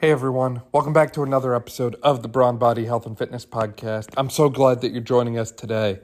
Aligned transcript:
Hey 0.00 0.12
everyone, 0.12 0.62
welcome 0.70 0.92
back 0.92 1.12
to 1.14 1.24
another 1.24 1.56
episode 1.56 1.96
of 2.04 2.22
the 2.22 2.28
Brawn 2.28 2.56
Body 2.56 2.84
Health 2.84 3.04
and 3.04 3.18
Fitness 3.18 3.44
Podcast. 3.44 4.14
I'm 4.16 4.30
so 4.30 4.48
glad 4.48 4.80
that 4.80 4.92
you're 4.92 5.00
joining 5.00 5.36
us 5.36 5.50
today. 5.50 5.98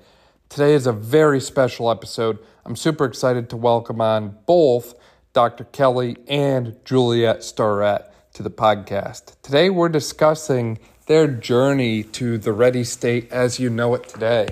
Today 0.49 0.75
is 0.75 0.89
a 0.89 0.93
very 0.93 1.41
special 1.41 1.89
episode. 1.89 2.41
I'm 2.67 2.75
super 2.75 3.05
excited 3.05 3.49
to 3.51 3.57
welcome 3.57 4.01
on 4.01 4.37
both 4.47 4.97
Dr. 5.33 5.63
Kelly 5.63 6.17
and 6.27 6.77
Juliet 6.85 7.45
Starrett 7.45 8.11
to 8.33 8.43
the 8.43 8.51
podcast. 8.51 9.41
Today 9.43 9.71
we're 9.71 9.89
discussing 9.89 10.81
their 11.07 11.29
journey 11.29 12.03
to 12.03 12.37
the 12.37 12.53
ready 12.53 12.83
state 12.83 13.31
as 13.31 13.61
you 13.61 13.71
know 13.71 13.95
it 13.95 14.09
today. 14.09 14.49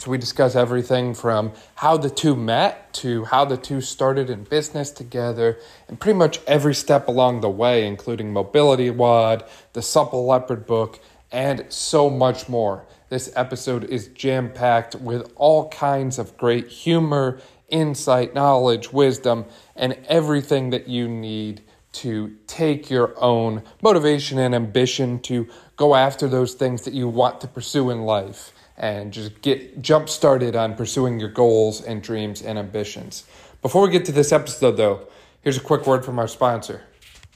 So 0.00 0.10
we 0.10 0.18
discuss 0.18 0.54
everything 0.54 1.14
from 1.14 1.52
how 1.76 1.96
the 1.96 2.10
two 2.10 2.36
met 2.36 2.92
to 2.94 3.24
how 3.24 3.44
the 3.46 3.56
two 3.56 3.80
started 3.80 4.28
in 4.28 4.44
business 4.44 4.90
together 4.90 5.58
and 5.88 5.98
pretty 5.98 6.18
much 6.18 6.38
every 6.46 6.74
step 6.74 7.08
along 7.08 7.40
the 7.40 7.48
way, 7.48 7.86
including 7.86 8.32
Mobility 8.32 8.90
WOD, 8.90 9.44
the 9.72 9.82
Supple 9.82 10.26
Leopard 10.26 10.66
book, 10.66 11.00
and 11.32 11.64
so 11.70 12.10
much 12.10 12.48
more. 12.48 12.84
This 13.08 13.32
episode 13.34 13.84
is 13.84 14.08
jam 14.08 14.52
packed 14.52 14.94
with 14.96 15.32
all 15.34 15.70
kinds 15.70 16.18
of 16.18 16.36
great 16.36 16.68
humor, 16.68 17.40
insight, 17.68 18.34
knowledge, 18.34 18.92
wisdom, 18.92 19.46
and 19.74 19.94
everything 20.08 20.70
that 20.70 20.88
you 20.88 21.08
need 21.08 21.62
to 21.92 22.36
take 22.46 22.90
your 22.90 23.14
own 23.16 23.62
motivation 23.80 24.38
and 24.38 24.54
ambition 24.54 25.18
to 25.20 25.48
go 25.76 25.94
after 25.94 26.28
those 26.28 26.52
things 26.52 26.82
that 26.82 26.92
you 26.92 27.08
want 27.08 27.40
to 27.40 27.48
pursue 27.48 27.88
in 27.90 28.02
life 28.02 28.52
and 28.78 29.12
just 29.12 29.40
get 29.42 29.80
jump 29.82 30.08
started 30.08 30.54
on 30.54 30.74
pursuing 30.74 31.18
your 31.18 31.30
goals 31.30 31.80
and 31.82 32.02
dreams 32.02 32.42
and 32.42 32.58
ambitions. 32.58 33.24
Before 33.62 33.82
we 33.82 33.90
get 33.90 34.04
to 34.06 34.12
this 34.12 34.32
episode, 34.32 34.76
though, 34.76 35.08
here's 35.42 35.56
a 35.56 35.60
quick 35.60 35.86
word 35.86 36.04
from 36.04 36.18
our 36.18 36.28
sponsor. 36.28 36.82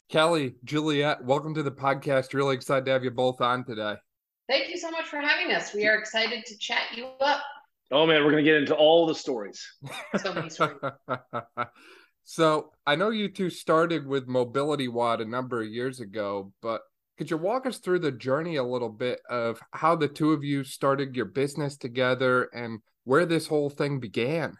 Kelly, 0.09 0.55
Juliet, 0.63 1.23
welcome 1.23 1.53
to 1.55 1.63
the 1.63 1.71
podcast. 1.71 2.33
Really 2.33 2.55
excited 2.55 2.85
to 2.85 2.91
have 2.91 3.03
you 3.03 3.11
both 3.11 3.41
on 3.41 3.63
today. 3.63 3.95
Thank 4.49 4.69
you 4.69 4.77
so 4.77 4.91
much 4.91 5.05
for 5.05 5.17
having 5.21 5.55
us. 5.55 5.73
We 5.73 5.87
are 5.87 5.97
excited 5.97 6.45
to 6.45 6.57
chat 6.57 6.83
you 6.95 7.07
up. 7.21 7.41
Oh 7.91 8.05
man, 8.05 8.23
we're 8.23 8.31
gonna 8.31 8.43
get 8.43 8.55
into 8.55 8.75
all 8.75 9.05
the 9.05 9.15
stories. 9.15 9.65
So 10.17 10.33
many 10.33 10.49
stories. 10.49 10.77
so 12.23 12.71
I 12.85 12.95
know 12.95 13.09
you 13.09 13.29
two 13.29 13.49
started 13.49 14.05
with 14.05 14.27
Mobility 14.27 14.87
WOD 14.87 15.21
a 15.21 15.25
number 15.25 15.61
of 15.61 15.67
years 15.67 15.99
ago, 15.99 16.51
but 16.61 16.81
could 17.21 17.29
you 17.29 17.37
walk 17.37 17.67
us 17.67 17.77
through 17.77 17.99
the 17.99 18.11
journey 18.11 18.55
a 18.55 18.63
little 18.63 18.89
bit 18.89 19.21
of 19.29 19.59
how 19.73 19.95
the 19.95 20.07
two 20.07 20.31
of 20.31 20.43
you 20.43 20.63
started 20.63 21.15
your 21.15 21.25
business 21.25 21.77
together 21.77 22.49
and 22.51 22.79
where 23.03 23.27
this 23.27 23.45
whole 23.45 23.69
thing 23.69 23.99
began? 23.99 24.57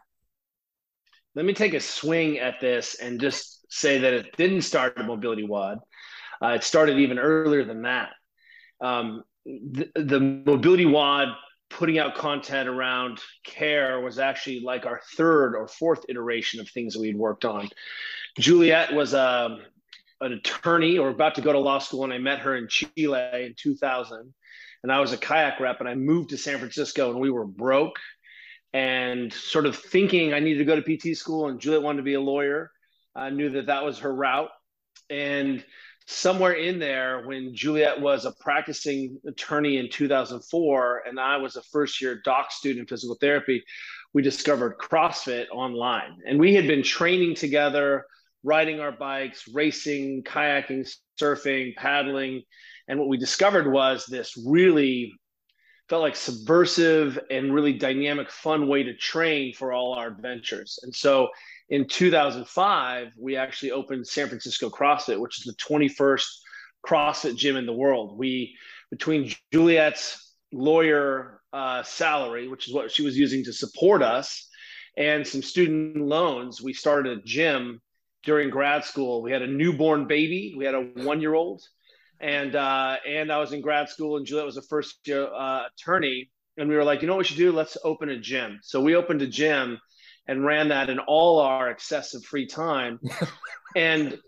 Let 1.34 1.45
me 1.48 1.56
take 1.56 1.73
a 1.73 1.80
swing 1.80 2.38
at 2.38 2.62
this 2.62 3.00
and 3.00 3.20
just 3.20 3.66
say 3.73 3.98
that 3.98 4.14
it 4.14 4.38
didn't 4.38 4.62
start 4.62 4.95
at 4.95 5.08
Mobility 5.08 5.44
WOD. 5.44 5.80
Uh, 6.39 6.50
it 6.50 6.64
started 6.64 7.00
even 7.00 7.17
earlier 7.17 7.66
than 7.66 7.82
that. 7.82 8.12
Um, 8.80 9.23
the, 9.44 9.89
the 9.95 10.20
Mobility 10.20 10.86
WOD 10.86 11.30
putting 11.72 11.98
out 11.98 12.14
content 12.14 12.70
around 12.70 13.22
care 13.44 14.02
was 14.02 14.20
actually 14.20 14.59
like 14.59 14.86
our 14.86 15.02
third 15.17 15.56
or 15.56 15.67
fourth 15.67 16.06
iteration 16.09 16.59
of 16.59 16.70
things 16.70 16.94
that 16.94 17.00
we'd 17.00 17.17
worked 17.17 17.44
on. 17.44 17.70
Juliet 18.38 18.94
was 18.94 19.16
a, 19.16 19.48
um, 19.50 19.62
an 20.22 20.33
attorney 20.33 20.97
or 20.97 21.09
about 21.09 21.36
to 21.36 21.41
go 21.41 21.52
to 21.52 21.59
law 21.59 21.80
school, 21.80 22.03
and 22.03 22.14
I 22.14 22.17
met 22.17 22.39
her 22.39 22.55
in 22.55 22.67
Chile 22.67 23.45
in 23.45 23.55
2000. 23.58 24.33
And 24.83 24.91
I 24.91 25.00
was 25.00 25.14
a 25.14 25.17
kayak 25.17 25.59
rep, 25.59 25.80
and 25.80 25.89
I 25.89 25.95
moved 25.95 26.30
to 26.30 26.38
San 26.38 26.58
Francisco, 26.58 27.11
and 27.11 27.19
we 27.19 27.30
were 27.30 27.45
broke 27.45 28.00
and 28.73 29.31
sort 29.33 29.66
of 29.66 29.75
thinking 29.75 30.33
I 30.33 30.39
needed 30.39 30.59
to 30.59 30.66
go 30.66 30.80
to 30.80 30.97
PT 30.97 31.17
school, 31.17 31.47
and 31.47 31.59
Juliet 31.59 31.83
wanted 31.83 31.97
to 31.97 32.03
be 32.03 32.14
a 32.14 32.22
lawyer. 32.22 32.72
I 33.16 33.30
knew 33.30 33.49
that 33.52 33.67
that 33.67 33.83
was 33.83 33.99
her 33.99 34.14
route. 34.14 34.49
And 35.09 35.64
somewhere 36.08 36.53
in 36.53 36.80
there, 36.80 37.25
when 37.27 37.53
Juliet 37.53 37.99
was 37.99 38.25
a 38.25 38.31
practicing 38.39 39.19
attorney 39.27 39.77
in 39.77 39.89
2004, 39.89 41.03
and 41.05 41.19
I 41.19 41.38
was 41.38 41.58
a 41.58 41.64
first 41.64 42.02
year 42.02 42.22
doc 42.23 42.52
student 42.52 42.81
in 42.81 42.88
physical 42.88 43.17
therapy, 43.19 43.64
we 44.14 44.22
discovered 44.22 44.77
CrossFit 44.77 45.48
online. 45.52 46.17
And 46.26 46.39
we 46.39 46.55
had 46.55 46.67
been 46.67 46.83
training 46.83 47.36
together 47.36 48.05
riding 48.43 48.79
our 48.79 48.91
bikes, 48.91 49.47
racing, 49.47 50.23
kayaking, 50.23 50.91
surfing, 51.19 51.75
paddling. 51.75 52.41
And 52.87 52.99
what 52.99 53.07
we 53.07 53.17
discovered 53.17 53.71
was 53.71 54.05
this 54.05 54.33
really 54.45 55.13
felt 55.89 56.02
like 56.02 56.15
subversive 56.15 57.19
and 57.29 57.53
really 57.53 57.73
dynamic, 57.73 58.31
fun 58.31 58.67
way 58.67 58.81
to 58.81 58.95
train 58.95 59.53
for 59.53 59.73
all 59.73 59.93
our 59.93 60.07
adventures. 60.07 60.79
And 60.83 60.95
so 60.95 61.27
in 61.69 61.87
2005, 61.87 63.11
we 63.19 63.35
actually 63.35 63.71
opened 63.71 64.07
San 64.07 64.27
Francisco 64.27 64.69
CrossFit, 64.69 65.19
which 65.19 65.39
is 65.39 65.43
the 65.43 65.53
21st 65.61 66.25
CrossFit 66.85 67.35
gym 67.35 67.58
in 67.58 67.65
the 67.65 67.73
world. 67.73 68.17
We, 68.17 68.55
between 68.89 69.33
Juliet's 69.52 70.33
lawyer 70.52 71.41
uh, 71.53 71.83
salary, 71.83 72.47
which 72.47 72.67
is 72.67 72.73
what 72.73 72.91
she 72.91 73.03
was 73.03 73.17
using 73.17 73.43
to 73.43 73.53
support 73.53 74.02
us, 74.02 74.47
and 74.97 75.25
some 75.25 75.41
student 75.41 75.97
loans, 75.97 76.61
we 76.61 76.73
started 76.73 77.17
a 77.17 77.21
gym 77.21 77.81
during 78.23 78.49
grad 78.49 78.83
school. 78.83 79.21
We 79.21 79.32
had 79.32 79.42
a 79.42 79.48
newborn 79.48 80.08
baby. 80.08 80.54
We 80.58 80.65
had 80.65 80.76
a 80.76 80.82
one-year-old, 80.82 81.61
and 82.20 82.55
uh, 82.55 82.98
and 83.08 83.32
I 83.32 83.37
was 83.39 83.54
in 83.54 83.61
grad 83.61 83.89
school, 83.89 84.17
and 84.17 84.26
Juliet 84.26 84.45
was 84.45 84.58
a 84.58 84.61
first-year 84.64 85.27
uh, 85.33 85.64
attorney. 85.67 86.30
And 86.58 86.70
we 86.70 86.76
were 86.76 86.83
like, 86.83 87.02
you 87.02 87.08
know 87.08 87.14
what 87.14 87.20
we 87.20 87.26
should 87.26 87.37
do? 87.37 87.52
Let's 87.52 87.77
open 87.83 88.09
a 88.09 88.20
gym. 88.20 88.59
So 88.61 88.82
we 88.82 88.95
opened 88.95 89.21
a 89.21 89.27
gym 89.27 89.80
and 90.27 90.45
ran 90.45 90.67
that 90.67 90.89
in 90.89 90.99
all 90.99 91.39
our 91.39 91.70
excessive 91.70 92.23
free 92.23 92.45
time. 92.45 92.99
and 93.76 94.20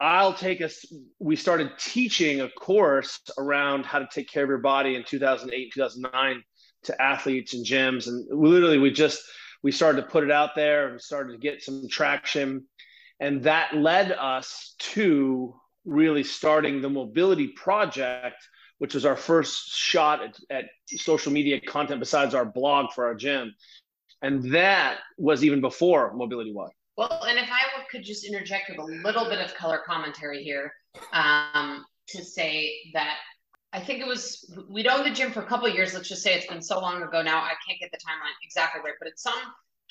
I'll 0.00 0.34
take 0.34 0.60
us. 0.60 0.84
We 1.18 1.36
started 1.36 1.72
teaching 1.78 2.40
a 2.40 2.48
course 2.50 3.20
around 3.38 3.84
how 3.84 3.98
to 3.98 4.08
take 4.12 4.28
care 4.28 4.44
of 4.44 4.48
your 4.48 4.58
body 4.58 4.94
in 4.94 5.04
2008, 5.04 5.72
2009 5.72 6.42
to 6.84 7.02
athletes 7.02 7.54
and 7.54 7.64
gyms, 7.64 8.06
and 8.06 8.26
literally 8.30 8.78
we 8.78 8.90
just 8.90 9.22
we 9.62 9.72
started 9.72 10.02
to 10.02 10.08
put 10.08 10.22
it 10.22 10.30
out 10.30 10.54
there 10.54 10.88
and 10.88 11.00
started 11.00 11.32
to 11.32 11.38
get 11.38 11.62
some 11.62 11.88
traction 11.90 12.64
and 13.20 13.42
that 13.44 13.74
led 13.74 14.12
us 14.12 14.74
to 14.78 15.54
really 15.84 16.24
starting 16.24 16.80
the 16.80 16.90
mobility 16.90 17.48
project, 17.48 18.36
which 18.78 18.94
was 18.94 19.06
our 19.06 19.16
first 19.16 19.70
shot 19.70 20.22
at, 20.22 20.36
at 20.50 20.64
social 20.98 21.32
media 21.32 21.60
content 21.60 22.00
besides 22.00 22.34
our 22.34 22.44
blog 22.44 22.92
for 22.92 23.06
our 23.06 23.14
gym. 23.14 23.54
And 24.22 24.52
that 24.52 24.98
was 25.18 25.44
even 25.44 25.60
before 25.60 26.14
Mobility 26.14 26.52
WOD. 26.52 26.70
Well, 26.96 27.24
and 27.28 27.38
if 27.38 27.48
I 27.50 27.82
could 27.90 28.02
just 28.02 28.24
interject 28.24 28.70
with 28.70 28.78
a 28.78 28.82
little 28.82 29.28
bit 29.28 29.38
of 29.38 29.54
color 29.54 29.80
commentary 29.86 30.42
here 30.42 30.72
um, 31.12 31.84
to 32.08 32.24
say 32.24 32.72
that 32.94 33.16
I 33.72 33.80
think 33.80 34.00
it 34.00 34.06
was 34.06 34.50
we'd 34.70 34.86
owned 34.86 35.04
the 35.04 35.10
gym 35.10 35.32
for 35.32 35.40
a 35.40 35.46
couple 35.46 35.68
years. 35.68 35.92
Let's 35.92 36.08
just 36.08 36.22
say 36.22 36.34
it's 36.34 36.46
been 36.46 36.62
so 36.62 36.80
long 36.80 37.02
ago 37.02 37.20
now. 37.20 37.40
I 37.40 37.52
can't 37.66 37.78
get 37.78 37.90
the 37.90 37.98
timeline 37.98 38.32
exactly 38.42 38.80
right, 38.82 38.94
but 38.98 39.08
at 39.08 39.18
some 39.18 39.38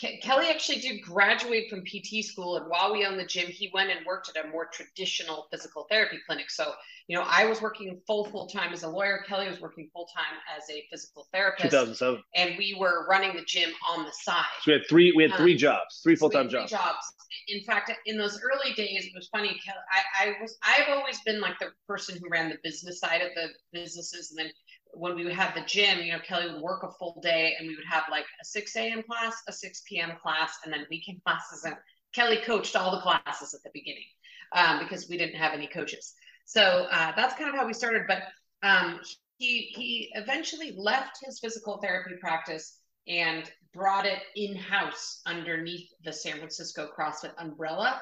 Ke- 0.02 0.22
Kelly 0.22 0.48
actually 0.50 0.80
did 0.80 1.02
graduate 1.02 1.70
from 1.70 1.82
PT 1.84 2.24
school, 2.24 2.58
and 2.58 2.66
while 2.68 2.92
we 2.92 3.06
owned 3.06 3.18
the 3.18 3.26
gym, 3.26 3.48
he 3.48 3.72
went 3.74 3.92
and 3.92 4.06
worked 4.06 4.30
at 4.36 4.46
a 4.46 4.50
more 4.50 4.66
traditional 4.66 5.48
physical 5.50 5.88
therapy 5.90 6.18
clinic. 6.26 6.52
So, 6.52 6.74
you 7.08 7.18
know, 7.18 7.24
I 7.26 7.46
was 7.46 7.62
working 7.62 8.02
full 8.06 8.26
full 8.26 8.48
time 8.48 8.74
as 8.74 8.84
a 8.84 8.90
lawyer. 8.90 9.24
Kelly 9.26 9.48
was 9.48 9.62
working 9.62 9.90
full 9.94 10.08
time 10.14 10.38
as 10.58 10.70
a 10.70 10.84
physical 10.92 11.28
therapist. 11.32 11.72
2007, 11.72 12.22
and 12.36 12.58
we 12.58 12.76
were 12.78 13.08
running 13.08 13.38
the 13.38 13.44
gym 13.44 13.70
on 13.90 14.04
the 14.04 14.12
side. 14.12 14.44
So 14.64 14.72
we 14.72 14.74
had 14.74 14.82
three. 14.90 15.14
We 15.16 15.24
had 15.24 15.36
three 15.36 15.54
um, 15.54 15.60
jobs, 15.60 16.02
three 16.04 16.16
full 16.18 16.30
time 16.30 16.50
jobs. 16.50 16.72
jobs. 16.72 17.14
In 17.48 17.64
fact, 17.64 17.92
in 18.06 18.18
those 18.18 18.40
early 18.42 18.74
days, 18.74 19.06
it 19.06 19.12
was 19.16 19.30
funny. 19.30 19.58
I, 19.94 20.28
I 20.28 20.34
was 20.42 20.58
I've 20.62 20.90
always 20.90 21.22
been 21.22 21.40
like 21.40 21.58
the 21.60 21.68
person 21.88 22.20
who 22.22 22.30
ran 22.30 22.50
the 22.50 22.58
business 22.64 23.00
side 23.00 23.22
of 23.22 23.30
the 23.36 23.48
businesses, 23.72 24.32
and 24.32 24.40
then 24.40 24.52
when 24.96 25.16
we 25.16 25.24
would 25.24 25.34
have 25.34 25.54
the 25.54 25.62
gym, 25.62 26.00
you 26.00 26.12
know, 26.12 26.20
Kelly 26.20 26.52
would 26.52 26.62
work 26.62 26.84
a 26.84 26.92
full 26.92 27.20
day 27.22 27.56
and 27.58 27.68
we 27.68 27.76
would 27.76 27.86
have 27.90 28.04
like 28.10 28.26
a 28.42 28.46
6 28.46 28.76
a.m. 28.76 29.04
class, 29.04 29.42
a 29.48 29.52
6 29.54 29.84
p.m. 29.88 30.14
class, 30.22 30.58
and 30.64 30.74
then 30.74 30.86
weekend 30.90 31.24
classes. 31.24 31.64
And 31.64 31.76
Kelly 32.14 32.38
coached 32.38 32.76
all 32.76 32.92
the 32.92 33.02
classes 33.02 33.54
at 33.54 33.62
the 33.64 33.70
beginning 33.74 34.06
um, 34.54 34.80
because 34.80 35.10
we 35.10 35.18
didn't 35.18 35.36
have 35.36 35.54
any 35.54 35.68
coaches. 35.68 36.14
So 36.46 36.88
uh, 36.92 37.12
that's 37.16 37.36
kind 37.36 37.50
of 37.50 37.56
how 37.56 37.66
we 37.66 37.74
started. 37.74 38.04
But 38.08 38.24
um, 38.64 39.00
he, 39.38 39.74
he 39.76 40.12
eventually 40.16 40.74
left 40.78 41.20
his 41.24 41.40
physical 41.40 41.78
therapy 41.82 42.16
practice 42.20 42.80
and 43.08 43.50
brought 43.74 44.06
it 44.06 44.20
in 44.36 44.56
house 44.56 45.22
underneath 45.26 45.90
the 46.04 46.14
San 46.14 46.38
Francisco 46.38 46.90
CrossFit 46.98 47.34
umbrella. 47.38 48.02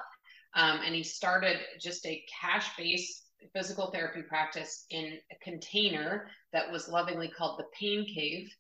Um, 0.56 0.82
and 0.86 0.94
he 0.94 1.04
started 1.04 1.58
just 1.82 2.06
a 2.06 2.24
cash 2.42 2.70
based 2.78 3.23
physical 3.54 3.92
therapy 3.92 4.22
practice 4.22 4.86
in 4.90 5.18
a 5.32 5.44
container 5.44 6.28
that 6.52 6.72
was 6.72 6.88
lovingly 6.88 7.28
called 7.28 7.60
the 7.60 7.66
pain 7.78 8.06
cave. 8.06 8.54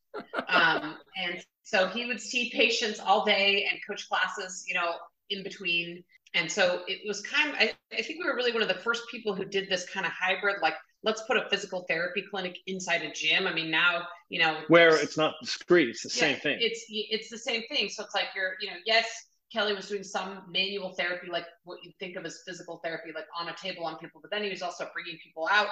Um, 0.48 0.98
and 1.18 1.44
so 1.64 1.88
he 1.88 2.06
would 2.06 2.20
see 2.20 2.52
patients 2.52 3.00
all 3.00 3.26
day 3.26 3.68
and 3.70 3.80
coach 3.88 4.08
classes, 4.10 4.66
you 4.68 4.74
know, 4.74 4.94
in 5.30 5.44
between. 5.44 6.04
And 6.34 6.52
so 6.52 6.82
it 6.88 7.08
was 7.08 7.22
kind 7.22 7.50
of, 7.52 7.56
I, 7.60 7.74
I 7.92 8.02
think 8.02 8.20
we 8.20 8.26
were 8.26 8.36
really 8.36 8.52
one 8.52 8.64
of 8.64 8.68
the 8.68 8.74
first 8.74 9.04
people 9.12 9.36
who 9.36 9.46
did 9.46 9.70
this 9.70 9.88
kind 9.88 10.06
of 10.06 10.12
hybrid, 10.12 10.58
like 10.62 10.74
let's 11.04 11.22
put 11.24 11.38
a 11.38 11.48
physical 11.50 11.86
therapy 11.88 12.24
clinic 12.30 12.58
inside 12.66 13.04
a 13.04 13.12
gym. 13.12 13.46
I 13.46 13.54
mean, 13.54 13.70
now, 13.70 14.08
you 14.30 14.40
know, 14.40 14.62
where 14.68 14.96
it's 14.96 15.18
not 15.18 15.36
discreet, 15.42 15.90
it's 15.90 16.04
the 16.04 16.10
yeah, 16.10 16.34
same 16.34 16.40
thing. 16.40 16.58
It's, 16.60 16.86
it's 16.90 17.30
the 17.30 17.38
same 17.38 17.64
thing. 17.70 17.90
So 17.90 18.04
it's 18.04 18.16
like 18.16 18.28
you're, 18.36 18.54
you 18.62 18.68
know, 18.68 18.78
yes, 18.86 19.06
Kelly 19.54 19.74
was 19.74 19.88
doing 19.88 20.04
some 20.04 20.42
manual 20.50 20.94
therapy, 20.94 21.28
like 21.32 21.46
what 21.64 21.78
you 21.84 21.92
think 22.00 22.16
of 22.16 22.26
as 22.26 22.42
physical 22.46 22.80
therapy, 22.84 23.12
like 23.14 23.28
on 23.40 23.50
a 23.50 23.56
table 23.56 23.86
on 23.86 23.98
people. 24.00 24.20
But 24.20 24.32
then 24.32 24.44
he 24.44 24.50
was 24.50 24.64
also 24.64 24.90
bringing 24.94 25.20
people 25.24 25.48
out, 25.52 25.68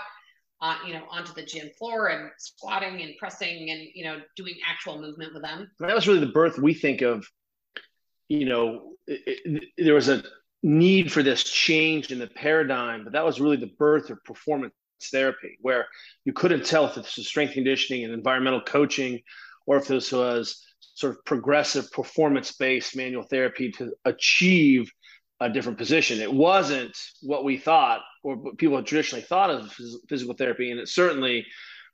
uh, 0.61 0.77
you 0.85 0.93
know, 0.93 1.03
onto 1.09 1.33
the 1.33 1.43
gym 1.43 1.69
floor 1.77 2.07
and 2.07 2.29
squatting 2.37 3.01
and 3.01 3.17
pressing 3.17 3.71
and 3.71 3.87
you 3.95 4.03
know 4.03 4.21
doing 4.35 4.55
actual 4.67 5.01
movement 5.01 5.33
with 5.33 5.41
them. 5.41 5.71
That 5.79 5.95
was 5.95 6.07
really 6.07 6.19
the 6.19 6.27
birth 6.27 6.59
we 6.59 6.75
think 6.75 7.01
of. 7.01 7.27
You 8.27 8.45
know, 8.45 8.93
it, 9.07 9.39
it, 9.45 9.63
there 9.77 9.95
was 9.95 10.09
a 10.09 10.23
need 10.63 11.11
for 11.11 11.23
this 11.23 11.43
change 11.43 12.11
in 12.11 12.19
the 12.19 12.27
paradigm, 12.27 13.03
but 13.03 13.13
that 13.13 13.25
was 13.25 13.41
really 13.41 13.57
the 13.57 13.73
birth 13.79 14.11
of 14.11 14.23
performance 14.23 14.73
therapy, 15.11 15.57
where 15.61 15.87
you 16.23 16.33
couldn't 16.33 16.65
tell 16.65 16.85
if 16.85 16.93
this 16.93 17.17
was 17.17 17.27
strength 17.27 17.53
conditioning 17.53 18.03
and 18.03 18.13
environmental 18.13 18.61
coaching, 18.61 19.21
or 19.65 19.77
if 19.77 19.87
this 19.87 20.11
was 20.11 20.63
sort 20.93 21.13
of 21.13 21.25
progressive 21.25 21.91
performance 21.91 22.51
based 22.53 22.95
manual 22.95 23.23
therapy 23.23 23.71
to 23.71 23.93
achieve 24.05 24.91
a 25.39 25.49
different 25.49 25.77
position. 25.77 26.19
It 26.19 26.31
wasn't 26.31 26.95
what 27.21 27.43
we 27.43 27.57
thought 27.57 28.01
or 28.23 28.35
what 28.35 28.57
people 28.57 28.75
had 28.75 28.85
traditionally 28.85 29.23
thought 29.23 29.49
of 29.49 29.75
physical 30.07 30.35
therapy. 30.35 30.69
And 30.71 30.79
it 30.79 30.87
certainly, 30.87 31.45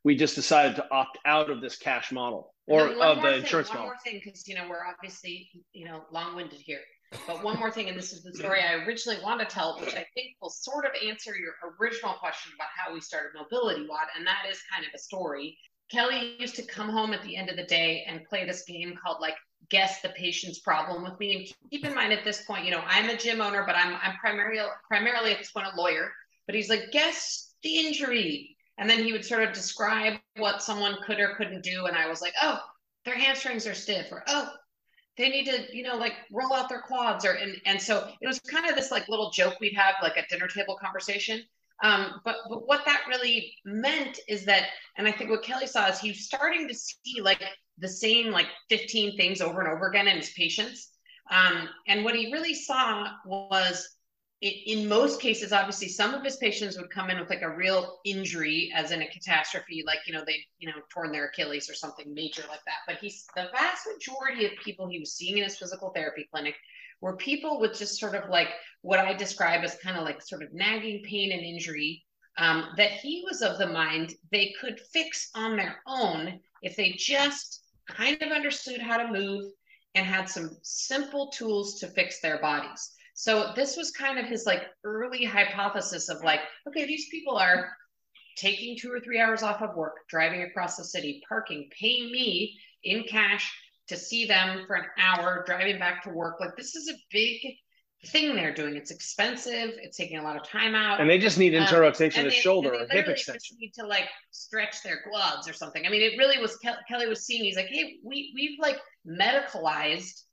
we 0.04 0.16
just 0.16 0.36
decided 0.36 0.76
to 0.76 0.86
opt 0.92 1.18
out 1.26 1.50
of 1.50 1.62
this 1.62 1.78
cash 1.78 2.12
model 2.12 2.54
or 2.68 2.90
of 2.90 3.22
the 3.22 3.22
thing, 3.22 3.40
insurance 3.40 3.70
one 3.70 3.78
model. 3.78 3.88
One 3.88 3.96
more 3.96 4.04
thing, 4.04 4.22
because, 4.24 4.48
you 4.48 4.56
know, 4.56 4.68
we're 4.70 4.86
obviously, 4.86 5.50
you 5.72 5.86
know, 5.86 6.04
long 6.12 6.36
winded 6.36 6.60
here. 6.60 6.82
But 7.26 7.42
one 7.42 7.58
more 7.58 7.72
thing, 7.72 7.88
and 7.88 7.98
this 7.98 8.12
is 8.12 8.22
the 8.22 8.34
story 8.34 8.60
I 8.62 8.84
originally 8.84 9.24
want 9.24 9.40
to 9.40 9.46
tell, 9.46 9.80
which 9.80 9.96
I 9.96 10.06
think 10.14 10.36
will 10.42 10.50
sort 10.50 10.84
of 10.84 10.92
answer 11.08 11.32
your 11.38 11.54
original 11.80 12.16
question 12.16 12.52
about 12.54 12.68
how 12.76 12.94
we 12.94 13.00
started 13.00 13.30
Mobility 13.34 13.88
WOD. 13.88 14.08
And 14.18 14.28
that 14.28 14.44
is 14.52 14.60
kind 14.70 14.86
of 14.86 14.92
a 14.94 15.00
story. 15.00 15.58
Kelly 15.89 16.36
used 16.39 16.56
to 16.56 16.63
come 16.63 16.89
home 16.89 17.13
at 17.13 17.24
the 17.24 17.36
end 17.36 17.50
of 17.50 17.56
the 17.56 17.63
day 17.63 18.06
and 18.07 18.25
play 18.25 18.45
this 18.45 18.63
game 18.63 18.98
called 19.01 19.22
like 19.22 19.36
guess 19.69 20.01
the 20.01 20.10
patient's 20.10 20.60
problem 20.60 21.04
with 21.04 21.19
me. 21.19 21.36
And 21.36 21.72
keep 21.72 21.86
in 21.86 21.95
mind 21.95 22.13
at 22.13 22.24
this 22.24 22.44
point, 22.44 22.66
you 22.66 22.72
know, 22.72 22.84
I'm 22.86 23.10
a 23.10 23.18
gym 23.18 23.42
owner, 23.42 23.63
but 23.66 23.75
I'm 23.75 23.95
I'm 24.01 24.18
primarily 24.18 24.62
primarily 24.88 25.31
at 25.31 25.39
this 25.39 25.51
point 25.51 25.68
a 25.72 25.80
lawyer. 25.80 26.12
But 26.45 26.56
he's 26.56 26.69
like, 26.69 26.92
guess 26.92 27.54
the 27.63 27.78
injury. 27.78 28.56
And 28.78 28.89
then 28.89 29.04
he 29.04 29.12
would 29.12 29.25
sort 29.25 29.44
of 29.44 29.54
describe 29.54 30.19
what 30.38 30.62
someone 30.62 30.98
could 31.04 31.19
or 31.19 31.36
couldn't 31.36 31.63
do. 31.63 31.86
And 31.86 31.98
I 31.98 32.07
was 32.07 32.22
like, 32.22 32.33
oh, 32.42 32.60
their 33.06 33.18
hamstrings 33.18 33.66
are 33.66 33.74
stiff, 33.74 34.12
or 34.12 34.24
oh, 34.28 34.50
they 35.18 35.30
need 35.30 35.45
to, 35.45 35.75
you 35.75 35.81
know, 35.81 35.95
like 35.95 36.13
roll 36.31 36.54
out 36.54 36.69
their 36.69 36.81
quads, 36.81 37.25
or 37.25 37.31
and 37.31 37.56
and 37.66 37.81
so 37.81 38.10
it 38.22 38.28
was 38.28 38.40
kind 38.40 38.69
of 38.69 38.75
this 38.75 38.92
like 38.92 39.07
little 39.07 39.31
joke 39.31 39.56
we'd 39.60 39.75
have, 39.75 39.95
like 40.01 40.18
a 40.18 40.28
dinner 40.30 40.48
table 40.48 40.78
conversation. 40.80 41.42
Um, 41.84 42.22
but 42.26 42.38
but 42.50 42.68
what 42.68 42.86
that 42.86 43.04
really 43.08 43.54
meant 43.66 44.20
is 44.28 44.46
that, 44.46 44.70
and 44.98 45.08
I 45.08 45.12
think 45.12 45.30
what 45.30 45.44
Kelly 45.44 45.68
saw 45.68 45.88
is 45.88 46.00
he's 46.00 46.26
starting 46.26 46.68
to 46.68 46.74
see 46.74 47.22
like 47.22 47.42
the 47.78 47.88
same 47.88 48.32
like 48.32 48.48
15 48.70 49.16
things 49.16 49.42
over 49.42 49.62
and 49.62 49.70
over 49.70 49.88
again 49.88 50.08
in 50.08 50.18
his 50.18 50.32
patients. 50.32 50.92
Um, 51.30 51.70
and 51.88 52.04
what 52.04 52.16
he 52.16 52.32
really 52.32 52.56
saw 52.56 53.08
was 53.26 53.98
in 54.42 54.88
most 54.88 55.20
cases, 55.20 55.52
obviously, 55.52 55.88
some 55.88 56.14
of 56.14 56.24
his 56.24 56.38
patients 56.38 56.78
would 56.78 56.92
come 56.92 57.10
in 57.10 57.20
with 57.20 57.30
like 57.30 57.42
a 57.42 57.56
real 57.56 57.98
injury, 58.06 58.72
as 58.76 58.92
in 58.92 59.02
a 59.02 59.08
catastrophe, 59.08 59.84
like 59.86 60.00
you 60.06 60.14
know 60.14 60.24
they 60.26 60.38
you 60.60 60.68
know 60.68 60.76
torn 60.90 61.12
their 61.12 61.26
Achilles 61.26 61.70
or 61.70 61.74
something 61.74 62.14
major 62.14 62.44
like 62.48 62.64
that. 62.66 62.78
But 62.86 62.98
he's 62.98 63.26
the 63.36 63.50
vast 63.52 63.88
majority 63.92 64.46
of 64.46 64.52
people 64.64 64.88
he 64.88 65.00
was 65.00 65.14
seeing 65.14 65.38
in 65.38 65.44
his 65.44 65.58
physical 65.58 65.90
therapy 65.90 66.28
clinic 66.32 66.54
were 67.02 67.16
people 67.18 67.60
with 67.60 67.78
just 67.78 68.00
sort 68.00 68.16
of 68.16 68.30
like 68.30 68.50
what 68.82 69.00
I 69.00 69.14
describe 69.14 69.64
as 69.64 69.78
kind 69.84 69.98
of 69.98 70.04
like 70.04 70.22
sort 70.22 70.44
of 70.44 70.54
nagging 70.54 71.04
pain 71.04 71.32
and 71.32 71.42
injury 71.42 72.04
um, 72.38 72.70
that 72.78 72.92
he 72.92 73.24
was 73.28 73.42
of 73.42 73.58
the 73.58 73.68
mind 73.68 74.14
they 74.32 74.54
could 74.60 74.80
fix 74.94 75.30
on 75.36 75.58
their 75.58 75.78
own 75.88 76.40
if 76.62 76.76
they 76.76 76.92
just 76.98 77.64
kind 77.90 78.22
of 78.22 78.32
understood 78.32 78.82
how 78.82 78.98
to 78.98 79.12
move 79.12 79.52
and 79.96 80.06
had 80.06 80.30
some 80.30 80.52
simple 80.62 81.32
tools 81.32 81.80
to 81.80 81.88
fix 81.88 82.20
their 82.22 82.40
bodies. 82.40 82.94
So 83.14 83.52
this 83.56 83.76
was 83.76 83.90
kind 83.92 84.20
of 84.20 84.26
his 84.26 84.46
like 84.46 84.68
early 84.84 85.24
hypothesis 85.26 86.10
of 86.10 86.24
like, 86.24 86.42
okay, 86.68 86.86
these 86.86 87.10
people 87.10 87.36
are 87.36 87.72
taking 88.36 88.78
two 88.78 88.92
or 88.94 89.00
three 89.00 89.20
hours 89.20 89.42
off 89.42 89.64
of 89.64 89.76
work, 89.76 89.96
driving 90.08 90.44
across 90.44 90.78
the 90.78 90.84
city, 90.84 91.24
parking, 91.28 91.68
paying 91.80 92.12
me 92.12 92.60
in 92.84 93.04
cash 93.06 93.52
to 93.88 93.98
see 93.98 94.25
them 94.25 94.66
for 94.68 94.75
an 94.75 94.86
hour, 94.98 95.44
driving 95.45 95.80
back 95.80 96.04
to 96.04 96.10
work. 96.10 96.39
Like 96.39 96.56
this 96.56 96.75
is 96.75 96.89
a 96.89 96.95
big 97.12 97.42
thing 98.07 98.36
they're 98.36 98.54
doing. 98.54 98.75
It's 98.75 98.92
expensive. 98.92 99.72
It's 99.81 99.98
taking 99.98 100.19
a 100.19 100.24
lot 100.24 100.36
of 100.36 100.44
time 100.44 100.75
out. 100.75 101.01
And 101.01 101.10
they 101.10 101.18
just 101.18 101.38
need 101.38 101.54
internal 101.54 101.81
rotation 101.81 102.22
um, 102.22 102.28
of 102.28 102.34
the 102.34 102.38
shoulder 102.38 102.74
or 102.74 102.88
hip 102.89 103.07
extension. 103.07 103.57
need 103.60 103.74
to 103.75 103.86
like 103.86 104.07
stretch 104.31 104.84
their 104.84 105.01
quads 105.10 105.48
or 105.48 105.54
something. 105.54 105.86
I 105.86 105.89
mean, 105.89 106.01
it 106.01 106.18
really 106.18 106.39
was 106.39 106.57
Kelly 106.88 107.07
was 107.07 107.25
seeing. 107.25 107.44
He's 107.44 107.56
like, 107.56 107.68
hey, 107.68 107.98
we 108.04 108.34
we've 108.36 108.60
like 108.60 108.78
medicalized 109.07 110.24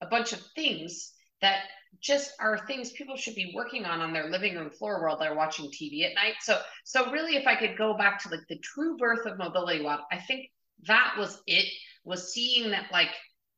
a 0.00 0.06
bunch 0.06 0.32
of 0.32 0.40
things 0.56 1.12
that 1.40 1.62
just 2.00 2.32
are 2.40 2.66
things 2.66 2.90
people 2.92 3.16
should 3.16 3.34
be 3.34 3.52
working 3.54 3.84
on 3.84 4.00
on 4.00 4.12
their 4.12 4.30
living 4.30 4.56
room 4.56 4.70
floor 4.70 5.04
while 5.04 5.18
they're 5.18 5.34
watching 5.34 5.66
TV 5.66 6.04
at 6.04 6.14
night. 6.14 6.34
So 6.40 6.58
so 6.84 7.10
really, 7.12 7.36
if 7.36 7.46
I 7.46 7.54
could 7.54 7.76
go 7.78 7.96
back 7.96 8.22
to 8.22 8.30
like 8.30 8.46
the 8.48 8.58
true 8.58 8.96
birth 8.96 9.26
of 9.26 9.38
mobility 9.38 9.82
WOD, 9.82 10.00
I 10.10 10.18
think 10.18 10.50
that 10.86 11.14
was 11.18 11.40
it. 11.46 11.66
Was 12.04 12.32
seeing 12.32 12.70
that 12.70 12.86
like 12.92 13.10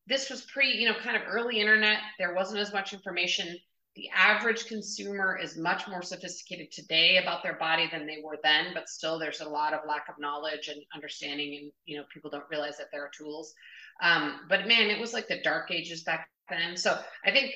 this 0.07 0.31
was 0.31 0.43
pre, 0.43 0.77
you 0.77 0.89
know, 0.89 0.95
kind 0.99 1.17
of 1.17 1.23
early 1.27 1.61
internet. 1.61 1.99
There 2.19 2.35
wasn't 2.35 2.61
as 2.61 2.73
much 2.73 2.93
information. 2.93 3.57
The 3.97 4.09
average 4.15 4.67
consumer 4.67 5.39
is 5.41 5.57
much 5.57 5.87
more 5.87 6.03
sophisticated 6.03 6.73
today 6.73 7.19
about 7.19 7.45
their 7.45 7.55
body 7.55 7.89
than 7.91 8.07
they 8.07 8.19
were 8.25 8.39
then, 8.43 8.75
but 8.75 8.89
still 8.89 9.21
there's 9.21 9.41
a 9.41 9.49
lot 9.49 9.73
of 9.73 9.81
lack 9.89 10.09
of 10.09 10.17
knowledge 10.19 10.67
and 10.69 10.83
understanding, 10.95 11.59
and 11.61 11.73
you 11.85 11.97
know, 11.97 12.05
people 12.13 12.29
don't 12.29 12.45
realize 12.51 12.77
that 12.79 12.89
there 12.93 13.05
are 13.05 13.11
tools. 13.17 13.55
Um, 14.03 14.41
but 14.49 14.67
man, 14.67 14.91
it 14.91 15.01
was 15.01 15.13
like 15.13 15.29
the 15.29 15.41
dark 15.43 15.71
ages 15.71 16.03
back 16.03 16.29
then. 16.51 16.77
So 16.77 16.99
I 17.25 17.31
think 17.31 17.55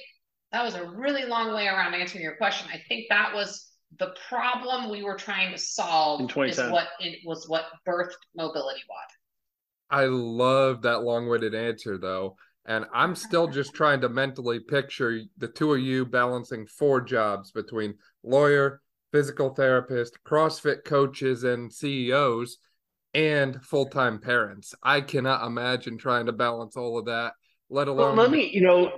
that 0.52 0.62
was 0.62 0.75
a 0.75 0.88
really 0.88 1.25
long 1.25 1.52
way 1.52 1.67
around 1.67 1.94
answering 1.94 2.23
your 2.23 2.37
question. 2.37 2.69
I 2.73 2.81
think 2.88 3.06
that 3.11 3.35
was 3.35 3.69
the 3.99 4.14
problem 4.29 4.90
we 4.90 5.02
were 5.02 5.17
trying 5.17 5.52
to 5.52 5.58
solve 5.58 6.31
is 6.46 6.58
what 6.58 6.88
it 7.00 7.19
was 7.26 7.49
what 7.49 7.64
birthed 7.87 8.12
mobility 8.37 8.81
WOD. 8.88 9.08
I 9.90 10.05
love 10.05 10.82
that 10.82 11.02
long-winded 11.02 11.55
answer 11.55 11.99
though. 11.99 12.37
And 12.67 12.85
I'm 12.93 13.14
still 13.14 13.49
just 13.49 13.73
trying 13.73 14.02
to 14.02 14.11
mentally 14.11 14.61
picture 14.61 15.23
the 15.38 15.49
two 15.49 15.73
of 15.73 15.81
you 15.81 16.05
balancing 16.05 16.67
four 16.67 17.00
jobs 17.00 17.50
between 17.50 17.94
lawyer, 18.23 18.82
physical 19.11 19.55
therapist, 19.55 20.19
CrossFit 20.23 20.85
coaches, 20.85 21.44
and 21.44 21.73
CEOs, 21.73 22.58
and 23.14 23.62
full 23.64 23.87
time 23.87 24.20
parents. 24.20 24.75
I 24.82 25.00
cannot 25.00 25.46
imagine 25.46 25.96
trying 25.96 26.26
to 26.26 26.32
balance 26.32 26.76
all 26.76 26.99
of 26.99 27.06
that, 27.06 27.32
let 27.70 27.88
alone. 27.88 28.17
Well, 28.17 28.26
let 28.26 28.31
me, 28.31 28.50
you 28.52 28.61
know, 28.61 28.93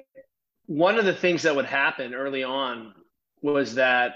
one 0.66 0.98
of 0.98 1.04
the 1.04 1.14
things 1.14 1.42
that 1.42 1.54
would 1.54 1.66
happen 1.66 2.12
early 2.12 2.42
on 2.42 2.92
was 3.40 3.76
that 3.76 4.14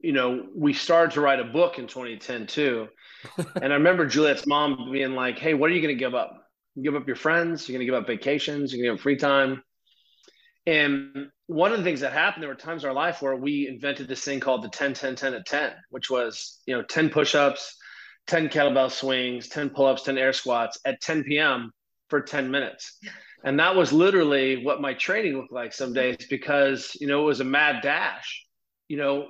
you 0.00 0.12
know, 0.12 0.46
we 0.54 0.72
started 0.72 1.12
to 1.14 1.20
write 1.20 1.40
a 1.40 1.44
book 1.44 1.78
in 1.78 1.86
2010 1.86 2.46
too. 2.46 2.88
and 3.62 3.72
I 3.72 3.76
remember 3.76 4.06
Juliet's 4.06 4.46
mom 4.46 4.90
being 4.92 5.12
like, 5.12 5.38
Hey, 5.38 5.54
what 5.54 5.70
are 5.70 5.74
you 5.74 5.82
going 5.82 5.94
to 5.94 5.98
give 5.98 6.14
up? 6.14 6.44
You 6.74 6.82
give 6.84 6.94
up 6.94 7.06
your 7.06 7.16
friends, 7.16 7.68
you're 7.68 7.74
going 7.76 7.86
to 7.86 7.92
give 7.92 8.00
up 8.00 8.06
vacations, 8.06 8.72
you're 8.72 8.84
going 8.84 8.96
to 8.96 8.96
give 8.96 9.00
up 9.00 9.02
free 9.02 9.16
time. 9.16 9.62
And 10.66 11.30
one 11.46 11.72
of 11.72 11.78
the 11.78 11.84
things 11.84 12.00
that 12.00 12.12
happened, 12.12 12.42
there 12.42 12.50
were 12.50 12.54
times 12.54 12.84
in 12.84 12.90
our 12.90 12.94
life 12.94 13.22
where 13.22 13.34
we 13.34 13.66
invented 13.66 14.06
this 14.06 14.22
thing 14.22 14.38
called 14.38 14.62
the 14.62 14.68
10, 14.68 14.92
10, 14.92 15.16
10 15.16 15.34
at 15.34 15.46
10, 15.46 15.72
which 15.90 16.10
was, 16.10 16.60
you 16.66 16.76
know, 16.76 16.82
10 16.82 17.08
push-ups, 17.08 17.74
10 18.26 18.50
kettlebell 18.50 18.90
swings, 18.90 19.48
10 19.48 19.70
pull-ups, 19.70 20.02
10 20.02 20.18
air 20.18 20.34
squats 20.34 20.78
at 20.84 21.00
10 21.00 21.24
p.m. 21.24 21.72
for 22.10 22.20
10 22.20 22.50
minutes. 22.50 22.98
And 23.44 23.58
that 23.60 23.76
was 23.76 23.92
literally 23.94 24.62
what 24.62 24.82
my 24.82 24.92
training 24.92 25.36
looked 25.36 25.52
like 25.52 25.72
some 25.72 25.94
days 25.94 26.18
because, 26.28 26.94
you 27.00 27.06
know, 27.06 27.22
it 27.22 27.26
was 27.26 27.40
a 27.40 27.44
mad 27.44 27.80
dash. 27.82 28.44
You 28.88 28.98
know, 28.98 29.28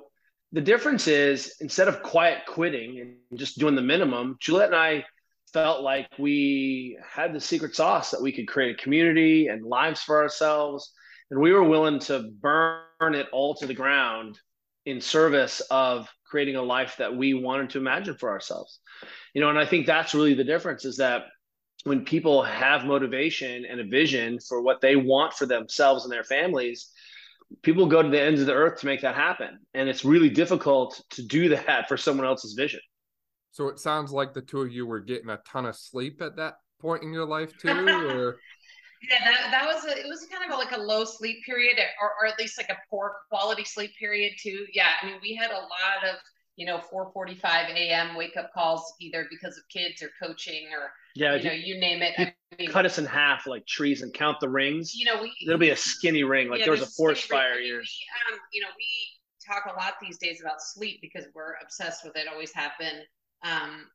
the 0.52 0.60
difference 0.60 1.06
is 1.06 1.54
instead 1.60 1.88
of 1.88 2.02
quiet 2.02 2.46
quitting 2.46 3.00
and 3.30 3.38
just 3.38 3.58
doing 3.58 3.74
the 3.74 3.82
minimum, 3.82 4.36
Juliet 4.40 4.68
and 4.68 4.76
I 4.76 5.04
felt 5.52 5.82
like 5.82 6.08
we 6.18 6.98
had 7.08 7.32
the 7.32 7.40
secret 7.40 7.74
sauce 7.74 8.10
that 8.10 8.22
we 8.22 8.32
could 8.32 8.48
create 8.48 8.78
a 8.78 8.82
community 8.82 9.48
and 9.48 9.64
lives 9.64 10.02
for 10.02 10.18
ourselves. 10.22 10.92
And 11.30 11.40
we 11.40 11.52
were 11.52 11.64
willing 11.64 11.98
to 12.00 12.30
burn 12.40 13.14
it 13.14 13.26
all 13.32 13.54
to 13.56 13.66
the 13.66 13.74
ground 13.74 14.38
in 14.86 15.00
service 15.00 15.60
of 15.70 16.08
creating 16.26 16.56
a 16.56 16.62
life 16.62 16.96
that 16.98 17.14
we 17.14 17.34
wanted 17.34 17.70
to 17.70 17.78
imagine 17.78 18.16
for 18.16 18.30
ourselves. 18.30 18.80
You 19.34 19.40
know, 19.40 19.50
and 19.50 19.58
I 19.58 19.66
think 19.66 19.86
that's 19.86 20.14
really 20.14 20.34
the 20.34 20.44
difference 20.44 20.84
is 20.84 20.96
that 20.96 21.24
when 21.84 22.04
people 22.04 22.42
have 22.42 22.84
motivation 22.84 23.64
and 23.64 23.80
a 23.80 23.84
vision 23.84 24.38
for 24.40 24.62
what 24.62 24.80
they 24.80 24.96
want 24.96 25.34
for 25.34 25.46
themselves 25.46 26.04
and 26.04 26.12
their 26.12 26.24
families, 26.24 26.90
people 27.62 27.86
go 27.86 28.02
to 28.02 28.08
the 28.08 28.20
ends 28.20 28.40
of 28.40 28.46
the 28.46 28.54
earth 28.54 28.80
to 28.80 28.86
make 28.86 29.00
that 29.02 29.14
happen. 29.14 29.58
And 29.74 29.88
it's 29.88 30.04
really 30.04 30.30
difficult 30.30 31.00
to 31.10 31.22
do 31.22 31.48
that 31.50 31.88
for 31.88 31.96
someone 31.96 32.26
else's 32.26 32.54
vision. 32.54 32.80
So 33.50 33.68
it 33.68 33.78
sounds 33.78 34.12
like 34.12 34.34
the 34.34 34.42
two 34.42 34.62
of 34.62 34.72
you 34.72 34.86
were 34.86 35.00
getting 35.00 35.30
a 35.30 35.40
ton 35.46 35.66
of 35.66 35.76
sleep 35.76 36.22
at 36.22 36.36
that 36.36 36.54
point 36.80 37.02
in 37.02 37.12
your 37.12 37.26
life 37.26 37.56
too 37.58 37.68
or? 37.88 38.36
yeah 39.08 39.24
that, 39.24 39.50
that 39.50 39.66
was 39.66 39.84
a, 39.84 39.98
it 39.98 40.06
was 40.06 40.26
kind 40.30 40.50
of 40.50 40.58
like 40.58 40.76
a 40.76 40.80
low 40.80 41.04
sleep 41.04 41.38
period 41.44 41.76
or, 42.00 42.10
or 42.20 42.26
at 42.26 42.38
least 42.38 42.58
like 42.58 42.68
a 42.70 42.76
poor 42.88 43.16
quality 43.28 43.64
sleep 43.64 43.90
period 43.98 44.32
too. 44.40 44.64
Yeah 44.72 44.90
i 45.02 45.06
mean 45.06 45.16
we 45.22 45.34
had 45.34 45.50
a 45.50 45.54
lot 45.54 46.04
of 46.08 46.16
you 46.58 46.66
know 46.66 46.80
4:45 46.92 47.70
a.m. 47.70 48.16
wake 48.16 48.36
up 48.36 48.52
calls 48.52 48.92
either 49.00 49.26
because 49.30 49.56
of 49.56 49.62
kids 49.68 50.02
or 50.02 50.10
coaching 50.20 50.66
or 50.72 50.90
yeah, 51.14 51.36
you 51.36 51.44
know 51.44 51.52
you 51.52 51.80
name 51.80 52.02
it. 52.02 52.14
I 52.18 52.34
mean, 52.58 52.68
cut 52.68 52.84
us 52.84 52.98
in 52.98 53.06
half 53.06 53.46
like 53.46 53.64
trees 53.64 54.02
and 54.02 54.12
count 54.12 54.40
the 54.40 54.48
rings. 54.48 54.94
You 54.94 55.06
know, 55.06 55.22
we 55.22 55.32
there'll 55.46 55.60
be 55.60 55.70
a 55.70 55.76
skinny 55.76 56.24
ring 56.24 56.50
like 56.50 56.58
yeah, 56.58 56.66
there 56.66 56.72
was 56.72 56.82
a 56.82 56.86
forest 56.86 57.26
fire 57.26 57.54
mean, 57.54 57.66
years. 57.66 57.98
We, 58.28 58.34
um, 58.34 58.40
you 58.52 58.60
know, 58.60 58.68
we 58.76 58.86
talk 59.46 59.72
a 59.72 59.78
lot 59.78 59.94
these 60.02 60.18
days 60.18 60.40
about 60.40 60.60
sleep 60.60 60.98
because 61.00 61.26
we're 61.32 61.54
obsessed 61.62 62.04
with 62.04 62.16
it. 62.16 62.26
Always 62.30 62.52
have 62.52 62.72
been. 62.78 63.02
Um, 63.44 63.86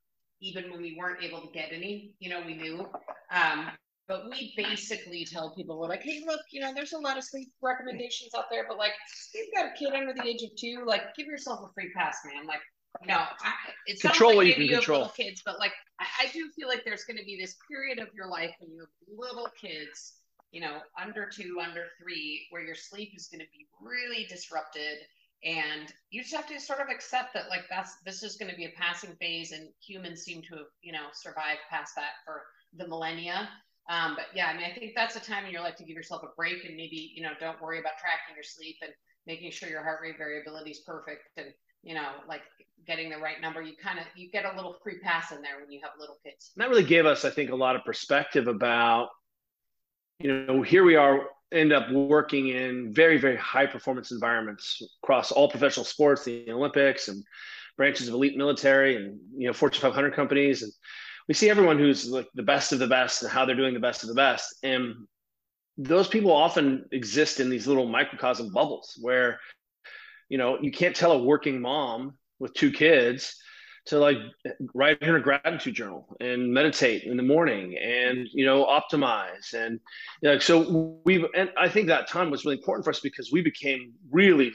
even 0.41 0.69
when 0.71 0.81
we 0.81 0.95
weren't 0.97 1.23
able 1.23 1.41
to 1.41 1.47
get 1.53 1.69
any, 1.71 2.15
you 2.19 2.29
know, 2.29 2.41
we 2.45 2.53
knew. 2.53 2.85
Um, 3.31 3.69
but 4.07 4.29
we 4.29 4.53
basically 4.57 5.25
tell 5.25 5.53
people 5.55 5.79
we're 5.79 5.87
like, 5.87 6.03
hey, 6.03 6.23
look, 6.25 6.41
you 6.51 6.59
know, 6.59 6.73
there's 6.73 6.93
a 6.93 6.97
lot 6.97 7.17
of 7.17 7.23
sleep 7.23 7.49
recommendations 7.61 8.31
out 8.35 8.45
there, 8.51 8.65
but 8.67 8.77
like, 8.77 8.91
you've 9.33 9.53
got 9.55 9.65
a 9.65 9.71
kid 9.77 9.93
under 9.93 10.13
the 10.13 10.23
age 10.23 10.43
of 10.43 10.49
two, 10.57 10.83
like, 10.85 11.15
give 11.15 11.27
yourself 11.27 11.61
a 11.63 11.73
free 11.73 11.91
pass, 11.95 12.17
man. 12.25 12.45
Like, 12.45 12.59
you 13.01 13.07
know, 13.07 13.19
I, 13.19 13.53
it's 13.87 14.01
control 14.01 14.37
like 14.37 14.47
you 14.47 14.53
can 14.53 14.63
you 14.63 14.75
control. 14.75 14.99
little 14.99 15.13
kids, 15.13 15.41
but 15.45 15.57
like, 15.59 15.71
I, 15.99 16.05
I 16.23 16.31
do 16.31 16.49
feel 16.55 16.67
like 16.67 16.83
there's 16.85 17.05
going 17.05 17.17
to 17.17 17.23
be 17.23 17.37
this 17.39 17.55
period 17.69 17.99
of 17.99 18.09
your 18.13 18.27
life 18.27 18.53
when 18.59 18.71
you 18.71 18.81
have 18.81 19.17
little 19.17 19.47
kids, 19.59 20.15
you 20.51 20.61
know, 20.61 20.79
under 21.01 21.27
two, 21.27 21.59
under 21.65 21.85
three, 22.01 22.45
where 22.51 22.61
your 22.61 22.75
sleep 22.75 23.11
is 23.15 23.27
going 23.27 23.41
to 23.41 23.51
be 23.51 23.67
really 23.81 24.25
disrupted 24.25 24.99
and 25.45 25.93
you 26.09 26.21
just 26.21 26.33
have 26.33 26.47
to 26.47 26.59
sort 26.59 26.79
of 26.79 26.87
accept 26.89 27.33
that 27.33 27.49
like 27.49 27.65
that's 27.69 27.97
this 28.05 28.23
is 28.23 28.37
going 28.37 28.49
to 28.49 28.55
be 28.55 28.65
a 28.65 28.71
passing 28.77 29.13
phase 29.19 29.51
and 29.51 29.67
humans 29.85 30.21
seem 30.21 30.41
to 30.41 30.55
have 30.55 30.67
you 30.81 30.91
know 30.93 31.07
survived 31.13 31.59
past 31.69 31.93
that 31.95 32.11
for 32.25 32.43
the 32.77 32.87
millennia 32.87 33.49
um, 33.89 34.15
but 34.15 34.25
yeah, 34.33 34.47
I 34.47 34.53
mean, 34.55 34.63
I 34.63 34.73
think 34.73 34.93
that's 34.95 35.15
a 35.15 35.19
time 35.19 35.45
in 35.45 35.51
your 35.51 35.61
life 35.61 35.75
to 35.75 35.83
give 35.83 35.95
yourself 35.95 36.23
a 36.23 36.33
break 36.37 36.63
and 36.65 36.75
maybe, 36.75 37.11
you 37.15 37.21
know, 37.21 37.31
don't 37.39 37.61
worry 37.61 37.79
about 37.79 37.93
tracking 37.99 38.35
your 38.35 38.43
sleep 38.43 38.77
and 38.81 38.91
making 39.27 39.51
sure 39.51 39.69
your 39.69 39.83
heart 39.83 39.99
rate 40.01 40.17
variability 40.17 40.71
is 40.71 40.79
perfect 40.79 41.23
and, 41.37 41.47
you 41.81 41.93
know, 41.93 42.11
like 42.27 42.41
getting 42.87 43.09
the 43.09 43.17
right 43.17 43.41
number. 43.41 43.61
You 43.61 43.73
kind 43.81 43.99
of, 43.99 44.05
you 44.15 44.29
get 44.31 44.45
a 44.45 44.55
little 44.55 44.77
free 44.83 44.99
pass 44.99 45.31
in 45.31 45.41
there 45.41 45.59
when 45.59 45.69
you 45.69 45.81
have 45.83 45.91
little 45.99 46.17
kids. 46.23 46.51
And 46.55 46.63
that 46.63 46.69
really 46.69 46.83
gave 46.83 47.05
us, 47.05 47.25
I 47.25 47.29
think, 47.29 47.51
a 47.51 47.55
lot 47.55 47.75
of 47.75 47.83
perspective 47.83 48.47
about, 48.47 49.09
you 50.19 50.45
know, 50.45 50.61
here 50.61 50.85
we 50.85 50.95
are, 50.95 51.27
end 51.51 51.73
up 51.73 51.91
working 51.91 52.47
in 52.47 52.93
very, 52.93 53.17
very 53.17 53.37
high 53.37 53.65
performance 53.65 54.11
environments 54.11 54.81
across 55.03 55.31
all 55.31 55.49
professional 55.49 55.85
sports, 55.85 56.23
the 56.23 56.49
Olympics 56.49 57.09
and 57.09 57.23
branches 57.75 58.07
of 58.07 58.13
elite 58.13 58.37
military 58.37 58.95
and, 58.95 59.19
you 59.37 59.47
know, 59.47 59.53
Fortune 59.53 59.81
500 59.81 60.13
companies. 60.13 60.63
And, 60.63 60.71
we 61.27 61.33
see 61.33 61.49
everyone 61.49 61.77
who's 61.77 62.07
like 62.07 62.27
the 62.33 62.43
best 62.43 62.71
of 62.71 62.79
the 62.79 62.87
best 62.87 63.23
and 63.23 63.31
how 63.31 63.45
they're 63.45 63.55
doing 63.55 63.73
the 63.73 63.79
best 63.79 64.03
of 64.03 64.09
the 64.09 64.15
best. 64.15 64.55
And 64.63 64.95
those 65.77 66.07
people 66.07 66.31
often 66.31 66.85
exist 66.91 67.39
in 67.39 67.49
these 67.49 67.67
little 67.67 67.87
microcosm 67.87 68.51
bubbles 68.51 68.97
where, 69.01 69.39
you 70.29 70.37
know, 70.37 70.59
you 70.61 70.71
can't 70.71 70.95
tell 70.95 71.13
a 71.13 71.23
working 71.23 71.61
mom 71.61 72.17
with 72.39 72.53
two 72.53 72.71
kids 72.71 73.35
to 73.85 73.99
like 73.99 74.17
write 74.73 75.01
in 75.01 75.15
a 75.15 75.19
gratitude 75.19 75.75
journal 75.75 76.15
and 76.21 76.53
meditate 76.53 77.03
in 77.03 77.17
the 77.17 77.23
morning 77.23 77.77
and 77.77 78.29
you 78.31 78.45
know 78.45 78.65
optimize 78.65 79.53
and 79.53 79.79
you 80.21 80.29
know, 80.29 80.39
so 80.39 80.99
we've 81.03 81.25
and 81.35 81.49
I 81.57 81.67
think 81.67 81.87
that 81.87 82.07
time 82.07 82.31
was 82.31 82.45
really 82.45 82.57
important 82.57 82.85
for 82.85 82.91
us 82.91 83.01
because 83.01 83.31
we 83.31 83.41
became 83.41 83.93
really 84.09 84.53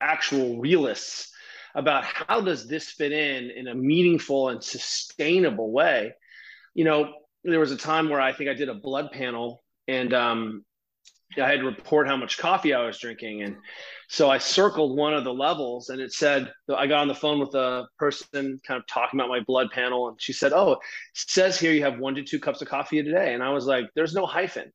actual 0.00 0.60
realists 0.60 1.32
about 1.78 2.04
how 2.04 2.40
does 2.40 2.66
this 2.66 2.90
fit 2.90 3.12
in 3.12 3.50
in 3.50 3.68
a 3.68 3.74
meaningful 3.74 4.48
and 4.48 4.62
sustainable 4.62 5.70
way. 5.70 6.12
You 6.74 6.84
know 6.84 7.14
there 7.44 7.60
was 7.60 7.70
a 7.70 7.76
time 7.76 8.08
where 8.08 8.20
i 8.20 8.32
think 8.32 8.50
i 8.50 8.54
did 8.54 8.68
a 8.68 8.74
blood 8.74 9.10
panel 9.12 9.62
and 9.86 10.12
um, 10.12 10.64
i 11.36 11.48
had 11.48 11.60
to 11.60 11.66
report 11.66 12.08
how 12.08 12.16
much 12.16 12.36
coffee 12.36 12.74
i 12.74 12.84
was 12.84 12.98
drinking. 12.98 13.42
And 13.42 13.56
so 14.08 14.28
i 14.28 14.38
circled 14.38 14.96
one 14.96 15.14
of 15.14 15.22
the 15.22 15.32
levels 15.32 15.88
and 15.88 16.00
it 16.00 16.12
said 16.12 16.52
i 16.76 16.86
got 16.88 17.00
on 17.00 17.08
the 17.08 17.14
phone 17.14 17.38
with 17.38 17.54
a 17.54 17.86
person 17.96 18.60
kind 18.66 18.80
of 18.80 18.86
talking 18.88 19.20
about 19.20 19.28
my 19.28 19.40
blood 19.46 19.70
panel 19.70 20.08
and 20.08 20.20
she 20.20 20.32
said 20.32 20.52
oh 20.52 20.72
it 20.72 20.78
says 21.14 21.60
here 21.60 21.72
you 21.72 21.82
have 21.84 22.00
one 22.00 22.16
to 22.16 22.24
two 22.24 22.40
cups 22.40 22.60
of 22.60 22.68
coffee 22.68 22.98
a 22.98 23.04
day. 23.04 23.34
And 23.34 23.42
i 23.42 23.50
was 23.50 23.66
like 23.66 23.86
there's 23.94 24.14
no 24.14 24.26
hyphen. 24.26 24.72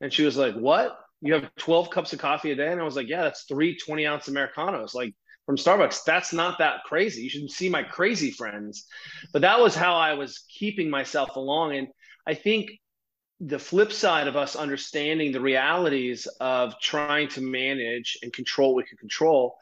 And 0.00 0.12
she 0.12 0.24
was 0.24 0.36
like 0.36 0.54
what? 0.54 0.96
You 1.22 1.34
have 1.34 1.50
12 1.56 1.90
cups 1.90 2.12
of 2.12 2.20
coffee 2.20 2.52
a 2.52 2.56
day? 2.56 2.70
And 2.70 2.80
i 2.80 2.84
was 2.84 2.94
like 2.96 3.08
yeah 3.08 3.22
that's 3.22 3.44
three 3.44 3.76
20 3.76 4.06
ounce 4.06 4.28
americanos. 4.28 4.94
Like 4.94 5.14
from 5.46 5.56
Starbucks. 5.56 6.04
That's 6.04 6.32
not 6.32 6.58
that 6.58 6.82
crazy. 6.84 7.22
You 7.22 7.30
should 7.30 7.50
see 7.50 7.68
my 7.68 7.84
crazy 7.84 8.32
friends. 8.32 8.86
But 9.32 9.42
that 9.42 9.60
was 9.60 9.74
how 9.74 9.94
I 9.96 10.14
was 10.14 10.44
keeping 10.48 10.90
myself 10.90 11.36
along. 11.36 11.76
And 11.76 11.88
I 12.26 12.34
think 12.34 12.70
the 13.40 13.58
flip 13.58 13.92
side 13.92 14.28
of 14.28 14.36
us 14.36 14.56
understanding 14.56 15.30
the 15.30 15.40
realities 15.40 16.26
of 16.40 16.78
trying 16.80 17.28
to 17.28 17.40
manage 17.40 18.18
and 18.22 18.32
control 18.32 18.74
what 18.74 18.84
we 18.84 18.88
can 18.88 18.98
control 18.98 19.56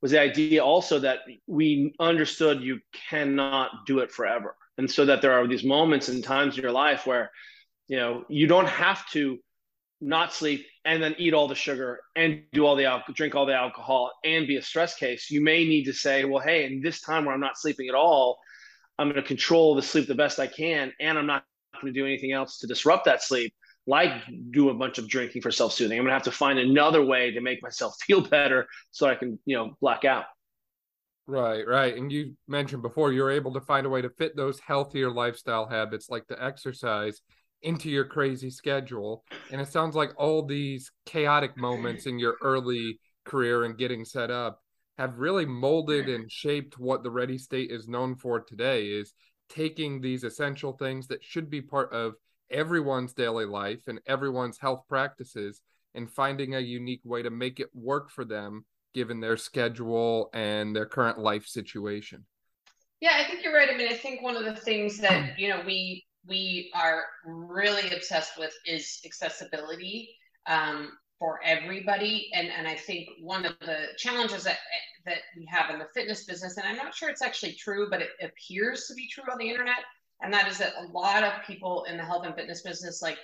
was 0.00 0.10
the 0.12 0.20
idea 0.20 0.64
also 0.64 0.98
that 1.00 1.20
we 1.46 1.94
understood 2.00 2.62
you 2.62 2.80
cannot 3.10 3.70
do 3.86 3.98
it 4.00 4.10
forever. 4.10 4.56
And 4.76 4.90
so 4.90 5.04
that 5.06 5.22
there 5.22 5.32
are 5.32 5.46
these 5.46 5.64
moments 5.64 6.08
and 6.08 6.22
times 6.22 6.56
in 6.56 6.62
your 6.62 6.72
life 6.72 7.06
where, 7.06 7.30
you 7.88 7.96
know, 7.96 8.24
you 8.28 8.46
don't 8.46 8.68
have 8.68 9.08
to 9.10 9.38
not 10.00 10.32
sleep 10.32 10.66
and 10.84 11.02
then 11.02 11.14
eat 11.18 11.34
all 11.34 11.48
the 11.48 11.54
sugar 11.54 12.00
and 12.16 12.42
do 12.52 12.64
all 12.64 12.76
the 12.76 12.84
alcohol, 12.84 13.14
drink 13.14 13.34
all 13.34 13.46
the 13.46 13.54
alcohol 13.54 14.12
and 14.24 14.46
be 14.46 14.56
a 14.56 14.62
stress 14.62 14.94
case, 14.94 15.30
you 15.30 15.40
may 15.40 15.64
need 15.64 15.84
to 15.84 15.92
say, 15.92 16.24
well, 16.24 16.42
hey, 16.42 16.66
in 16.66 16.80
this 16.80 17.00
time 17.00 17.24
where 17.24 17.34
I'm 17.34 17.40
not 17.40 17.58
sleeping 17.58 17.88
at 17.88 17.94
all, 17.94 18.38
I'm 18.98 19.08
going 19.08 19.20
to 19.20 19.26
control 19.26 19.74
the 19.74 19.82
sleep 19.82 20.08
the 20.08 20.14
best 20.14 20.38
I 20.38 20.46
can, 20.46 20.92
and 21.00 21.18
I'm 21.18 21.26
not 21.26 21.44
going 21.80 21.92
to 21.92 21.98
do 21.98 22.06
anything 22.06 22.32
else 22.32 22.58
to 22.58 22.66
disrupt 22.66 23.04
that 23.04 23.22
sleep, 23.22 23.54
like 23.86 24.12
do 24.50 24.70
a 24.70 24.74
bunch 24.74 24.98
of 24.98 25.08
drinking 25.08 25.42
for 25.42 25.50
self-soothing. 25.50 25.96
I'm 25.96 26.04
going 26.04 26.10
to 26.10 26.14
have 26.14 26.22
to 26.24 26.32
find 26.32 26.58
another 26.58 27.04
way 27.04 27.30
to 27.30 27.40
make 27.40 27.62
myself 27.62 27.94
feel 28.06 28.20
better 28.20 28.66
so 28.90 29.06
I 29.06 29.14
can, 29.14 29.38
you 29.46 29.56
know, 29.56 29.74
black 29.80 30.04
out. 30.04 30.24
Right, 31.26 31.66
right. 31.66 31.94
And 31.94 32.10
you 32.10 32.36
mentioned 32.48 32.80
before 32.80 33.12
you're 33.12 33.30
able 33.30 33.52
to 33.52 33.60
find 33.60 33.84
a 33.86 33.90
way 33.90 34.00
to 34.00 34.08
fit 34.08 34.34
those 34.34 34.58
healthier 34.60 35.10
lifestyle 35.10 35.68
habits 35.68 36.08
like 36.08 36.26
the 36.26 36.42
exercise 36.42 37.20
into 37.62 37.90
your 37.90 38.04
crazy 38.04 38.50
schedule. 38.50 39.24
And 39.50 39.60
it 39.60 39.68
sounds 39.68 39.96
like 39.96 40.12
all 40.16 40.44
these 40.44 40.90
chaotic 41.06 41.56
moments 41.56 42.06
in 42.06 42.18
your 42.18 42.36
early 42.42 42.98
career 43.24 43.64
and 43.64 43.76
getting 43.78 44.04
set 44.04 44.30
up 44.30 44.60
have 44.98 45.18
really 45.18 45.46
molded 45.46 46.08
and 46.08 46.30
shaped 46.30 46.78
what 46.78 47.02
the 47.02 47.10
ready 47.10 47.38
state 47.38 47.70
is 47.70 47.88
known 47.88 48.16
for 48.16 48.40
today 48.40 48.86
is 48.86 49.14
taking 49.48 50.00
these 50.00 50.24
essential 50.24 50.72
things 50.72 51.06
that 51.06 51.24
should 51.24 51.48
be 51.48 51.62
part 51.62 51.92
of 51.92 52.14
everyone's 52.50 53.12
daily 53.12 53.44
life 53.44 53.82
and 53.86 54.00
everyone's 54.06 54.58
health 54.58 54.82
practices 54.88 55.62
and 55.94 56.10
finding 56.10 56.54
a 56.54 56.60
unique 56.60 57.00
way 57.04 57.22
to 57.22 57.30
make 57.30 57.60
it 57.60 57.68
work 57.74 58.10
for 58.10 58.24
them 58.24 58.64
given 58.94 59.20
their 59.20 59.36
schedule 59.36 60.30
and 60.32 60.74
their 60.74 60.86
current 60.86 61.18
life 61.18 61.46
situation. 61.46 62.24
Yeah, 63.00 63.12
I 63.14 63.24
think 63.24 63.44
you're 63.44 63.54
right. 63.54 63.70
I 63.72 63.76
mean, 63.76 63.88
I 63.88 63.96
think 63.96 64.22
one 64.22 64.36
of 64.36 64.44
the 64.44 64.60
things 64.60 64.98
that, 64.98 65.38
you 65.38 65.48
know, 65.48 65.62
we 65.64 66.04
we 66.26 66.70
are 66.74 67.04
really 67.24 67.94
obsessed 67.94 68.38
with 68.38 68.52
is 68.66 69.00
accessibility 69.04 70.10
um, 70.46 70.92
for 71.18 71.40
everybody. 71.44 72.30
And, 72.34 72.48
and 72.48 72.66
I 72.66 72.74
think 72.74 73.08
one 73.20 73.44
of 73.44 73.58
the 73.60 73.88
challenges 73.96 74.44
that, 74.44 74.58
that 75.06 75.18
we 75.36 75.46
have 75.46 75.70
in 75.70 75.78
the 75.78 75.88
fitness 75.94 76.24
business, 76.24 76.56
and 76.56 76.66
I'm 76.66 76.76
not 76.76 76.94
sure 76.94 77.08
it's 77.08 77.22
actually 77.22 77.52
true, 77.52 77.88
but 77.90 78.02
it 78.02 78.10
appears 78.22 78.86
to 78.86 78.94
be 78.94 79.08
true 79.08 79.24
on 79.30 79.38
the 79.38 79.48
internet, 79.48 79.84
and 80.20 80.32
that 80.32 80.48
is 80.48 80.58
that 80.58 80.74
a 80.78 80.92
lot 80.92 81.22
of 81.22 81.32
people 81.46 81.84
in 81.84 81.96
the 81.96 82.04
health 82.04 82.26
and 82.26 82.34
fitness 82.34 82.62
business, 82.62 83.02
like 83.02 83.18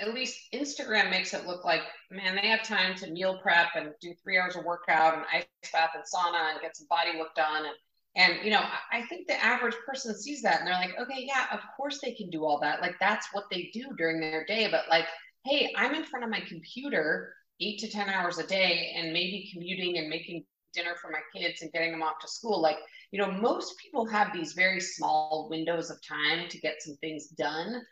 at 0.00 0.14
least 0.14 0.38
Instagram 0.52 1.10
makes 1.10 1.32
it 1.32 1.46
look 1.46 1.64
like, 1.64 1.80
man, 2.10 2.36
they 2.36 2.48
have 2.48 2.62
time 2.62 2.94
to 2.96 3.10
meal 3.10 3.38
prep 3.42 3.68
and 3.74 3.90
do 4.00 4.12
three 4.22 4.38
hours 4.38 4.56
of 4.56 4.64
workout 4.64 5.14
and 5.14 5.24
ice 5.32 5.46
bath 5.72 5.92
and 5.94 6.04
sauna 6.04 6.52
and 6.52 6.60
get 6.60 6.76
some 6.76 6.86
body 6.90 7.18
work 7.18 7.34
done. 7.34 7.64
And 7.64 7.74
and, 8.16 8.38
you 8.42 8.50
know, 8.50 8.62
I 8.92 9.02
think 9.02 9.28
the 9.28 9.42
average 9.44 9.76
person 9.86 10.14
sees 10.18 10.42
that 10.42 10.58
and 10.58 10.66
they're 10.66 10.74
like, 10.74 10.98
okay, 11.00 11.24
yeah, 11.26 11.46
of 11.52 11.60
course 11.76 12.00
they 12.00 12.12
can 12.12 12.28
do 12.28 12.44
all 12.44 12.58
that. 12.60 12.80
Like, 12.80 12.96
that's 12.98 13.28
what 13.32 13.44
they 13.50 13.70
do 13.72 13.94
during 13.96 14.20
their 14.20 14.44
day. 14.46 14.68
But, 14.70 14.88
like, 14.90 15.06
hey, 15.44 15.72
I'm 15.76 15.94
in 15.94 16.04
front 16.04 16.24
of 16.24 16.30
my 16.30 16.40
computer 16.40 17.32
eight 17.60 17.78
to 17.80 17.90
10 17.90 18.08
hours 18.08 18.38
a 18.38 18.46
day 18.46 18.92
and 18.96 19.12
maybe 19.12 19.50
commuting 19.52 19.98
and 19.98 20.08
making 20.08 20.44
dinner 20.74 20.94
for 21.00 21.10
my 21.10 21.20
kids 21.34 21.62
and 21.62 21.72
getting 21.72 21.92
them 21.92 22.02
off 22.02 22.18
to 22.20 22.28
school. 22.28 22.60
Like, 22.60 22.78
you 23.12 23.20
know, 23.20 23.30
most 23.30 23.78
people 23.78 24.06
have 24.06 24.32
these 24.32 24.52
very 24.54 24.80
small 24.80 25.48
windows 25.50 25.90
of 25.90 25.98
time 26.06 26.48
to 26.48 26.58
get 26.58 26.76
some 26.80 26.96
things 26.96 27.28
done. 27.28 27.82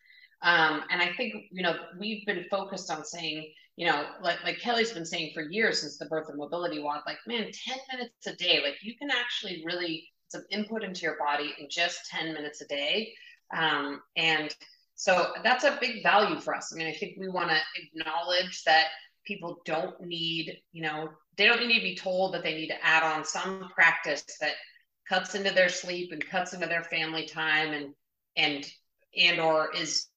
Um, 0.43 0.83
and 0.91 1.03
I 1.03 1.13
think, 1.17 1.35
you 1.51 1.63
know, 1.63 1.75
we've 1.99 2.25
been 2.27 2.45
focused 2.51 2.91
on 2.91 3.05
saying, 3.05 3.53
you 3.79 3.87
know, 3.87 4.07
like, 4.21 4.43
like 4.43 4.59
Kelly's 4.59 4.93
been 4.93 5.07
saying 5.07 5.31
for 5.33 5.41
years 5.41 5.83
since 5.83 5.99
the 5.99 6.07
birth 6.07 6.29
of 6.29 6.35
mobility 6.37 6.81
WOD, 6.83 7.03
like, 7.07 7.19
man, 7.29 7.49
10 7.53 7.79
minutes 7.93 8.27
a 8.27 8.35
day, 8.35 8.61
like 8.61 8.75
you 8.83 8.97
can 8.97 9.09
actually 9.09 9.63
really 9.65 10.05
some 10.27 10.43
input 10.51 10.83
into 10.83 11.03
your 11.03 11.17
body 11.17 11.55
in 11.61 11.69
just 11.71 12.01
10 12.11 12.35
minutes 12.35 12.61
a 12.61 12.67
day. 12.67 13.13
Um, 13.57 14.03
and 14.17 14.53
so 14.97 15.29
that's 15.45 15.63
a 15.63 15.79
big 15.81 16.03
value 16.03 16.41
for 16.41 16.57
us. 16.57 16.73
I 16.75 16.77
mean, 16.77 16.89
I 16.89 16.93
think 16.93 17.19
we 17.21 17.29
want 17.29 17.51
to 17.51 17.59
acknowledge 17.81 18.65
that 18.65 18.87
people 19.25 19.63
don't 19.65 19.95
need, 20.01 20.59
you 20.73 20.83
know, 20.83 21.11
they 21.37 21.47
don't 21.47 21.65
need 21.65 21.79
to 21.79 21.85
be 21.85 21.95
told 21.95 22.35
that 22.35 22.43
they 22.43 22.55
need 22.55 22.69
to 22.71 22.85
add 22.85 23.05
on 23.05 23.25
some 23.25 23.71
practice 23.73 24.25
that 24.41 24.55
cuts 25.09 25.37
into 25.37 25.55
their 25.55 25.69
sleep 25.69 26.11
and 26.11 26.29
cuts 26.29 26.53
into 26.53 26.67
their 26.67 26.83
family 26.83 27.27
time 27.27 27.73
and 27.73 27.95
and 28.37 28.67
and 29.17 29.39
or 29.39 29.73
is 29.73 30.09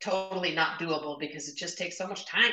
totally 0.00 0.54
not 0.54 0.78
doable 0.78 1.18
because 1.18 1.48
it 1.48 1.56
just 1.56 1.78
takes 1.78 1.96
so 1.96 2.06
much 2.06 2.26
time. 2.26 2.52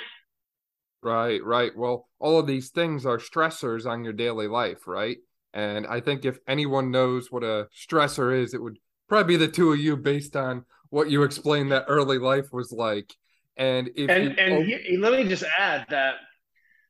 Right, 1.03 1.43
right. 1.43 1.75
Well, 1.75 2.07
all 2.19 2.39
of 2.39 2.47
these 2.47 2.69
things 2.69 3.05
are 3.05 3.17
stressors 3.17 3.85
on 3.85 4.03
your 4.03 4.13
daily 4.13 4.47
life, 4.47 4.87
right? 4.87 5.17
And 5.53 5.85
I 5.85 5.99
think 5.99 6.25
if 6.25 6.39
anyone 6.47 6.91
knows 6.91 7.31
what 7.31 7.43
a 7.43 7.67
stressor 7.75 8.35
is, 8.35 8.53
it 8.53 8.61
would 8.61 8.79
probably 9.07 9.37
be 9.37 9.45
the 9.45 9.51
two 9.51 9.71
of 9.71 9.79
you 9.79 9.97
based 9.97 10.35
on 10.35 10.65
what 10.89 11.09
you 11.09 11.23
explained 11.23 11.71
that 11.71 11.85
early 11.87 12.17
life 12.17 12.51
was 12.51 12.71
like. 12.71 13.13
And 13.57 13.89
if 13.95 14.09
and, 14.09 14.23
you, 14.23 14.29
and 14.37 14.53
oh, 14.53 14.63
he, 14.63 14.97
let 14.97 15.13
me 15.13 15.27
just 15.27 15.43
add 15.57 15.85
that 15.89 16.15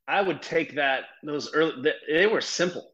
I 0.08 0.22
would 0.22 0.40
take 0.40 0.74
that 0.76 1.04
those 1.22 1.52
early 1.52 1.92
they 2.08 2.26
were 2.26 2.40
simple. 2.40 2.92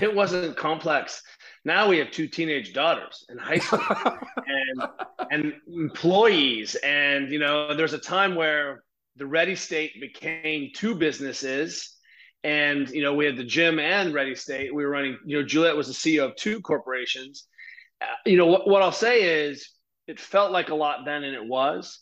It 0.00 0.14
wasn't 0.14 0.56
complex. 0.56 1.22
Now 1.64 1.88
we 1.88 1.98
have 1.98 2.10
two 2.10 2.26
teenage 2.26 2.72
daughters 2.72 3.24
in 3.28 3.38
high 3.38 3.58
school 3.58 3.80
and 4.46 4.82
and 5.30 5.52
employees 5.68 6.74
and 6.76 7.30
you 7.30 7.38
know 7.38 7.74
there's 7.74 7.92
a 7.92 7.98
time 7.98 8.34
where 8.34 8.82
the 9.18 9.26
Ready 9.26 9.56
State 9.56 10.00
became 10.00 10.70
two 10.74 10.94
businesses 10.94 11.96
and 12.44 12.88
you 12.90 13.02
know 13.02 13.14
we 13.14 13.26
had 13.26 13.36
the 13.36 13.44
gym 13.44 13.78
and 13.78 14.14
Ready 14.14 14.34
State. 14.34 14.74
We 14.74 14.84
were 14.84 14.90
running. 14.90 15.18
You 15.24 15.40
know 15.40 15.46
Juliet 15.46 15.76
was 15.76 15.88
the 15.88 15.92
CEO 15.92 16.24
of 16.24 16.36
two 16.36 16.60
corporations. 16.60 17.46
Uh, 18.00 18.06
you 18.24 18.36
know 18.36 18.46
what, 18.46 18.68
what 18.68 18.82
I'll 18.82 18.92
say 18.92 19.46
is 19.46 19.70
it 20.06 20.20
felt 20.20 20.52
like 20.52 20.68
a 20.68 20.74
lot 20.74 21.00
then, 21.04 21.24
and 21.24 21.34
it 21.34 21.44
was. 21.44 22.00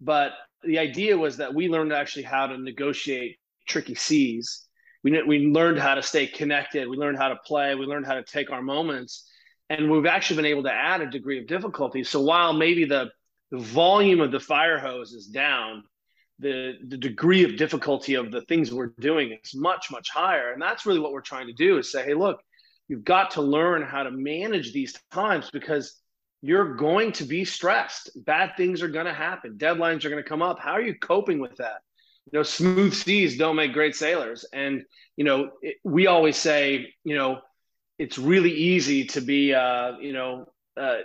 But 0.00 0.32
the 0.62 0.78
idea 0.78 1.16
was 1.16 1.36
that 1.38 1.54
we 1.54 1.68
learned 1.68 1.92
actually 1.92 2.24
how 2.24 2.48
to 2.48 2.58
negotiate 2.58 3.36
tricky 3.68 3.94
seas. 3.94 4.66
We, 5.04 5.22
we 5.22 5.46
learned 5.46 5.78
how 5.78 5.94
to 5.94 6.02
stay 6.02 6.26
connected. 6.26 6.88
We 6.88 6.96
learned 6.96 7.18
how 7.18 7.28
to 7.28 7.36
play. 7.46 7.74
We 7.74 7.86
learned 7.86 8.06
how 8.06 8.14
to 8.14 8.24
take 8.24 8.50
our 8.50 8.62
moments. 8.62 9.30
And 9.70 9.90
we've 9.90 10.06
actually 10.06 10.36
been 10.36 10.46
able 10.46 10.64
to 10.64 10.72
add 10.72 11.00
a 11.00 11.10
degree 11.10 11.38
of 11.38 11.46
difficulty. 11.46 12.04
So 12.04 12.20
while 12.20 12.52
maybe 12.52 12.84
the, 12.84 13.10
the 13.50 13.58
volume 13.58 14.20
of 14.20 14.32
the 14.32 14.40
fire 14.40 14.78
hose 14.78 15.12
is 15.12 15.26
down, 15.26 15.84
the, 16.38 16.74
the 16.86 16.96
degree 16.96 17.44
of 17.44 17.56
difficulty 17.56 18.14
of 18.14 18.30
the 18.30 18.42
things 18.42 18.72
we're 18.72 18.92
doing 19.00 19.38
is 19.42 19.54
much, 19.54 19.90
much 19.90 20.10
higher. 20.10 20.52
And 20.52 20.60
that's 20.60 20.84
really 20.86 21.00
what 21.00 21.12
we're 21.12 21.20
trying 21.20 21.46
to 21.46 21.52
do 21.52 21.78
is 21.78 21.90
say, 21.90 22.04
hey, 22.04 22.14
look, 22.14 22.40
you've 22.88 23.04
got 23.04 23.32
to 23.32 23.42
learn 23.42 23.82
how 23.82 24.02
to 24.02 24.10
manage 24.10 24.72
these 24.72 24.94
times 25.10 25.50
because 25.50 26.00
you're 26.42 26.76
going 26.76 27.12
to 27.12 27.24
be 27.24 27.44
stressed. 27.44 28.10
Bad 28.14 28.52
things 28.56 28.82
are 28.82 28.88
going 28.88 29.06
to 29.06 29.14
happen. 29.14 29.56
Deadlines 29.56 30.04
are 30.04 30.10
going 30.10 30.22
to 30.22 30.28
come 30.28 30.42
up. 30.42 30.58
How 30.60 30.72
are 30.72 30.82
you 30.82 30.94
coping 30.94 31.40
with 31.40 31.56
that? 31.56 31.80
You 32.30 32.38
know, 32.38 32.42
smooth 32.42 32.92
seas 32.92 33.38
don't 33.38 33.56
make 33.56 33.72
great 33.72 33.96
sailors. 33.96 34.44
And, 34.52 34.82
you 35.16 35.24
know, 35.24 35.50
it, 35.62 35.76
we 35.84 36.06
always 36.06 36.36
say, 36.36 36.92
you 37.04 37.16
know, 37.16 37.40
it's 37.98 38.18
really 38.18 38.52
easy 38.52 39.06
to 39.06 39.20
be, 39.20 39.54
uh, 39.54 39.92
you 40.00 40.12
know, 40.12 40.46
uh, 40.76 40.98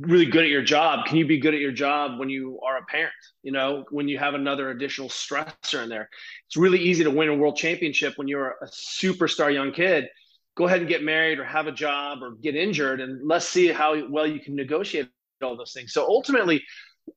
really 0.00 0.26
good 0.26 0.44
at 0.44 0.50
your 0.50 0.62
job. 0.62 1.06
Can 1.06 1.18
you 1.18 1.26
be 1.26 1.38
good 1.38 1.54
at 1.54 1.60
your 1.60 1.72
job 1.72 2.18
when 2.18 2.30
you 2.30 2.60
are 2.66 2.78
a 2.78 2.84
parent? 2.84 3.12
You 3.42 3.52
know, 3.52 3.84
when 3.90 4.08
you 4.08 4.18
have 4.18 4.34
another 4.34 4.70
additional 4.70 5.08
stressor 5.08 5.82
in 5.82 5.88
there, 5.88 6.08
it's 6.46 6.56
really 6.56 6.78
easy 6.78 7.04
to 7.04 7.10
win 7.10 7.28
a 7.28 7.34
world 7.34 7.56
championship 7.56 8.14
when 8.16 8.28
you're 8.28 8.56
a 8.62 8.66
superstar 8.66 9.52
young 9.52 9.72
kid 9.72 10.08
go 10.58 10.66
ahead 10.66 10.80
and 10.80 10.88
get 10.88 11.04
married 11.04 11.38
or 11.38 11.44
have 11.44 11.68
a 11.68 11.72
job 11.72 12.20
or 12.20 12.32
get 12.42 12.56
injured 12.56 13.00
and 13.00 13.26
let's 13.26 13.48
see 13.48 13.68
how 13.68 13.96
well 14.08 14.26
you 14.26 14.40
can 14.40 14.56
negotiate 14.56 15.08
all 15.40 15.56
those 15.56 15.72
things 15.72 15.92
so 15.92 16.04
ultimately 16.04 16.62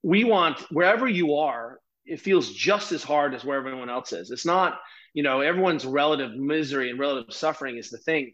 we 0.04 0.24
want 0.24 0.60
wherever 0.70 1.08
you 1.08 1.34
are 1.34 1.80
it 2.06 2.22
feels 2.22 2.54
just 2.54 2.92
as 2.92 3.04
hard 3.04 3.34
as 3.34 3.44
where 3.44 3.58
everyone 3.58 3.90
else 3.90 4.14
is 4.14 4.30
it's 4.30 4.46
not 4.46 4.80
you 5.16 5.24
know 5.24 5.42
everyone's 5.42 5.86
relative 5.86 6.36
misery 6.36 6.92
and 6.92 7.00
relative 7.00 7.34
suffering 7.34 7.78
is 7.78 7.90
the 7.90 7.98
thing 7.98 8.32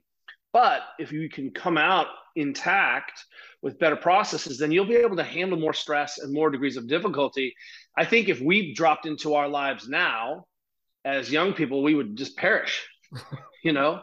but 0.57 0.81
if 0.97 1.11
you 1.11 1.29
can 1.29 1.51
come 1.51 1.77
out 1.77 2.07
intact 2.35 3.23
with 3.61 3.77
better 3.77 3.95
processes 3.95 4.57
then 4.57 4.71
you'll 4.71 4.87
be 4.87 4.95
able 4.95 5.15
to 5.15 5.23
handle 5.23 5.59
more 5.59 5.73
stress 5.73 6.17
and 6.17 6.33
more 6.33 6.49
degrees 6.49 6.77
of 6.77 6.87
difficulty. 6.87 7.53
I 7.95 8.05
think 8.05 8.27
if 8.27 8.41
we 8.41 8.73
dropped 8.73 9.05
into 9.05 9.35
our 9.35 9.47
lives 9.47 9.87
now 9.87 10.45
as 11.05 11.31
young 11.31 11.53
people 11.53 11.83
we 11.83 11.93
would 11.93 12.15
just 12.17 12.35
perish 12.37 12.83
you 13.63 13.71
know? 13.71 14.01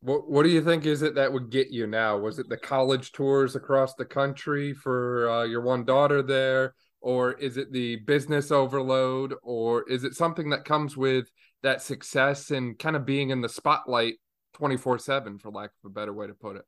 What 0.00 0.30
What 0.30 0.44
do 0.44 0.50
you 0.50 0.62
think 0.62 0.86
is 0.86 1.02
it 1.02 1.16
that 1.16 1.32
would 1.32 1.50
get 1.50 1.70
you 1.70 1.88
now? 1.88 2.18
Was 2.18 2.38
it 2.38 2.48
the 2.48 2.56
college 2.56 3.10
tours 3.10 3.56
across 3.56 3.94
the 3.94 4.04
country 4.04 4.74
for 4.74 5.28
uh, 5.28 5.44
your 5.44 5.62
one 5.62 5.84
daughter 5.84 6.22
there, 6.22 6.74
or 7.00 7.32
is 7.32 7.56
it 7.56 7.72
the 7.72 7.96
business 7.96 8.52
overload, 8.52 9.34
or 9.42 9.88
is 9.90 10.04
it 10.04 10.14
something 10.14 10.50
that 10.50 10.64
comes 10.64 10.96
with 10.96 11.26
that 11.64 11.82
success 11.82 12.52
and 12.52 12.78
kind 12.78 12.94
of 12.94 13.04
being 13.04 13.30
in 13.30 13.40
the 13.40 13.48
spotlight 13.48 14.14
twenty 14.58 14.76
four 14.76 14.98
seven, 14.98 15.38
for 15.38 15.50
lack 15.50 15.70
of 15.70 15.90
a 15.90 15.94
better 15.94 16.12
way 16.12 16.26
to 16.26 16.34
put 16.34 16.56
it? 16.56 16.64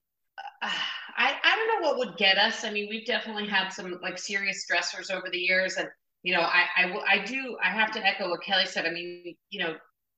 Uh, 0.63 0.71
I 1.17 1.35
I 1.43 1.57
don't 1.57 1.83
know 1.83 1.89
what 1.89 1.99
would 1.99 2.17
get 2.17 2.39
us. 2.39 2.65
I 2.65 2.71
mean, 2.71 2.89
we've 2.89 3.07
definitely 3.07 3.47
had 3.47 3.71
some 3.71 3.99
like 4.03 4.19
serious 4.19 4.65
stressors 4.65 5.11
over 5.11 5.29
the 5.31 5.39
years, 5.39 5.77
and 5.77 5.89
you 6.23 6.35
know, 6.35 6.43
I 6.43 6.65
I, 6.77 7.01
I 7.09 7.25
do 7.25 7.59
I 7.63 7.71
have 7.71 7.91
to 7.93 8.07
echo 8.07 8.31
what 8.31 8.43
Kelly 8.43 8.67
said. 8.67 8.87
I 8.87 8.91
mean, 8.91 9.35
you 9.51 9.61
know, 9.63 9.75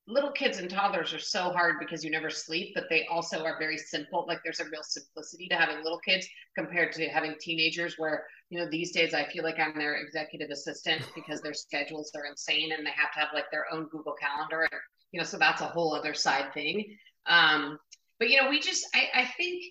little 0.06 0.32
kids 0.32 0.58
and 0.58 0.68
toddlers 0.68 1.14
are 1.14 1.18
so 1.18 1.50
hard 1.50 1.76
because 1.78 2.04
you 2.04 2.10
never 2.10 2.28
sleep, 2.30 2.72
but 2.74 2.84
they 2.90 3.06
also 3.06 3.44
are 3.44 3.58
very 3.58 3.78
simple. 3.78 4.24
Like 4.26 4.40
there's 4.44 4.60
a 4.60 4.64
real 4.64 4.82
simplicity 4.82 5.48
to 5.48 5.56
having 5.56 5.82
little 5.82 6.00
kids 6.00 6.26
compared 6.56 6.92
to 6.94 7.08
having 7.08 7.36
teenagers 7.40 7.94
where, 7.98 8.26
you 8.50 8.58
know, 8.58 8.68
these 8.68 8.92
days 8.92 9.14
I 9.14 9.28
feel 9.28 9.44
like 9.44 9.58
I'm 9.58 9.78
their 9.78 9.96
executive 9.96 10.50
assistant 10.50 11.02
because 11.14 11.40
their 11.40 11.54
schedules 11.54 12.10
are 12.16 12.26
insane 12.26 12.72
and 12.72 12.84
they 12.84 12.90
have 12.90 13.12
to 13.12 13.20
have 13.20 13.28
like 13.32 13.50
their 13.50 13.66
own 13.72 13.86
Google 13.92 14.14
calendar. 14.20 14.68
You 15.12 15.20
know, 15.20 15.24
so 15.24 15.38
that's 15.38 15.60
a 15.60 15.66
whole 15.66 15.94
other 15.94 16.14
side 16.14 16.52
thing. 16.52 16.96
Um, 17.26 17.78
but 18.18 18.30
you 18.30 18.40
know, 18.40 18.48
we 18.50 18.60
just 18.60 18.86
I, 18.94 19.22
I 19.22 19.24
think 19.36 19.62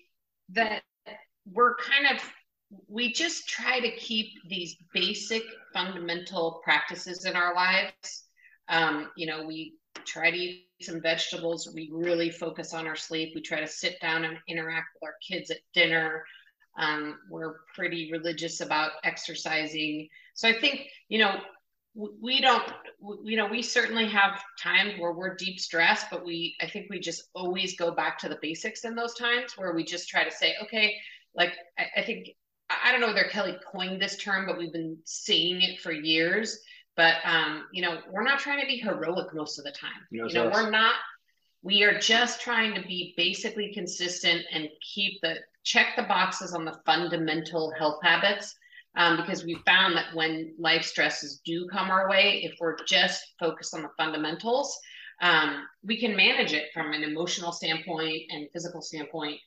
that 0.50 0.82
we're 1.50 1.76
kind 1.76 2.14
of 2.14 2.22
we 2.88 3.12
just 3.12 3.48
try 3.48 3.80
to 3.80 3.90
keep 3.96 4.28
these 4.48 4.76
basic 4.94 5.42
fundamental 5.72 6.60
practices 6.64 7.24
in 7.24 7.36
our 7.36 7.54
lives. 7.54 8.24
Um, 8.68 9.10
you 9.16 9.26
know, 9.26 9.44
we 9.44 9.74
try 10.04 10.30
to 10.30 10.36
eat 10.36 10.66
some 10.80 11.00
vegetables. 11.00 11.70
We 11.74 11.90
really 11.92 12.30
focus 12.30 12.72
on 12.72 12.86
our 12.86 12.96
sleep. 12.96 13.32
We 13.34 13.42
try 13.42 13.60
to 13.60 13.66
sit 13.66 14.00
down 14.00 14.24
and 14.24 14.38
interact 14.48 14.88
with 14.94 15.08
our 15.08 15.14
kids 15.26 15.50
at 15.50 15.58
dinner. 15.74 16.24
Um, 16.78 17.18
we're 17.30 17.56
pretty 17.74 18.10
religious 18.10 18.60
about 18.60 18.92
exercising. 19.04 20.08
So 20.34 20.48
I 20.48 20.58
think, 20.58 20.86
you 21.08 21.18
know, 21.18 21.40
we 21.94 22.40
don't, 22.40 22.64
you 23.22 23.36
know, 23.36 23.46
we 23.46 23.60
certainly 23.60 24.06
have 24.06 24.42
times 24.58 24.98
where 24.98 25.12
we're 25.12 25.34
deep 25.34 25.60
stress, 25.60 26.04
but 26.10 26.24
we, 26.24 26.56
I 26.60 26.66
think 26.66 26.86
we 26.88 26.98
just 26.98 27.24
always 27.34 27.76
go 27.76 27.90
back 27.90 28.18
to 28.20 28.28
the 28.28 28.38
basics 28.40 28.84
in 28.84 28.94
those 28.94 29.14
times 29.14 29.52
where 29.56 29.74
we 29.74 29.84
just 29.84 30.08
try 30.08 30.24
to 30.24 30.30
say, 30.30 30.54
okay, 30.62 30.94
like, 31.34 31.52
I, 31.78 32.00
I 32.00 32.02
think, 32.02 32.30
I 32.70 32.90
don't 32.90 33.02
know 33.02 33.08
whether 33.08 33.24
Kelly 33.24 33.56
coined 33.70 34.00
this 34.00 34.16
term, 34.16 34.46
but 34.46 34.56
we've 34.56 34.72
been 34.72 34.96
saying 35.04 35.60
it 35.60 35.80
for 35.80 35.92
years 35.92 36.58
but 36.96 37.16
um, 37.24 37.64
you 37.72 37.82
know, 37.82 37.98
we're 38.10 38.24
not 38.24 38.38
trying 38.38 38.60
to 38.60 38.66
be 38.66 38.76
heroic 38.76 39.34
most 39.34 39.58
of 39.58 39.64
the 39.64 39.72
time. 39.72 39.90
you 40.28 40.34
know, 40.34 40.50
we're 40.52 40.70
not. 40.70 40.94
We 41.62 41.84
are 41.84 41.98
just 41.98 42.40
trying 42.40 42.74
to 42.74 42.82
be 42.82 43.14
basically 43.16 43.72
consistent 43.72 44.42
and 44.52 44.68
keep 44.94 45.20
the 45.22 45.36
check 45.64 45.94
the 45.96 46.02
boxes 46.02 46.54
on 46.54 46.64
the 46.64 46.78
fundamental 46.84 47.72
health 47.78 48.00
habits. 48.02 48.54
Um, 48.94 49.16
because 49.16 49.42
we 49.42 49.54
found 49.64 49.96
that 49.96 50.14
when 50.14 50.54
life 50.58 50.84
stresses 50.84 51.40
do 51.46 51.66
come 51.72 51.90
our 51.90 52.10
way, 52.10 52.42
if 52.44 52.52
we're 52.60 52.76
just 52.86 53.22
focused 53.40 53.74
on 53.74 53.82
the 53.82 53.88
fundamentals, 53.96 54.78
um, 55.22 55.64
we 55.82 55.98
can 55.98 56.14
manage 56.14 56.52
it 56.52 56.66
from 56.74 56.92
an 56.92 57.02
emotional 57.02 57.52
standpoint 57.52 58.22
and 58.28 58.48
physical 58.52 58.82
standpoint. 58.82 59.38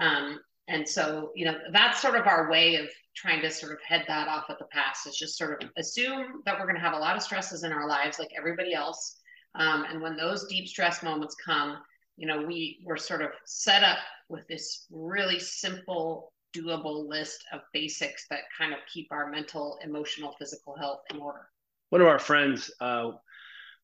Um, 0.00 0.38
and 0.68 0.88
so, 0.88 1.32
you 1.34 1.44
know, 1.44 1.56
that's 1.72 2.00
sort 2.00 2.14
of 2.14 2.28
our 2.28 2.48
way 2.48 2.76
of 2.76 2.86
trying 3.14 3.42
to 3.42 3.50
sort 3.50 3.72
of 3.72 3.78
head 3.86 4.04
that 4.08 4.28
off 4.28 4.44
at 4.48 4.58
the 4.58 4.64
pass 4.66 5.06
is 5.06 5.16
just 5.16 5.36
sort 5.36 5.62
of 5.62 5.70
assume 5.76 6.42
that 6.44 6.58
we're 6.58 6.66
going 6.66 6.76
to 6.76 6.82
have 6.82 6.94
a 6.94 6.98
lot 6.98 7.16
of 7.16 7.22
stresses 7.22 7.64
in 7.64 7.72
our 7.72 7.88
lives 7.88 8.18
like 8.18 8.30
everybody 8.36 8.72
else 8.72 9.20
um, 9.54 9.84
and 9.88 10.00
when 10.00 10.16
those 10.16 10.46
deep 10.46 10.66
stress 10.66 11.02
moments 11.02 11.36
come 11.44 11.76
you 12.16 12.26
know 12.26 12.42
we 12.42 12.80
we're 12.84 12.96
sort 12.96 13.22
of 13.22 13.30
set 13.44 13.82
up 13.84 13.98
with 14.28 14.46
this 14.48 14.86
really 14.90 15.38
simple 15.38 16.32
doable 16.54 17.08
list 17.08 17.44
of 17.52 17.60
basics 17.72 18.26
that 18.28 18.40
kind 18.56 18.72
of 18.72 18.78
keep 18.92 19.08
our 19.10 19.30
mental 19.30 19.78
emotional 19.84 20.34
physical 20.38 20.76
health 20.76 21.00
in 21.12 21.20
order 21.20 21.46
one 21.90 22.00
of 22.00 22.06
our 22.06 22.18
friends 22.18 22.70
uh, 22.80 23.10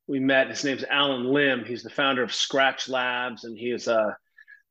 we 0.06 0.18
met 0.20 0.48
his 0.48 0.64
name's 0.64 0.84
Allen 0.90 1.24
Lim 1.32 1.64
he's 1.64 1.82
the 1.82 1.90
founder 1.90 2.22
of 2.22 2.30
Skratch 2.30 2.88
Labs 2.88 3.44
and 3.44 3.56
he 3.56 3.70
is 3.70 3.88
a 3.88 4.16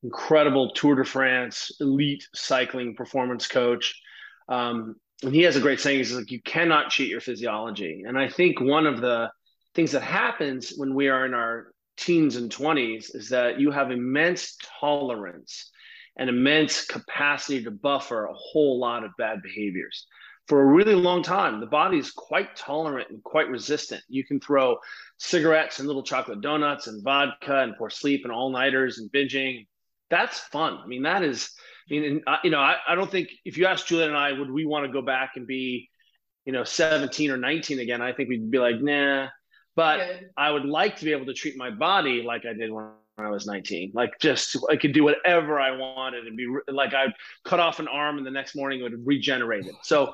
incredible 0.04 0.72
tour 0.72 0.96
de 0.96 1.04
france 1.04 1.72
elite 1.80 2.28
cycling 2.34 2.96
performance 2.96 3.48
coach 3.48 4.00
um, 4.48 4.96
and 5.24 5.34
he 5.34 5.42
has 5.44 5.56
a 5.56 5.62
great 5.62 5.80
saying. 5.80 5.98
He's 5.98 6.14
like, 6.14 6.32
you 6.32 6.42
cannot 6.42 6.90
cheat 6.90 7.10
your 7.10 7.22
physiology. 7.22 8.04
And 8.06 8.18
I 8.18 8.30
think 8.30 8.62
one 8.62 8.86
of 8.86 9.02
the 9.02 9.32
things 9.74 9.92
that 9.92 10.04
happens 10.04 10.74
when 10.76 10.94
we 10.94 11.08
are 11.08 11.26
in 11.26 11.34
our 11.34 11.72
teens 11.98 12.36
and 12.36 12.52
20s 12.52 13.16
is 13.16 13.30
that 13.30 13.60
you 13.60 13.72
have 13.72 13.92
immense 13.92 14.56
tolerance 14.80 15.72
and 16.18 16.30
immense 16.30 16.86
capacity 16.86 17.64
to 17.64 17.72
buffer 17.72 18.26
a 18.26 18.34
whole 18.34 18.80
lot 18.80 19.04
of 19.04 19.12
bad 19.18 19.42
behaviors. 19.42 20.08
For 20.48 20.62
a 20.62 20.66
really 20.66 20.96
long 20.96 21.24
time, 21.24 21.60
the 21.60 21.68
body 21.68 21.98
is 21.98 22.12
quite 22.12 22.56
tolerant 22.56 23.10
and 23.10 23.22
quite 23.24 23.50
resistant. 23.50 24.02
You 24.08 24.24
can 24.24 24.40
throw 24.40 24.78
cigarettes 25.18 25.80
and 25.80 25.88
little 25.88 26.04
chocolate 26.04 26.42
donuts 26.42 26.88
and 26.88 27.04
vodka 27.04 27.60
and 27.60 27.76
poor 27.78 27.90
sleep 27.90 28.22
and 28.24 28.32
all 28.32 28.50
nighters 28.50 28.98
and 28.98 29.12
binging. 29.12 29.68
That's 30.10 30.40
fun. 30.40 30.80
I 30.82 30.88
mean, 30.88 31.04
that 31.04 31.22
is 31.22 31.54
I 31.90 31.94
mean, 31.94 32.04
and, 32.04 32.24
uh, 32.28 32.38
you 32.44 32.50
know, 32.50 32.60
I, 32.60 32.76
I 32.88 32.96
don't 32.96 33.10
think 33.10 33.30
if 33.46 33.58
you 33.58 33.66
ask 33.66 33.86
Juliet 33.86 34.10
and 34.10 34.18
I, 34.18 34.34
would 34.34 34.52
we 34.52 34.66
want 34.66 34.86
to 34.86 34.92
go 34.92 35.02
back 35.02 35.32
and 35.36 35.48
be, 35.48 35.90
you 36.46 36.52
know, 36.52 36.64
17 36.64 37.32
or 37.32 37.38
19 37.38 37.80
again? 37.80 38.02
I 38.02 38.12
think 38.12 38.30
we'd 38.30 38.52
be 38.52 38.60
like, 38.60 38.82
nah. 38.82 39.28
But 39.76 39.98
Good. 39.98 40.30
I 40.36 40.52
would 40.52 40.66
like 40.66 40.98
to 40.98 41.06
be 41.06 41.14
able 41.14 41.28
to 41.28 41.34
treat 41.34 41.56
my 41.56 41.70
body 41.70 42.24
like 42.24 42.46
I 42.46 42.54
did 42.54 42.72
when 42.72 42.90
I 43.18 43.30
was 43.30 43.48
19. 43.48 43.92
Like 43.94 44.20
just 44.20 44.58
I 44.70 44.76
could 44.76 44.94
do 44.94 45.04
whatever 45.04 45.60
I 45.60 45.72
wanted 45.76 46.28
and 46.28 46.38
be 46.38 46.48
like 46.68 46.94
I'd 46.94 47.14
cut 47.44 47.60
off 47.60 47.80
an 47.80 47.88
arm 47.88 48.18
and 48.18 48.26
the 48.26 48.32
next 48.32 48.56
morning 48.56 48.80
it 48.80 48.84
would 48.84 49.06
regenerate 49.06 49.66
it. 49.66 49.76
So, 49.82 50.14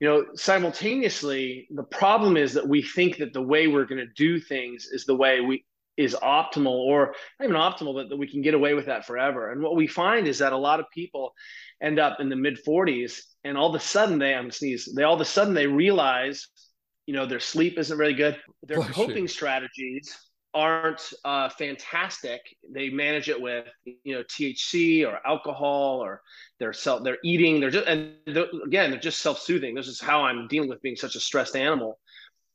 you 0.00 0.08
know, 0.08 0.26
simultaneously, 0.34 1.68
the 1.70 1.82
problem 1.82 2.36
is 2.36 2.54
that 2.54 2.66
we 2.66 2.82
think 2.82 3.18
that 3.18 3.32
the 3.32 3.42
way 3.42 3.66
we're 3.66 3.84
going 3.84 4.04
to 4.04 4.12
do 4.16 4.40
things 4.40 4.86
is 4.86 5.04
the 5.04 5.14
way 5.14 5.40
we 5.40 5.64
is 5.96 6.16
optimal 6.22 6.66
or 6.72 7.14
not 7.38 7.44
even 7.44 7.56
optimal, 7.56 7.94
but 7.94 8.08
that 8.08 8.16
we 8.16 8.26
can 8.26 8.42
get 8.42 8.54
away 8.54 8.74
with 8.74 8.86
that 8.86 9.06
forever. 9.06 9.52
And 9.52 9.62
what 9.62 9.76
we 9.76 9.86
find 9.86 10.26
is 10.26 10.38
that 10.38 10.52
a 10.52 10.56
lot 10.56 10.80
of 10.80 10.86
people 10.92 11.34
end 11.80 11.98
up 11.98 12.18
in 12.20 12.28
the 12.28 12.36
mid 12.36 12.58
40s 12.66 13.20
and 13.44 13.56
all 13.56 13.68
of 13.68 13.80
a 13.80 13.84
sudden 13.84 14.18
they 14.18 14.34
I'm 14.34 14.50
sneeze, 14.50 14.88
they 14.92 15.02
all 15.02 15.14
of 15.14 15.20
a 15.20 15.26
sudden 15.26 15.54
they 15.54 15.66
realize, 15.66 16.48
you 17.06 17.14
know, 17.14 17.26
their 17.26 17.38
sleep 17.38 17.78
isn't 17.78 17.96
really 17.96 18.14
good. 18.14 18.40
Their 18.62 18.78
Bless 18.78 18.90
coping 18.92 19.24
you. 19.24 19.28
strategies 19.28 20.16
aren't 20.54 21.12
uh, 21.24 21.48
fantastic. 21.48 22.40
They 22.70 22.88
manage 22.88 23.28
it 23.28 23.40
with 23.40 23.66
you 23.84 24.14
know 24.14 24.22
THC 24.22 25.06
or 25.06 25.18
alcohol 25.26 26.02
or 26.02 26.22
they're 26.58 26.72
self 26.72 27.02
they're 27.02 27.18
eating. 27.24 27.60
They're 27.60 27.70
just 27.70 27.86
and 27.86 28.14
they're, 28.26 28.46
again 28.64 28.90
they're 28.90 29.00
just 29.00 29.20
self 29.20 29.40
soothing. 29.40 29.74
This 29.74 29.88
is 29.88 30.00
how 30.00 30.22
I'm 30.22 30.46
dealing 30.48 30.68
with 30.68 30.82
being 30.82 30.96
such 30.96 31.16
a 31.16 31.20
stressed 31.20 31.56
animal. 31.56 31.98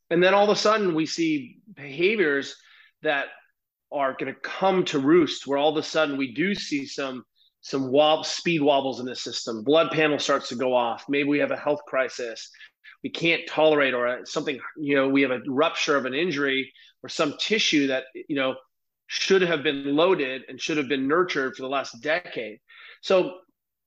And 0.10 0.24
then 0.24 0.34
all 0.34 0.46
of 0.46 0.50
a 0.50 0.56
sudden 0.56 0.96
we 0.96 1.06
see 1.06 1.58
behaviors 1.76 2.56
that 3.04 3.28
are 3.92 4.16
going 4.18 4.34
to 4.34 4.40
come 4.42 4.86
to 4.86 5.00
roost 5.00 5.48
where 5.48 5.58
all 5.58 5.70
of 5.70 5.78
a 5.78 5.84
sudden 5.84 6.18
we 6.18 6.34
do 6.34 6.56
see 6.56 6.86
some 6.86 7.24
some 7.62 7.92
wob- 7.92 8.26
speed 8.26 8.62
wobbles 8.62 9.00
in 9.00 9.06
the 9.06 9.16
system 9.16 9.64
blood 9.64 9.92
panel 9.92 10.20
starts 10.20 10.48
to 10.50 10.56
go 10.56 10.76
off 10.76 11.06
maybe 11.10 11.28
we 11.28 11.40
have 11.40 11.52
a 11.52 11.58
health 11.58 11.82
crisis 11.88 12.52
we 13.04 13.10
can't 13.10 13.48
tolerate 13.48 13.94
or 13.94 14.08
uh, 14.08 14.26
something 14.26 14.60
you 14.78 14.96
know 14.96 15.08
we 15.08 15.22
have 15.22 15.32
a 15.32 15.42
rupture 15.48 15.96
of 15.96 16.06
an 16.06 16.13
injury 16.13 16.72
or 17.04 17.10
some 17.10 17.36
tissue 17.39 17.88
that 17.88 18.06
you 18.28 18.36
know 18.36 18.56
should 19.08 19.42
have 19.42 19.63
been 19.63 19.96
loaded 19.96 20.44
and 20.48 20.62
should 20.62 20.78
have 20.78 20.88
been 20.88 21.08
nurtured 21.08 21.56
for 21.56 21.63
the 21.63 21.70
last 21.70 22.00
decade. 22.02 22.60
So 23.02 23.39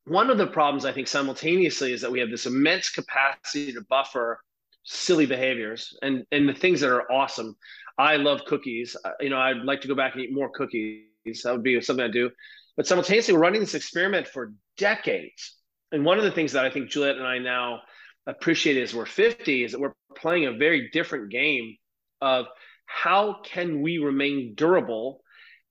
one 0.04 0.30
of 0.30 0.38
the 0.38 0.46
problems 0.46 0.84
i 0.84 0.92
think 0.92 1.06
simultaneously 1.06 1.92
is 1.92 2.00
that 2.00 2.10
we 2.10 2.18
have 2.18 2.30
this 2.30 2.46
immense 2.46 2.90
capacity 2.90 3.72
to 3.72 3.80
buffer 3.88 4.40
silly 4.82 5.26
behaviors 5.26 5.96
and 6.02 6.24
and 6.32 6.48
the 6.48 6.54
things 6.54 6.80
that 6.80 6.90
are 6.90 7.10
awesome. 7.10 7.56
I 7.98 8.16
love 8.16 8.44
cookies. 8.46 8.96
Uh, 9.04 9.10
you 9.20 9.30
know 9.30 9.38
i'd 9.38 9.58
like 9.58 9.80
to 9.82 9.88
go 9.88 9.94
back 9.94 10.14
and 10.14 10.22
eat 10.22 10.32
more 10.32 10.50
cookies. 10.52 11.42
That 11.44 11.52
would 11.52 11.62
be 11.62 11.80
something 11.80 12.04
i 12.04 12.08
do. 12.08 12.30
But 12.76 12.86
simultaneously 12.86 13.34
we're 13.34 13.40
running 13.40 13.60
this 13.60 13.74
experiment 13.74 14.26
for 14.26 14.54
decades. 14.76 15.56
And 15.92 16.04
one 16.04 16.18
of 16.18 16.24
the 16.24 16.32
things 16.32 16.52
that 16.52 16.64
i 16.64 16.70
think 16.70 16.90
juliet 16.90 17.16
and 17.16 17.26
i 17.26 17.38
now 17.38 17.82
appreciate 18.26 18.76
as 18.76 18.94
we're 18.94 19.06
50 19.06 19.64
is 19.64 19.72
that 19.72 19.80
we're 19.80 19.94
playing 20.16 20.46
a 20.46 20.52
very 20.52 20.90
different 20.92 21.30
game 21.30 21.76
of 22.20 22.46
how 22.86 23.38
can 23.44 23.80
we 23.82 23.98
remain 23.98 24.54
durable 24.54 25.22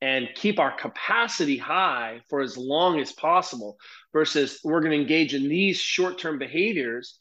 and 0.02 0.28
keep 0.36 0.60
our 0.60 0.76
capacity 0.76 1.58
high 1.58 2.20
for 2.28 2.42
as 2.42 2.58
long 2.58 3.00
as 3.00 3.12
possible 3.12 3.78
versus 4.12 4.60
we're 4.64 4.82
going 4.82 4.92
to 4.92 4.98
engage 4.98 5.36
in 5.36 5.48
these 5.48 5.78
short-term 5.78 6.40
behaviors 6.40 7.18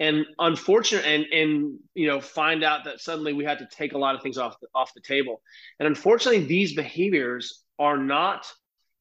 and 0.00 0.24
unfortunate 0.38 1.04
and 1.04 1.24
and 1.26 1.78
you 1.94 2.08
know 2.08 2.20
find 2.20 2.64
out 2.64 2.84
that 2.84 3.00
suddenly 3.00 3.32
we 3.32 3.44
had 3.44 3.58
to 3.58 3.68
take 3.70 3.92
a 3.92 3.98
lot 3.98 4.14
of 4.14 4.22
things 4.22 4.38
off 4.38 4.56
the, 4.60 4.66
off 4.74 4.92
the 4.94 5.00
table. 5.00 5.40
And 5.78 5.86
unfortunately 5.86 6.44
these 6.44 6.74
behaviors 6.74 7.62
are 7.78 7.98
not 7.98 8.50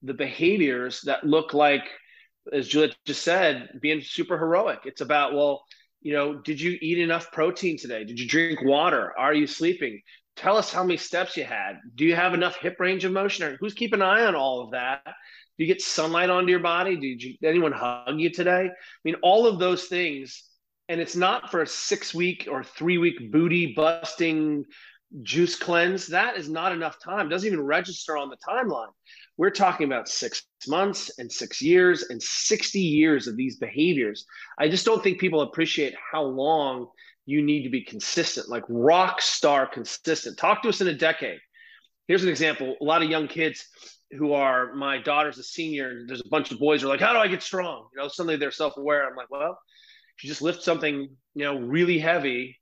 the 0.04 0.13
behaviors 0.13 1.02
that 1.06 1.26
look 1.26 1.54
like 1.54 1.84
as 2.51 2.67
Juliet 2.67 2.95
just 3.06 3.23
said 3.23 3.69
being 3.82 4.01
super 4.01 4.38
heroic 4.38 4.80
it's 4.86 5.01
about 5.01 5.34
well 5.34 5.63
you 6.01 6.13
know 6.13 6.39
did 6.39 6.60
you 6.60 6.77
eat 6.82 6.97
enough 6.97 7.32
protein 7.32 7.77
today 7.77 8.04
did 8.04 8.19
you 8.19 8.27
drink 8.27 8.62
water 8.63 9.13
are 9.17 9.34
you 9.34 9.47
sleeping 9.47 10.01
tell 10.36 10.58
us 10.58 10.71
how 10.71 10.84
many 10.84 10.97
steps 10.97 11.38
you 11.38 11.43
had. 11.43 11.80
Do 11.95 12.06
you 12.06 12.15
have 12.15 12.34
enough 12.34 12.58
hip 12.58 12.77
range 12.80 13.06
of 13.06 13.12
motion? 13.12 13.45
Or 13.45 13.58
who's 13.58 13.73
keeping 13.73 14.01
an 14.01 14.08
eye 14.08 14.25
on 14.25 14.36
all 14.36 14.62
of 14.62 14.71
that? 14.71 15.04
Do 15.06 15.63
you 15.63 15.67
get 15.67 15.82
sunlight 15.82 16.30
onto 16.30 16.49
your 16.49 16.60
body? 16.60 16.95
Did 16.95 17.21
you, 17.21 17.36
anyone 17.43 17.71
hug 17.71 18.19
you 18.19 18.32
today? 18.32 18.65
I 18.65 18.69
mean, 19.04 19.15
all 19.21 19.45
of 19.45 19.60
those 19.60 19.86
things. 19.86 20.43
And 20.89 20.99
it's 20.99 21.15
not 21.15 21.51
for 21.51 21.62
a 21.62 21.67
six 21.67 22.13
week 22.13 22.47
or 22.51 22.63
three 22.63 22.97
week 22.97 23.32
booty 23.32 23.73
busting 23.75 24.65
juice 25.21 25.56
cleanse. 25.56 26.08
That 26.08 26.38
is 26.38 26.49
not 26.49 26.71
enough 26.71 26.97
time. 27.01 27.27
It 27.27 27.30
doesn't 27.30 27.47
even 27.47 27.62
register 27.62 28.17
on 28.17 28.30
the 28.30 28.38
timeline. 28.38 28.91
We're 29.41 29.49
talking 29.49 29.88
about 29.88 30.08
six 30.08 30.43
months 30.67 31.17
and 31.17 31.32
six 31.32 31.63
years 31.63 32.04
and 32.12 32.21
60 32.21 32.80
years 32.80 33.25
of 33.25 33.36
these 33.36 33.58
behaviors. 33.58 34.23
I 34.60 34.69
just 34.69 34.86
don't 34.86 35.01
think 35.01 35.19
people 35.19 35.41
appreciate 35.41 35.95
how 36.12 36.21
long 36.21 36.86
you 37.25 37.41
need 37.41 37.63
to 37.63 37.71
be 37.71 37.84
consistent, 37.84 38.49
like 38.49 38.62
rock 38.69 39.19
star 39.19 39.65
consistent. 39.65 40.38
Talk 40.38 40.62
to 40.62 40.69
us 40.69 40.82
in 40.82 40.89
a 40.89 40.93
decade. 40.93 41.39
Here's 42.08 42.21
an 42.21 42.30
example. 42.30 42.75
A 42.80 42.84
lot 42.84 43.01
of 43.01 43.10
young 43.10 43.27
kids 43.27 43.65
who 44.12 44.34
are 44.34 44.75
my 44.75 44.99
daughter's 44.99 45.39
a 45.39 45.43
senior, 45.43 45.89
and 45.89 46.08
there's 46.08 46.21
a 46.21 46.30
bunch 46.30 46.51
of 46.51 46.60
boys 46.60 46.84
who 46.84 46.88
are 46.88 46.91
like, 46.91 46.99
How 46.99 47.13
do 47.13 47.17
I 47.17 47.27
get 47.27 47.41
strong? 47.41 47.88
You 47.95 47.99
know, 47.99 48.10
suddenly 48.10 48.36
they're 48.36 48.51
self-aware. 48.51 49.10
I'm 49.10 49.15
like, 49.15 49.32
well, 49.32 49.58
if 50.19 50.23
you 50.23 50.30
just 50.30 50.43
lift 50.43 50.62
something, 50.62 51.10
you 51.34 51.45
know, 51.45 51.58
really 51.58 51.97
heavy 51.97 52.61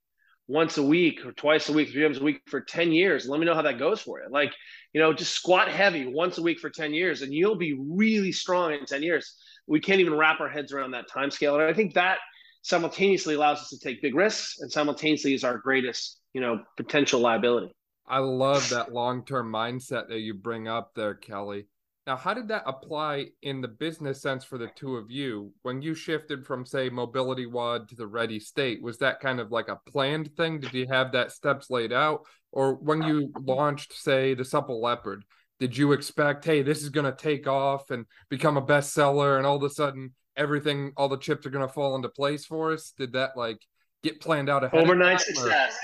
once 0.50 0.78
a 0.78 0.84
week 0.84 1.26
or 1.26 1.32
twice 1.32 1.70
a 1.70 1.74
week, 1.74 1.92
three 1.92 2.02
times 2.02 2.18
a 2.18 2.24
week 2.24 2.42
for 2.48 2.60
10 2.60 2.92
years. 2.92 3.28
Let 3.28 3.40
me 3.40 3.46
know 3.46 3.56
how 3.56 3.62
that 3.62 3.80
goes 3.80 4.02
for 4.02 4.20
you. 4.20 4.28
Like, 4.30 4.52
you 4.92 5.00
know, 5.00 5.14
just 5.14 5.34
squat 5.34 5.70
heavy 5.70 6.06
once 6.06 6.38
a 6.38 6.42
week 6.42 6.60
for 6.60 6.70
10 6.70 6.94
years 6.94 7.22
and 7.22 7.34
you'll 7.34 7.56
be 7.56 7.80
really 7.80 8.32
strong 8.32 8.74
in 8.74 8.86
10 8.86 9.04
years. 9.04 9.36
We 9.68 9.80
can't 9.80 10.02
even 10.02 10.16
wrap 10.16 10.42
our 10.42 10.50
heads 10.50 10.74
around 10.74 10.92
that 10.92 11.08
time 11.08 11.32
scale. 11.32 11.56
And 11.56 11.64
I 11.64 11.74
think 11.74 11.94
that 11.94 12.18
simultaneously 12.62 13.36
allows 13.36 13.60
us 13.60 13.70
to 13.70 13.80
take 13.80 14.02
big 14.02 14.16
risks 14.16 14.60
and 14.60 14.72
simultaneously 14.72 15.34
is 15.34 15.44
our 15.44 15.58
greatest 15.58 16.20
you 16.34 16.42
know 16.42 16.60
potential 16.78 17.20
liability 17.20 17.72
i 18.08 18.20
love 18.20 18.68
that 18.70 18.92
long-term 18.92 19.52
mindset 19.52 20.10
that 20.10 20.20
you 20.20 20.34
bring 20.34 20.68
up 20.68 20.92
there 20.96 21.16
kelly 21.16 21.66
now 22.08 22.16
how 22.16 22.34
did 22.34 22.48
that 22.48 22.64
apply 22.66 23.28
in 23.42 23.62
the 23.62 23.68
business 23.68 24.22
sense 24.22 24.44
for 24.44 24.58
the 24.58 24.70
two 24.76 24.96
of 24.96 25.10
you 25.12 25.52
when 25.62 25.82
you 25.82 25.94
shifted 25.94 26.46
from 26.46 26.66
say 26.66 26.90
mobility 26.90 27.46
WOD 27.46 27.88
to 27.90 27.96
the 27.96 28.08
ready 28.08 28.40
state 28.40 28.82
was 28.82 28.98
that 28.98 29.20
kind 29.20 29.40
of 29.40 29.52
like 29.52 29.68
a 29.68 29.80
planned 29.88 30.36
thing 30.36 30.60
did 30.60 30.74
you 30.74 30.88
have 30.88 31.12
that 31.12 31.32
steps 31.32 31.70
laid 31.70 31.94
out 31.94 32.22
or 32.52 32.76
when 32.76 33.02
you 33.02 33.32
launched 33.42 33.94
say 33.94 34.34
the 34.34 34.46
supple 34.46 34.82
leopard 34.82 35.24
did 35.60 35.78
you 35.78 35.92
expect 35.92 36.46
hey 36.46 36.62
this 36.62 36.82
is 36.82 36.90
going 36.90 37.06
to 37.06 37.16
take 37.18 37.48
off 37.48 37.92
and 37.92 38.06
become 38.30 38.58
a 38.58 38.62
bestseller 38.62 39.38
and 39.38 39.46
all 39.46 39.58
of 39.58 39.64
a 39.64 39.70
sudden 39.70 40.14
everything, 40.40 40.94
all 40.98 41.10
the 41.10 41.18
chips 41.18 41.46
are 41.46 41.52
going 41.52 41.68
to 41.68 41.72
fall 41.72 41.96
into 41.96 42.10
place 42.10 42.46
for 42.46 42.72
us? 42.72 42.94
Did 42.98 43.14
that 43.14 43.32
like 43.36 43.62
get 44.02 44.22
planned 44.22 44.50
out 44.50 44.64
ahead? 44.64 44.82
Overnight 44.82 45.22
success. 45.22 45.78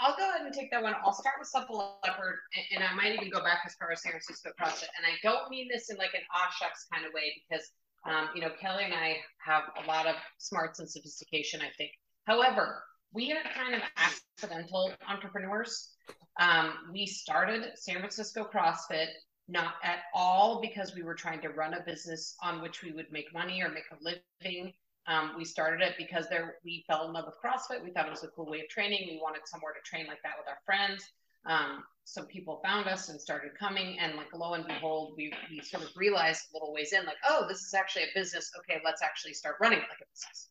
I'll 0.00 0.16
go 0.16 0.28
ahead 0.28 0.42
and 0.42 0.54
take 0.54 0.70
that 0.70 0.82
one. 0.82 0.94
I'll 1.04 1.12
start 1.12 1.36
with 1.38 1.48
Supple 1.48 1.98
Leopard, 2.04 2.36
and, 2.56 2.82
and, 2.82 2.84
I 2.84 2.94
might 2.94 3.14
even 3.14 3.30
go 3.30 3.42
back 3.42 3.62
as 3.66 3.74
far 3.74 3.90
as 3.90 4.02
San 4.02 4.12
Francisco 4.12 4.50
CrossFit. 4.60 4.88
And 4.96 5.04
I 5.04 5.18
don't 5.22 5.50
mean 5.50 5.68
this 5.72 5.90
in 5.90 5.96
like 5.96 6.14
an 6.14 6.20
aw 6.34 6.50
shucks 6.50 6.86
kind 6.92 7.04
of 7.04 7.12
way 7.12 7.32
because, 7.48 7.66
um, 8.06 8.28
you 8.34 8.40
know, 8.40 8.50
Kelly 8.60 8.84
and 8.84 8.94
I 8.94 9.16
have 9.44 9.64
a 9.82 9.86
lot 9.86 10.06
of 10.06 10.14
smarts 10.38 10.78
and 10.78 10.88
sophistication, 10.88 11.60
I 11.60 11.70
think. 11.76 11.90
However, 12.24 12.82
we 13.12 13.32
are 13.32 13.42
kind 13.54 13.74
of 13.74 13.82
accidental 13.96 14.92
entrepreneurs. 15.08 15.90
Um, 16.38 16.72
we 16.92 17.06
started 17.06 17.72
San 17.74 17.98
Francisco 17.98 18.48
CrossFit 18.52 19.08
not 19.48 19.74
at 19.82 20.00
all 20.14 20.60
because 20.60 20.94
we 20.94 21.02
were 21.02 21.14
trying 21.14 21.40
to 21.40 21.48
run 21.48 21.74
a 21.74 21.80
business 21.80 22.36
on 22.42 22.60
which 22.60 22.82
we 22.82 22.92
would 22.92 23.10
make 23.10 23.32
money 23.32 23.62
or 23.62 23.70
make 23.70 23.84
a 23.90 23.96
living. 24.04 24.72
Um, 25.08 25.32
we 25.36 25.44
started 25.44 25.80
it 25.80 25.94
because 25.96 26.28
there 26.28 26.56
we 26.64 26.84
fell 26.86 27.06
in 27.06 27.14
love 27.14 27.24
with 27.24 27.36
CrossFit. 27.42 27.82
We 27.82 27.90
thought 27.90 28.06
it 28.06 28.10
was 28.10 28.24
a 28.24 28.28
cool 28.28 28.46
way 28.46 28.60
of 28.60 28.68
training. 28.68 29.08
We 29.08 29.18
wanted 29.20 29.40
somewhere 29.46 29.72
to 29.72 29.80
train 29.90 30.06
like 30.06 30.22
that 30.22 30.34
with 30.38 30.46
our 30.46 30.58
friends. 30.66 31.02
Um, 31.46 31.82
some 32.04 32.26
people 32.26 32.60
found 32.62 32.86
us 32.88 33.08
and 33.08 33.20
started 33.20 33.52
coming, 33.58 33.98
and 33.98 34.16
like 34.16 34.32
lo 34.34 34.52
and 34.52 34.66
behold, 34.66 35.14
we 35.16 35.32
we 35.50 35.60
sort 35.62 35.82
of 35.82 35.90
realized 35.96 36.42
a 36.50 36.54
little 36.54 36.74
ways 36.74 36.92
in, 36.92 37.06
like, 37.06 37.16
oh, 37.26 37.46
this 37.48 37.62
is 37.62 37.74
actually 37.74 38.02
a 38.02 38.08
business. 38.14 38.50
Okay, 38.58 38.80
let's 38.84 39.02
actually 39.02 39.32
start 39.32 39.56
running 39.60 39.78
it 39.78 39.84
like 39.88 39.98
a 40.00 40.08
business. 40.12 40.48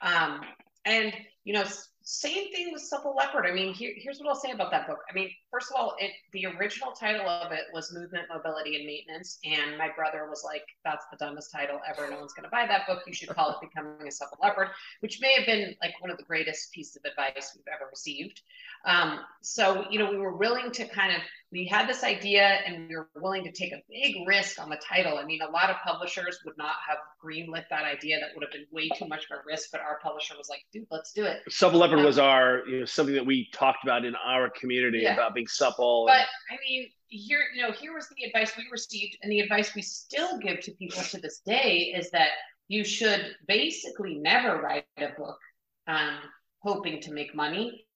Um, 0.00 0.40
and 0.86 1.12
you 1.44 1.52
know, 1.52 1.64
same 2.10 2.50
thing 2.54 2.72
with 2.72 2.80
Supple 2.80 3.14
Leopard. 3.14 3.44
I 3.44 3.52
mean, 3.52 3.74
here, 3.74 3.92
here's 3.94 4.18
what 4.18 4.30
I'll 4.30 4.34
say 4.34 4.50
about 4.52 4.70
that 4.70 4.86
book. 4.86 5.00
I 5.10 5.12
mean, 5.12 5.30
first 5.50 5.70
of 5.70 5.76
all, 5.78 5.94
it 5.98 6.10
the 6.32 6.46
original 6.46 6.92
title 6.92 7.28
of 7.28 7.52
it 7.52 7.64
was 7.74 7.92
Movement, 7.92 8.24
Mobility, 8.32 8.76
and 8.76 8.86
Maintenance, 8.86 9.38
and 9.44 9.76
my 9.76 9.90
brother 9.94 10.26
was 10.26 10.42
like, 10.42 10.62
"That's 10.84 11.04
the 11.10 11.18
dumbest 11.18 11.52
title 11.52 11.78
ever. 11.86 12.08
No 12.08 12.18
one's 12.18 12.32
going 12.32 12.44
to 12.44 12.50
buy 12.50 12.66
that 12.66 12.86
book. 12.86 13.02
You 13.06 13.12
should 13.12 13.28
call 13.28 13.50
it 13.50 13.56
Becoming 13.60 14.08
a 14.08 14.10
Supple 14.10 14.38
Leopard," 14.42 14.68
which 15.00 15.20
may 15.20 15.34
have 15.34 15.44
been 15.44 15.76
like 15.82 16.00
one 16.00 16.10
of 16.10 16.16
the 16.16 16.24
greatest 16.24 16.72
pieces 16.72 16.96
of 16.96 17.10
advice 17.10 17.52
we've 17.54 17.68
ever 17.70 17.90
received. 17.90 18.40
Um, 18.86 19.20
so, 19.42 19.84
you 19.90 19.98
know, 19.98 20.10
we 20.10 20.16
were 20.16 20.34
willing 20.34 20.70
to 20.72 20.88
kind 20.88 21.14
of 21.14 21.20
we 21.50 21.66
had 21.66 21.88
this 21.88 22.04
idea 22.04 22.42
and 22.66 22.88
we 22.88 22.96
were 22.96 23.08
willing 23.16 23.42
to 23.44 23.52
take 23.52 23.72
a 23.72 23.80
big 23.88 24.26
risk 24.26 24.60
on 24.60 24.68
the 24.68 24.76
title. 24.76 25.16
I 25.16 25.24
mean, 25.24 25.40
a 25.40 25.50
lot 25.50 25.70
of 25.70 25.76
publishers 25.84 26.38
would 26.44 26.58
not 26.58 26.74
have 26.86 26.98
greenlit 27.24 27.64
that 27.70 27.84
idea. 27.84 28.20
That 28.20 28.30
would 28.34 28.44
have 28.44 28.52
been 28.52 28.66
way 28.70 28.90
too 28.90 29.08
much 29.08 29.24
of 29.30 29.38
a 29.38 29.40
risk, 29.46 29.70
but 29.72 29.80
our 29.80 29.98
publisher 30.02 30.34
was 30.36 30.48
like, 30.50 30.60
dude, 30.72 30.86
let's 30.90 31.12
do 31.12 31.24
it. 31.24 31.40
Supple 31.48 31.80
Leopard 31.80 31.97
was 32.04 32.18
our, 32.18 32.66
you 32.66 32.80
know, 32.80 32.84
something 32.84 33.14
that 33.14 33.26
we 33.26 33.48
talked 33.52 33.84
about 33.84 34.04
in 34.04 34.14
our 34.16 34.50
community 34.50 35.00
yeah. 35.00 35.14
about 35.14 35.34
being 35.34 35.46
supple. 35.46 36.06
But 36.06 36.18
and... 36.18 36.26
I 36.50 36.56
mean, 36.68 36.88
here, 37.08 37.40
you 37.54 37.62
know, 37.62 37.72
here 37.72 37.94
was 37.94 38.08
the 38.16 38.24
advice 38.24 38.56
we 38.56 38.66
received, 38.70 39.18
and 39.22 39.30
the 39.32 39.40
advice 39.40 39.74
we 39.74 39.82
still 39.82 40.38
give 40.38 40.60
to 40.60 40.72
people 40.72 41.02
to 41.02 41.20
this 41.20 41.40
day 41.46 41.94
is 41.96 42.10
that 42.10 42.30
you 42.68 42.84
should 42.84 43.34
basically 43.46 44.16
never 44.16 44.60
write 44.60 44.84
a 44.98 45.08
book 45.18 45.38
um, 45.86 46.18
hoping 46.62 47.00
to 47.02 47.12
make 47.12 47.34
money 47.34 47.86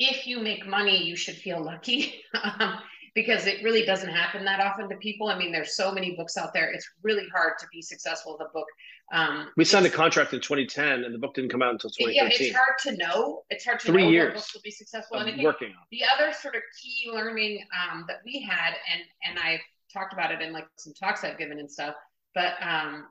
if 0.00 0.26
you 0.26 0.40
make 0.40 0.66
money, 0.66 1.04
you 1.04 1.14
should 1.14 1.36
feel 1.36 1.62
lucky. 1.62 2.24
um, 2.42 2.78
because 3.14 3.46
it 3.46 3.62
really 3.62 3.84
doesn't 3.84 4.08
happen 4.08 4.44
that 4.44 4.60
often 4.60 4.88
to 4.88 4.96
people. 4.96 5.28
I 5.28 5.36
mean, 5.36 5.52
there's 5.52 5.76
so 5.76 5.92
many 5.92 6.14
books 6.16 6.36
out 6.36 6.54
there. 6.54 6.72
It's 6.72 6.88
really 7.02 7.26
hard 7.34 7.54
to 7.58 7.66
be 7.72 7.82
successful 7.82 8.36
with 8.38 8.48
a 8.48 8.52
book. 8.52 8.66
Um, 9.12 9.48
we 9.56 9.64
signed 9.64 9.86
a 9.86 9.90
contract 9.90 10.32
in 10.32 10.40
2010, 10.40 11.04
and 11.04 11.12
the 11.12 11.18
book 11.18 11.34
didn't 11.34 11.50
come 11.50 11.62
out 11.62 11.72
until 11.72 11.90
2013. 11.90 12.14
Yeah, 12.14 12.46
it's 12.46 12.56
hard 12.56 12.78
to 12.84 12.96
know. 12.96 13.42
It's 13.50 13.64
hard 13.64 13.80
to 13.80 13.86
Three 13.86 14.04
know 14.04 14.10
years 14.10 14.34
books 14.34 14.54
will 14.54 14.60
be 14.62 14.70
successful. 14.70 15.18
And 15.18 15.42
working 15.42 15.68
on. 15.68 15.82
The 15.90 16.02
other 16.14 16.32
sort 16.32 16.54
of 16.54 16.62
key 16.80 17.10
learning 17.12 17.64
um, 17.74 18.04
that 18.06 18.18
we 18.24 18.40
had, 18.40 18.74
and 18.92 19.02
and 19.26 19.38
I've 19.38 19.60
talked 19.92 20.12
about 20.12 20.30
it 20.30 20.40
in 20.40 20.52
like 20.52 20.68
some 20.76 20.92
talks 20.94 21.24
I've 21.24 21.38
given 21.38 21.58
and 21.58 21.70
stuff, 21.70 21.94
but 22.34 22.54
um, 22.62 23.06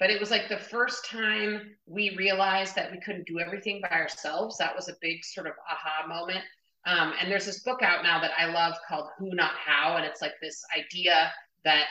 but 0.00 0.10
it 0.10 0.18
was 0.18 0.30
like 0.30 0.48
the 0.48 0.58
first 0.58 1.04
time 1.04 1.76
we 1.86 2.16
realized 2.16 2.74
that 2.74 2.90
we 2.90 3.00
couldn't 3.00 3.26
do 3.26 3.38
everything 3.38 3.80
by 3.80 3.96
ourselves. 3.96 4.58
That 4.58 4.74
was 4.74 4.88
a 4.88 4.94
big 5.00 5.24
sort 5.24 5.46
of 5.46 5.52
aha 5.70 6.06
moment. 6.08 6.44
Um, 6.86 7.14
and 7.18 7.30
there's 7.30 7.46
this 7.46 7.60
book 7.60 7.80
out 7.82 8.02
now 8.02 8.20
that 8.20 8.32
I 8.36 8.46
love 8.46 8.74
called 8.88 9.08
Who 9.18 9.34
Not 9.34 9.52
How, 9.52 9.96
and 9.96 10.04
it's 10.04 10.20
like 10.20 10.34
this 10.42 10.62
idea 10.76 11.32
that 11.64 11.84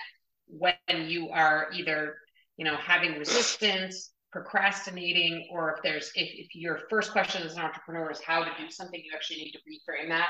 when 0.47 0.75
you 1.07 1.29
are 1.29 1.69
either 1.73 2.17
you 2.57 2.65
know 2.65 2.75
having 2.77 3.17
resistance, 3.17 4.11
procrastinating, 4.31 5.47
or 5.51 5.73
if 5.73 5.83
there's 5.83 6.11
if, 6.15 6.29
if 6.33 6.55
your 6.55 6.79
first 6.89 7.11
question 7.11 7.43
as 7.43 7.53
an 7.53 7.61
entrepreneur 7.61 8.11
is 8.11 8.21
how 8.21 8.43
to 8.43 8.51
do 8.57 8.69
something, 8.69 8.99
you 9.03 9.11
actually 9.13 9.37
need 9.37 9.51
to 9.51 9.59
reframe 9.59 10.09
that 10.09 10.29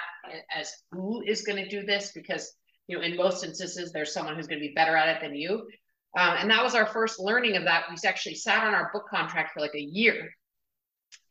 as 0.55 0.71
who 0.91 1.21
is 1.25 1.43
going 1.43 1.57
to 1.63 1.69
do 1.69 1.85
this 1.85 2.11
because 2.13 2.53
you 2.87 2.97
know 2.97 3.03
in 3.03 3.15
most 3.15 3.43
instances 3.43 3.91
there's 3.91 4.13
someone 4.13 4.35
who's 4.35 4.47
going 4.47 4.61
to 4.61 4.67
be 4.67 4.73
better 4.73 4.95
at 4.95 5.15
it 5.15 5.21
than 5.21 5.35
you. 5.35 5.67
Um, 6.15 6.35
and 6.39 6.51
that 6.51 6.63
was 6.63 6.75
our 6.75 6.85
first 6.85 7.19
learning 7.19 7.55
of 7.55 7.63
that. 7.63 7.85
We 7.89 8.07
actually 8.07 8.35
sat 8.35 8.63
on 8.63 8.75
our 8.75 8.91
book 8.93 9.07
contract 9.09 9.53
for 9.53 9.61
like 9.61 9.73
a 9.73 9.81
year. 9.81 10.29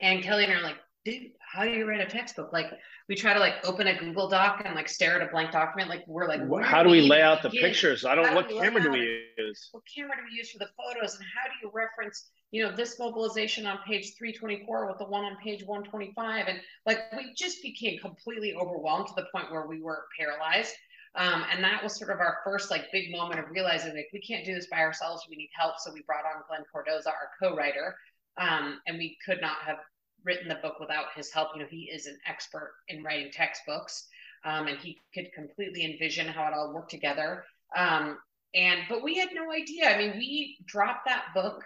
And 0.00 0.22
Kelly 0.22 0.44
and 0.44 0.52
I 0.52 0.56
are 0.56 0.62
like, 0.62 0.76
dude, 1.04 1.30
how 1.52 1.64
do 1.64 1.70
you 1.70 1.86
write 1.86 2.00
a 2.00 2.06
textbook? 2.06 2.50
Like 2.50 2.72
we 3.08 3.14
try 3.14 3.34
to 3.34 3.40
like 3.40 3.54
open 3.64 3.86
a 3.86 3.98
Google 3.98 4.26
Doc 4.28 4.62
and 4.64 4.74
like 4.74 4.88
stare 4.88 5.20
at 5.20 5.28
a 5.28 5.30
blank 5.30 5.52
document. 5.52 5.90
Like 5.90 6.02
we're 6.06 6.26
like, 6.26 6.40
how 6.64 6.82
do 6.82 6.88
we 6.88 7.02
lay 7.02 7.20
out 7.20 7.42
the 7.42 7.50
pictures? 7.50 8.06
I 8.06 8.14
don't. 8.14 8.34
What 8.34 8.48
do 8.48 8.58
camera 8.58 8.82
do 8.82 8.90
we 8.90 9.24
use? 9.36 9.68
What 9.72 9.84
camera 9.94 10.16
do 10.16 10.22
we 10.30 10.36
use 10.36 10.50
for 10.50 10.58
the 10.58 10.70
photos? 10.78 11.14
And 11.14 11.24
how 11.24 11.46
do 11.48 11.54
you 11.62 11.70
reference, 11.74 12.30
you 12.52 12.64
know, 12.64 12.74
this 12.74 12.98
mobilization 12.98 13.66
on 13.66 13.78
page 13.86 14.14
324 14.16 14.86
with 14.86 14.98
the 14.98 15.04
one 15.04 15.24
on 15.24 15.36
page 15.44 15.62
125? 15.64 16.46
And 16.48 16.58
like 16.86 17.00
we 17.14 17.34
just 17.36 17.62
became 17.62 17.98
completely 17.98 18.54
overwhelmed 18.54 19.08
to 19.08 19.14
the 19.14 19.26
point 19.30 19.50
where 19.50 19.66
we 19.66 19.82
were 19.82 20.04
paralyzed. 20.18 20.72
Um, 21.14 21.44
and 21.52 21.62
that 21.62 21.82
was 21.82 21.98
sort 21.98 22.10
of 22.10 22.20
our 22.20 22.38
first 22.44 22.70
like 22.70 22.90
big 22.90 23.12
moment 23.12 23.40
of 23.40 23.50
realizing 23.50 23.94
like 23.94 24.08
we 24.14 24.22
can't 24.22 24.46
do 24.46 24.54
this 24.54 24.68
by 24.68 24.78
ourselves. 24.78 25.26
We 25.28 25.36
need 25.36 25.50
help. 25.54 25.74
So 25.80 25.92
we 25.92 26.02
brought 26.06 26.24
on 26.24 26.42
Glen 26.48 26.64
Cordoza, 26.74 27.08
our 27.08 27.28
co-writer, 27.38 27.94
um, 28.38 28.80
and 28.86 28.96
we 28.96 29.18
could 29.26 29.42
not 29.42 29.56
have 29.66 29.76
written 30.24 30.48
the 30.48 30.56
book 30.56 30.78
without 30.80 31.06
his 31.14 31.30
help. 31.30 31.50
You 31.54 31.62
know, 31.62 31.68
he 31.70 31.90
is 31.92 32.06
an 32.06 32.18
expert 32.26 32.74
in 32.88 33.02
writing 33.02 33.30
textbooks, 33.32 34.08
um, 34.44 34.66
and 34.66 34.78
he 34.78 34.98
could 35.14 35.32
completely 35.32 35.84
envision 35.84 36.26
how 36.26 36.46
it 36.46 36.54
all 36.54 36.72
worked 36.74 36.90
together. 36.90 37.44
Um, 37.76 38.18
and 38.54 38.80
but 38.88 39.02
we 39.02 39.16
had 39.16 39.30
no 39.32 39.50
idea. 39.52 39.90
I 39.90 39.98
mean, 39.98 40.18
we 40.18 40.58
dropped 40.66 41.06
that 41.06 41.26
book, 41.34 41.64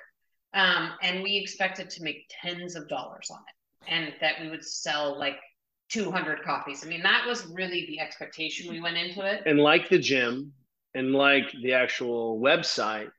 um, 0.54 0.92
and 1.02 1.22
we 1.22 1.36
expected 1.36 1.90
to 1.90 2.02
make 2.02 2.30
tens 2.42 2.76
of 2.76 2.88
dollars 2.88 3.30
on 3.30 3.38
it, 3.38 3.92
and 3.92 4.14
that 4.20 4.40
we 4.40 4.48
would 4.48 4.64
sell 4.64 5.18
like 5.18 5.38
200 5.88 6.42
copies. 6.42 6.84
I 6.84 6.88
mean, 6.88 7.02
that 7.02 7.24
was 7.26 7.46
really 7.46 7.86
the 7.86 8.00
expectation 8.00 8.70
we 8.70 8.80
went 8.80 8.96
into 8.96 9.24
it. 9.24 9.42
And 9.46 9.58
like 9.58 9.88
the 9.88 9.98
gym 9.98 10.52
and 10.94 11.12
like 11.12 11.52
the 11.62 11.74
actual 11.74 12.40
website, 12.40 13.10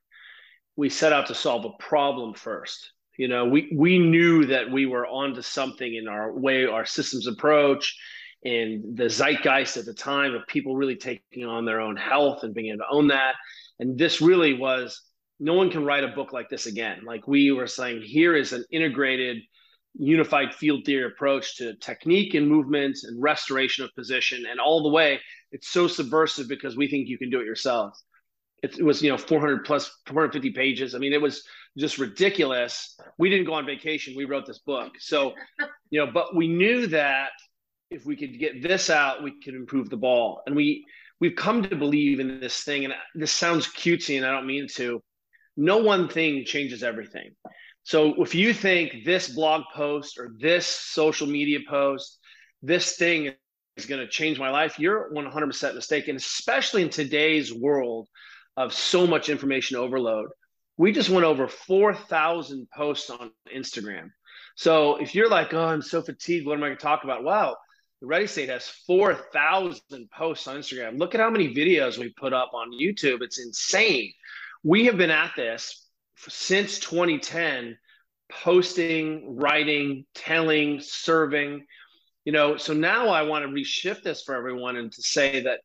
we 0.76 0.90
set 0.90 1.12
out 1.12 1.26
to 1.26 1.34
solve 1.34 1.64
a 1.64 1.82
problem 1.82 2.34
first. 2.34 2.92
You 3.18 3.28
know, 3.28 3.44
we 3.44 3.70
we 3.76 3.98
knew 3.98 4.46
that 4.46 4.70
we 4.70 4.86
were 4.86 5.06
onto 5.06 5.42
something 5.42 5.94
in 5.94 6.08
our 6.08 6.32
way, 6.32 6.64
our 6.64 6.86
systems 6.86 7.26
approach, 7.26 7.94
and 8.44 8.96
the 8.96 9.10
zeitgeist 9.10 9.76
at 9.76 9.84
the 9.84 9.92
time 9.92 10.34
of 10.34 10.46
people 10.46 10.76
really 10.76 10.96
taking 10.96 11.44
on 11.44 11.66
their 11.66 11.80
own 11.80 11.96
health 11.96 12.44
and 12.44 12.54
being 12.54 12.68
able 12.68 12.78
to 12.78 12.84
own 12.90 13.08
that. 13.08 13.34
And 13.80 13.98
this 13.98 14.22
really 14.22 14.54
was 14.54 15.02
no 15.40 15.54
one 15.54 15.70
can 15.70 15.84
write 15.84 16.04
a 16.04 16.08
book 16.08 16.32
like 16.32 16.48
this 16.48 16.66
again. 16.66 17.02
Like 17.04 17.28
we 17.28 17.52
were 17.52 17.66
saying, 17.66 18.02
here 18.02 18.34
is 18.34 18.52
an 18.52 18.64
integrated 18.70 19.38
unified 19.98 20.54
field 20.54 20.84
theory 20.84 21.06
approach 21.06 21.56
to 21.56 21.74
technique 21.76 22.34
and 22.34 22.48
movements 22.48 23.04
and 23.04 23.20
restoration 23.20 23.84
of 23.84 23.94
position 23.94 24.44
and 24.48 24.60
all 24.60 24.82
the 24.82 24.88
way 24.88 25.18
it's 25.50 25.68
so 25.68 25.88
subversive 25.88 26.46
because 26.48 26.76
we 26.76 26.88
think 26.88 27.08
you 27.08 27.18
can 27.18 27.30
do 27.30 27.40
it 27.40 27.46
yourself 27.46 27.98
it, 28.62 28.78
it, 28.78 28.84
was 28.84 29.02
you 29.02 29.10
know 29.10 29.18
400 29.18 29.64
plus 29.64 29.90
450 30.06 30.50
pages 30.50 30.94
i 30.94 30.98
mean 30.98 31.12
it 31.12 31.20
was 31.20 31.42
just 31.78 31.98
ridiculous. 31.98 32.98
We 33.18 33.30
didn't 33.30 33.46
go 33.46 33.54
on 33.54 33.66
vacation. 33.66 34.14
We 34.16 34.24
wrote 34.24 34.46
this 34.46 34.58
book. 34.58 34.92
So 34.98 35.34
you 35.90 36.04
know 36.04 36.10
but 36.12 36.34
we 36.34 36.48
knew 36.48 36.86
that 36.88 37.30
if 37.90 38.04
we 38.04 38.16
could 38.16 38.38
get 38.38 38.62
this 38.62 38.90
out 38.90 39.22
we 39.22 39.40
could 39.40 39.54
improve 39.54 39.88
the 39.90 39.96
ball. 39.96 40.42
And 40.46 40.56
we 40.56 40.84
we've 41.20 41.36
come 41.36 41.62
to 41.62 41.76
believe 41.76 42.20
in 42.20 42.40
this 42.40 42.62
thing 42.62 42.84
and 42.84 42.94
this 43.14 43.32
sounds 43.32 43.66
cutesy 43.66 44.16
and 44.16 44.26
i 44.26 44.30
don't 44.30 44.46
mean 44.46 44.68
to. 44.76 45.02
No 45.56 45.78
one 45.78 46.08
thing 46.08 46.44
changes 46.44 46.82
everything. 46.82 47.30
So 47.82 48.22
if 48.22 48.34
you 48.34 48.52
think 48.52 49.04
this 49.04 49.28
blog 49.28 49.62
post 49.74 50.18
or 50.18 50.30
this 50.38 50.66
social 50.66 51.26
media 51.26 51.60
post, 51.68 52.18
this 52.62 52.96
thing 52.96 53.32
is 53.76 53.86
going 53.86 54.00
to 54.00 54.08
change 54.08 54.38
my 54.38 54.50
life, 54.50 54.78
you're 54.78 55.10
100% 55.12 55.74
mistaken, 55.74 56.16
especially 56.16 56.82
in 56.82 56.90
today's 56.90 57.52
world 57.52 58.08
of 58.56 58.74
so 58.74 59.06
much 59.06 59.28
information 59.28 59.76
overload. 59.76 60.28
We 60.78 60.92
just 60.92 61.10
went 61.10 61.26
over 61.26 61.48
4,000 61.48 62.68
posts 62.74 63.10
on 63.10 63.30
Instagram. 63.54 64.10
So 64.56 64.96
if 64.96 65.14
you're 65.14 65.28
like, 65.28 65.52
oh, 65.52 65.66
I'm 65.66 65.82
so 65.82 66.00
fatigued, 66.00 66.46
what 66.46 66.56
am 66.56 66.64
I 66.64 66.68
going 66.68 66.78
to 66.78 66.82
talk 66.82 67.04
about? 67.04 67.24
Wow, 67.24 67.56
the 68.00 68.06
Ready 68.06 68.26
State 68.26 68.48
has 68.48 68.68
4,000 68.86 70.10
posts 70.10 70.46
on 70.46 70.56
Instagram. 70.56 70.98
Look 70.98 71.14
at 71.14 71.20
how 71.20 71.30
many 71.30 71.54
videos 71.54 71.98
we 71.98 72.10
put 72.10 72.32
up 72.32 72.52
on 72.54 72.72
YouTube. 72.72 73.22
It's 73.22 73.38
insane. 73.38 74.12
We 74.62 74.86
have 74.86 74.96
been 74.96 75.10
at 75.10 75.32
this 75.36 75.88
since 76.26 76.78
2010 76.80 77.76
posting 78.30 79.36
writing 79.36 80.04
telling 80.14 80.80
serving 80.80 81.64
you 82.24 82.32
know 82.32 82.56
so 82.56 82.74
now 82.74 83.08
i 83.08 83.22
want 83.22 83.42
to 83.42 83.50
reshift 83.50 84.02
this 84.02 84.22
for 84.22 84.34
everyone 84.34 84.76
and 84.76 84.92
to 84.92 85.00
say 85.00 85.42
that 85.42 85.60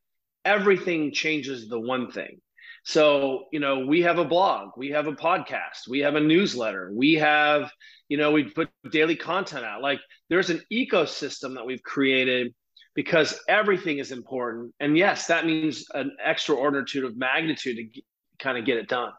everything 0.45 1.11
changes 1.11 1.67
the 1.67 1.79
one 1.79 2.09
thing 2.09 2.39
so 2.83 3.45
you 3.51 3.59
know 3.59 3.85
we 3.85 4.01
have 4.01 4.19
a 4.19 4.25
blog 4.25 4.69
we 4.77 4.89
have 4.89 5.07
a 5.07 5.13
podcast 5.13 5.87
we 5.89 5.99
have 5.99 6.15
a 6.15 6.19
newsletter 6.19 6.91
we 6.93 7.13
have 7.13 7.71
you 8.09 8.17
know 8.17 8.31
we 8.31 8.43
put 8.43 8.69
daily 8.91 9.15
content 9.15 9.63
out 9.63 9.81
like 9.81 9.99
there's 10.29 10.49
an 10.49 10.61
ecosystem 10.71 11.55
that 11.55 11.65
we've 11.65 11.83
created 11.83 12.53
because 12.93 13.39
everything 13.47 13.99
is 13.99 14.11
important 14.11 14.73
and 14.79 14.97
yes 14.97 15.27
that 15.27 15.45
means 15.45 15.85
an 15.93 16.11
extra 16.23 16.55
extraordinary 16.55 17.07
of 17.07 17.17
magnitude 17.17 17.77
to 17.77 18.01
kind 18.39 18.57
of 18.57 18.65
get 18.65 18.77
it 18.77 18.87
done 18.87 19.11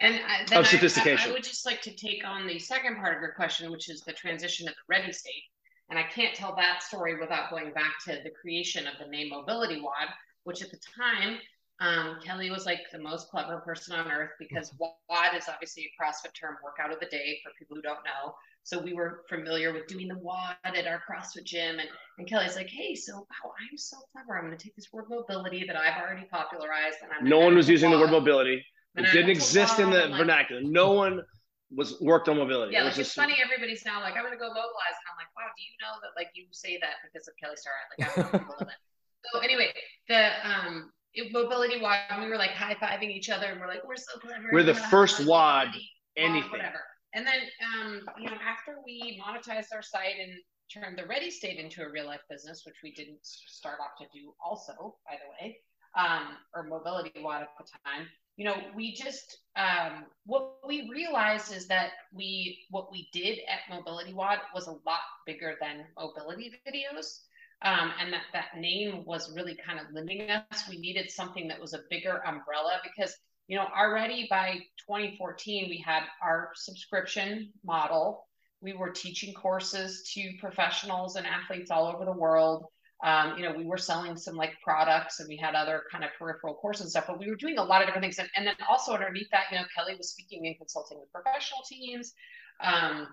and 0.00 0.14
uh, 0.14 0.54
I, 0.54 0.60
of 0.60 0.66
sophistication. 0.66 1.28
I, 1.28 1.30
I, 1.30 1.32
would 1.32 1.42
just 1.42 1.66
like 1.66 1.80
to 1.82 1.94
take 1.94 2.24
on 2.24 2.46
the 2.46 2.58
second 2.58 2.96
part 2.96 3.16
of 3.16 3.20
your 3.20 3.32
question, 3.32 3.70
which 3.70 3.90
is 3.90 4.02
the 4.02 4.12
transition 4.12 4.68
of 4.68 4.74
the 4.74 4.80
ready 4.88 5.12
state. 5.12 5.42
And 5.90 5.98
I 5.98 6.04
can't 6.04 6.34
tell 6.34 6.54
that 6.56 6.82
story 6.82 7.18
without 7.18 7.50
going 7.50 7.72
back 7.72 7.94
to 8.06 8.20
the 8.22 8.30
creation 8.30 8.86
of 8.86 8.94
the 9.00 9.10
name 9.10 9.30
Mobility 9.30 9.80
WOD, 9.80 10.08
which 10.44 10.62
at 10.62 10.70
the 10.70 10.78
time, 10.96 11.38
um, 11.80 12.18
Kelly 12.24 12.50
was 12.50 12.66
like 12.66 12.80
the 12.92 12.98
most 12.98 13.28
clever 13.30 13.58
person 13.60 13.94
on 13.94 14.10
earth 14.10 14.30
because 14.38 14.72
WOD 14.80 15.36
is 15.36 15.44
obviously 15.48 15.84
a 15.84 16.02
CrossFit 16.02 16.34
term, 16.38 16.56
workout 16.62 16.92
of 16.92 16.98
the 16.98 17.06
day 17.06 17.38
for 17.44 17.52
people 17.56 17.76
who 17.76 17.82
don't 17.82 18.04
know. 18.04 18.34
So 18.64 18.80
we 18.80 18.94
were 18.94 19.22
familiar 19.28 19.72
with 19.72 19.86
doing 19.86 20.08
the 20.08 20.18
WOD 20.18 20.56
at 20.64 20.86
our 20.86 21.00
CrossFit 21.08 21.44
gym. 21.44 21.78
And, 21.78 21.88
and 22.18 22.28
Kelly's 22.28 22.56
like, 22.56 22.68
hey, 22.68 22.96
so 22.96 23.14
wow, 23.14 23.52
I'm 23.70 23.78
so 23.78 23.96
clever. 24.12 24.36
I'm 24.36 24.46
going 24.46 24.58
to 24.58 24.62
take 24.62 24.74
this 24.74 24.92
word 24.92 25.04
mobility 25.08 25.64
that 25.66 25.76
I've 25.76 26.02
already 26.02 26.26
popularized. 26.30 26.98
And 27.02 27.12
I'm 27.12 27.28
no 27.28 27.38
one 27.38 27.54
was 27.54 27.68
using 27.68 27.90
WOD. 27.90 27.98
the 27.98 28.04
word 28.04 28.10
mobility. 28.10 28.64
It 28.96 29.12
didn't 29.12 29.30
exist 29.30 29.78
in 29.78 29.90
the 29.90 30.06
like, 30.08 30.18
vernacular. 30.18 30.60
No 30.62 30.92
one 30.92 31.22
was 31.70 32.00
worked 32.00 32.28
on 32.28 32.38
mobility. 32.38 32.72
Yeah, 32.72 32.82
it 32.82 32.86
like 32.86 32.98
it's 32.98 33.12
funny. 33.12 33.36
Everybody's 33.42 33.84
now 33.84 34.00
like, 34.00 34.16
I'm 34.16 34.24
gonna 34.24 34.36
go 34.36 34.48
mobilize, 34.48 34.96
and 34.98 35.06
I'm 35.06 35.18
like, 35.18 35.30
wow, 35.36 35.46
do 35.56 35.62
you 35.62 35.70
know 35.80 35.94
that 36.02 36.18
like 36.18 36.32
you 36.34 36.46
say 36.50 36.78
that 36.80 36.98
because 37.04 37.28
of 37.28 37.34
Kelly 37.38 37.54
Starrett? 37.54 37.86
Like, 37.94 38.32
I 38.34 38.38
don't 38.38 38.48
know 38.48 38.66
So 39.32 39.40
anyway, 39.40 39.72
the 40.08 40.30
um 40.42 40.90
it, 41.14 41.32
mobility 41.32 41.80
WOD, 41.80 41.98
we 42.20 42.28
were 42.28 42.36
like 42.36 42.50
high 42.50 42.74
fiving 42.74 43.10
each 43.10 43.30
other, 43.30 43.46
and 43.46 43.60
we're 43.60 43.68
like, 43.68 43.86
we're 43.86 43.96
so 43.96 44.18
clever. 44.20 44.48
We're 44.52 44.62
the 44.62 44.74
first 44.74 45.26
WOD, 45.26 45.68
anything. 46.16 46.50
Whatever. 46.50 46.80
And 47.14 47.26
then 47.26 47.40
um, 47.74 48.00
you 48.18 48.26
know, 48.26 48.36
after 48.46 48.78
we 48.84 49.20
monetized 49.24 49.68
our 49.74 49.82
site 49.82 50.16
and 50.20 50.32
turned 50.72 50.98
the 50.98 51.06
Ready 51.06 51.30
State 51.30 51.58
into 51.58 51.82
a 51.82 51.90
real 51.90 52.06
life 52.06 52.20
business, 52.28 52.62
which 52.66 52.76
we 52.82 52.92
didn't 52.92 53.20
start 53.22 53.78
off 53.80 53.96
to 53.98 54.04
do, 54.12 54.32
also 54.44 54.96
by 55.06 55.16
the 55.16 55.46
way, 55.46 55.58
um, 55.98 56.36
or 56.54 56.64
mobility 56.64 57.12
WOD 57.20 57.42
at 57.42 57.48
the 57.58 57.64
time 57.84 58.06
you 58.38 58.44
know, 58.44 58.54
we 58.74 58.94
just 58.94 59.38
um, 59.56 60.04
what 60.24 60.58
we 60.66 60.88
realized 60.88 61.52
is 61.52 61.66
that 61.66 61.90
we 62.14 62.66
what 62.70 62.90
we 62.92 63.08
did 63.12 63.40
at 63.48 63.76
Mobility 63.76 64.14
WOD 64.14 64.38
was 64.54 64.68
a 64.68 64.78
lot 64.86 65.00
bigger 65.26 65.56
than 65.60 65.84
mobility 65.98 66.52
videos. 66.64 67.22
Um, 67.62 67.92
and 68.00 68.12
that 68.12 68.22
that 68.32 68.56
name 68.56 69.04
was 69.04 69.34
really 69.34 69.56
kind 69.56 69.80
of 69.80 69.86
limiting 69.92 70.30
us. 70.30 70.68
We 70.68 70.78
needed 70.78 71.10
something 71.10 71.48
that 71.48 71.60
was 71.60 71.74
a 71.74 71.80
bigger 71.90 72.22
umbrella 72.24 72.80
because 72.84 73.16
you 73.48 73.56
know 73.56 73.66
already 73.76 74.26
by 74.30 74.60
2014 74.86 75.68
we 75.68 75.78
had 75.78 76.04
our 76.22 76.50
subscription 76.54 77.52
model. 77.64 78.26
We 78.60 78.74
were 78.74 78.90
teaching 78.90 79.34
courses 79.34 80.02
to 80.14 80.32
professionals 80.40 81.16
and 81.16 81.26
athletes 81.26 81.70
all 81.70 81.86
over 81.86 82.04
the 82.04 82.12
world. 82.12 82.66
Um, 83.04 83.36
you 83.36 83.44
know, 83.44 83.56
we 83.56 83.64
were 83.64 83.78
selling 83.78 84.16
some 84.16 84.34
like 84.34 84.60
products 84.62 85.20
and 85.20 85.28
we 85.28 85.36
had 85.36 85.54
other 85.54 85.84
kind 85.90 86.02
of 86.02 86.10
peripheral 86.18 86.54
courses 86.54 86.82
and 86.82 86.90
stuff, 86.90 87.04
but 87.06 87.20
we 87.20 87.30
were 87.30 87.36
doing 87.36 87.58
a 87.58 87.62
lot 87.62 87.80
of 87.80 87.86
different 87.86 88.04
things. 88.04 88.18
And, 88.18 88.28
and 88.36 88.44
then 88.44 88.56
also 88.68 88.92
underneath 88.92 89.30
that, 89.30 89.44
you 89.52 89.58
know, 89.58 89.64
Kelly 89.76 89.94
was 89.96 90.10
speaking 90.10 90.46
and 90.48 90.56
consulting 90.58 90.98
with 90.98 91.12
professional 91.12 91.60
teams. 91.68 92.12
Um, 92.60 93.06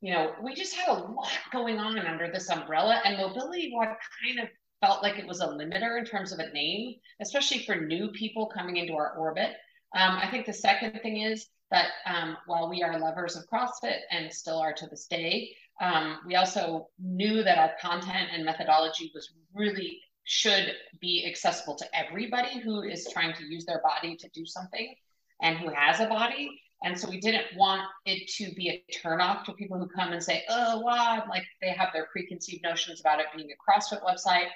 you 0.00 0.12
know, 0.12 0.32
we 0.42 0.54
just 0.54 0.74
had 0.74 0.88
a 0.88 0.94
lot 0.94 1.30
going 1.52 1.78
on 1.78 1.98
under 1.98 2.30
this 2.30 2.50
umbrella, 2.50 3.00
and 3.04 3.18
Mobility 3.18 3.70
WOD 3.72 3.88
kind 4.24 4.40
of 4.40 4.48
felt 4.80 5.02
like 5.02 5.18
it 5.18 5.26
was 5.26 5.40
a 5.40 5.46
limiter 5.46 5.98
in 5.98 6.04
terms 6.04 6.32
of 6.32 6.38
a 6.38 6.50
name, 6.52 6.94
especially 7.20 7.58
for 7.60 7.76
new 7.76 8.08
people 8.12 8.46
coming 8.46 8.76
into 8.78 8.94
our 8.94 9.14
orbit. 9.16 9.50
Um, 9.94 10.18
I 10.22 10.28
think 10.30 10.46
the 10.46 10.52
second 10.52 10.98
thing 11.02 11.20
is 11.20 11.48
that 11.70 11.88
um, 12.06 12.36
while 12.46 12.68
we 12.68 12.82
are 12.82 12.98
lovers 12.98 13.36
of 13.36 13.44
CrossFit 13.52 13.98
and 14.10 14.32
still 14.32 14.58
are 14.58 14.72
to 14.72 14.86
this 14.86 15.06
day, 15.06 15.54
um, 15.80 16.18
we 16.26 16.36
also 16.36 16.88
knew 16.98 17.42
that 17.42 17.58
our 17.58 17.72
content 17.80 18.28
and 18.32 18.44
methodology 18.44 19.10
was 19.14 19.32
really 19.54 20.00
should 20.24 20.74
be 21.00 21.26
accessible 21.26 21.74
to 21.74 21.86
everybody 21.94 22.60
who 22.60 22.82
is 22.82 23.08
trying 23.12 23.34
to 23.34 23.44
use 23.44 23.64
their 23.64 23.80
body 23.82 24.16
to 24.16 24.28
do 24.34 24.44
something 24.46 24.94
and 25.42 25.58
who 25.58 25.70
has 25.70 26.00
a 26.00 26.06
body. 26.06 26.50
And 26.82 26.98
so 26.98 27.08
we 27.08 27.20
didn't 27.20 27.44
want 27.56 27.82
it 28.06 28.26
to 28.36 28.54
be 28.54 28.70
a 28.70 28.84
turnoff 29.04 29.44
to 29.44 29.52
people 29.52 29.78
who 29.78 29.86
come 29.86 30.12
and 30.12 30.22
say, 30.22 30.44
oh, 30.48 30.80
wow, 30.80 31.24
like 31.28 31.44
they 31.60 31.70
have 31.70 31.90
their 31.92 32.06
preconceived 32.10 32.62
notions 32.62 33.00
about 33.00 33.20
it 33.20 33.26
being 33.36 33.50
a 33.50 33.70
CrossFit 33.70 34.02
website 34.02 34.48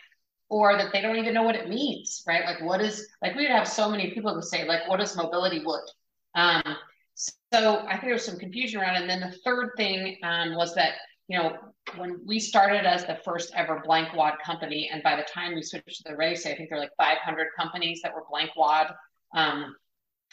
or 0.48 0.76
that 0.76 0.92
they 0.92 1.00
don't 1.00 1.16
even 1.16 1.34
know 1.34 1.42
what 1.42 1.54
it 1.54 1.68
means, 1.68 2.22
right? 2.26 2.44
Like, 2.44 2.62
what 2.62 2.80
is, 2.80 3.08
like, 3.22 3.34
we 3.34 3.42
would 3.42 3.50
have 3.50 3.68
so 3.68 3.90
many 3.90 4.10
people 4.10 4.34
who 4.34 4.42
say, 4.42 4.66
like, 4.66 4.88
what 4.88 5.00
is 5.00 5.16
mobility 5.16 5.62
WOD? 5.64 5.80
Um, 6.34 6.76
so 7.14 7.84
I 7.86 7.92
think 7.92 8.04
there 8.04 8.12
was 8.14 8.24
some 8.24 8.38
confusion 8.38 8.80
around 8.80 8.96
it. 8.96 9.00
And 9.02 9.10
then 9.10 9.20
the 9.20 9.36
third 9.44 9.70
thing 9.76 10.16
um, 10.22 10.54
was 10.54 10.74
that, 10.74 10.94
you 11.28 11.38
know, 11.38 11.56
when 11.96 12.20
we 12.26 12.38
started 12.40 12.86
as 12.86 13.04
the 13.06 13.18
first 13.24 13.52
ever 13.54 13.82
blank 13.84 14.14
WOD 14.14 14.34
company, 14.44 14.90
and 14.92 15.02
by 15.02 15.16
the 15.16 15.22
time 15.22 15.54
we 15.54 15.62
switched 15.62 15.96
to 15.98 16.04
the 16.06 16.16
race, 16.16 16.46
I 16.46 16.54
think 16.54 16.68
there 16.68 16.78
were 16.78 16.84
like 16.84 16.96
500 16.98 17.48
companies 17.58 18.00
that 18.02 18.14
were 18.14 18.24
blank 18.30 18.50
WOD. 18.56 18.94
Um, 19.34 19.76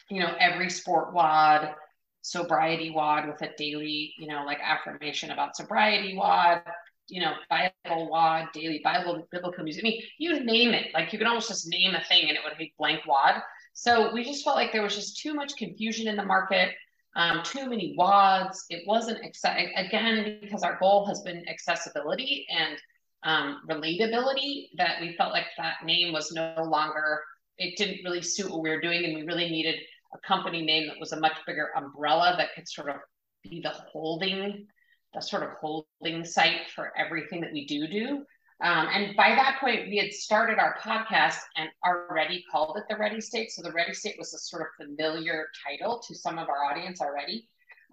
you 0.10 0.20
know, 0.20 0.34
every 0.40 0.70
sport 0.70 1.14
WOD, 1.14 1.74
sobriety 2.22 2.92
WOD 2.92 3.28
with 3.28 3.42
a 3.42 3.50
daily, 3.58 4.14
you 4.18 4.28
know, 4.28 4.44
like 4.46 4.60
affirmation 4.64 5.32
about 5.32 5.56
sobriety 5.56 6.16
WOD, 6.16 6.62
you 7.08 7.22
know, 7.22 7.34
Bible 7.50 8.10
WOD, 8.10 8.48
daily 8.54 8.82
Bible, 8.84 9.28
biblical 9.32 9.64
music. 9.64 9.84
I 9.84 9.90
mean, 9.90 10.02
you 10.18 10.44
name 10.44 10.74
it. 10.74 10.88
Like 10.94 11.12
you 11.12 11.20
can 11.20 11.28
almost 11.28 11.50
just 11.50 11.68
name 11.68 11.94
a 11.96 12.04
thing 12.06 12.30
and 12.30 12.38
it 12.38 12.42
would 12.44 12.58
be 12.58 12.74
blank 12.78 13.02
WOD. 13.06 13.42
So 13.74 14.14
we 14.14 14.24
just 14.24 14.44
felt 14.44 14.56
like 14.56 14.72
there 14.72 14.84
was 14.84 14.96
just 14.96 15.20
too 15.20 15.34
much 15.34 15.56
confusion 15.58 16.08
in 16.08 16.16
the 16.16 16.26
market, 16.26 16.70
um, 17.16 17.42
too 17.44 17.70
many 17.70 17.96
WODs. 17.98 18.66
It 18.70 18.84
wasn't 18.88 19.24
exciting 19.24 19.74
again 19.76 20.40
because 20.42 20.64
our 20.64 20.78
goal 20.80 21.06
has 21.08 21.22
been 21.22 21.48
accessibility 21.50 22.46
and 22.50 22.78
um, 23.24 23.62
relatability. 23.70 24.70
That 24.78 25.02
we 25.02 25.16
felt 25.18 25.32
like 25.32 25.46
that 25.58 25.86
name 25.86 26.14
was 26.14 26.32
no 26.32 26.54
longer. 26.64 27.22
It 27.58 27.78
didn't 27.78 28.04
really 28.04 28.22
suit 28.22 28.50
what 28.50 28.62
we 28.62 28.70
were 28.70 28.82
doing, 28.82 29.06
and 29.06 29.16
we 29.16 29.24
really 29.24 29.50
needed 29.50 29.76
a 30.14 30.20
company 30.20 30.62
name 30.62 30.88
that 30.88 31.00
was 31.00 31.12
a 31.12 31.20
much 31.20 31.38
bigger 31.46 31.70
umbrella 31.76 32.36
that 32.38 32.54
could 32.56 32.68
sort 32.68 32.90
of 32.90 32.98
be 33.44 33.62
the 33.62 33.70
holding, 33.70 34.68
the 35.14 35.22
sort 35.22 35.44
of 35.44 35.50
holding 35.60 36.26
site 36.26 36.70
for 36.76 36.92
everything 36.98 37.42
that 37.42 37.54
we 37.54 37.66
do 37.66 37.88
do. 37.88 38.24
Um, 38.64 38.88
and 38.94 39.16
by 39.16 39.30
that 39.30 39.58
point, 39.60 39.88
we 39.88 39.98
had 39.98 40.12
started 40.14 40.60
our 40.60 40.78
podcast 40.78 41.40
and 41.58 41.70
already 41.86 42.44
called 42.52 42.78
it 42.78 42.84
the 42.90 42.96
Ready 42.96 43.20
State. 43.20 43.52
So 43.52 43.64
the 43.64 43.72
Ready 43.72 43.94
State 43.94 44.16
was 44.20 44.34
a 44.34 44.38
sort 44.38 44.62
of 44.62 44.86
familiar 44.86 45.48
title 45.68 46.00
to 46.08 46.16
some 46.16 46.38
of 46.38 46.48
our 46.48 46.64
audience 46.64 47.02
already. 47.02 47.48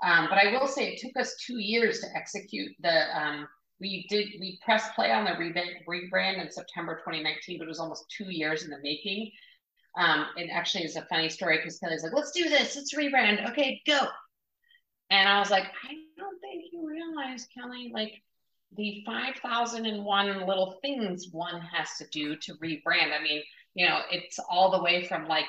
Um, 0.05 0.27
but 0.29 0.39
I 0.39 0.53
will 0.53 0.69
say 0.69 0.93
it 0.93 1.01
took 1.01 1.17
us 1.21 1.35
two 1.45 1.59
years 1.59 2.01
to 2.01 2.07
execute 2.15 2.73
the. 2.81 3.19
Um, 3.19 3.49
we 3.81 4.07
did 4.09 4.27
we 4.41 4.59
pressed 4.65 4.93
play 4.95 5.13
on 5.13 5.25
the 5.25 5.31
rebrand 5.31 6.43
in 6.43 6.51
September 6.51 6.97
2019, 6.97 7.59
but 7.59 7.65
it 7.65 7.69
was 7.69 7.79
almost 7.79 8.13
two 8.17 8.29
years 8.29 8.65
in 8.65 8.71
the 8.71 8.79
making. 8.83 9.31
Um, 9.99 10.27
it 10.37 10.49
actually 10.53 10.85
is 10.85 10.97
a 10.97 11.03
funny 11.03 11.29
story 11.29 11.59
because 11.59 11.79
Kelly's 11.79 12.05
like, 12.05 12.15
let's 12.15 12.31
do 12.31 12.49
this, 12.49 12.77
let's 12.77 12.95
rebrand. 12.95 13.51
Okay, 13.51 13.83
go. 13.85 14.07
And 15.11 15.29
I 15.29 15.41
was 15.41 15.51
like, 15.51 15.65
I 15.65 15.95
don't 16.17 16.41
think 16.41 16.67
you 16.73 16.89
realize, 16.89 17.49
Kelly, 17.53 17.91
like 17.93 18.23
the 18.77 19.03
5,001 19.05 20.47
little 20.47 20.79
things 20.83 21.29
one 21.33 21.61
has 21.61 21.89
to 21.99 22.07
do 22.13 22.37
to 22.37 22.55
rebrand. 22.55 23.19
I 23.19 23.23
mean, 23.23 23.43
you 23.75 23.89
know, 23.89 24.01
it's 24.11 24.39
all 24.49 24.71
the 24.71 24.83
way 24.83 25.05
from 25.05 25.27
like 25.27 25.47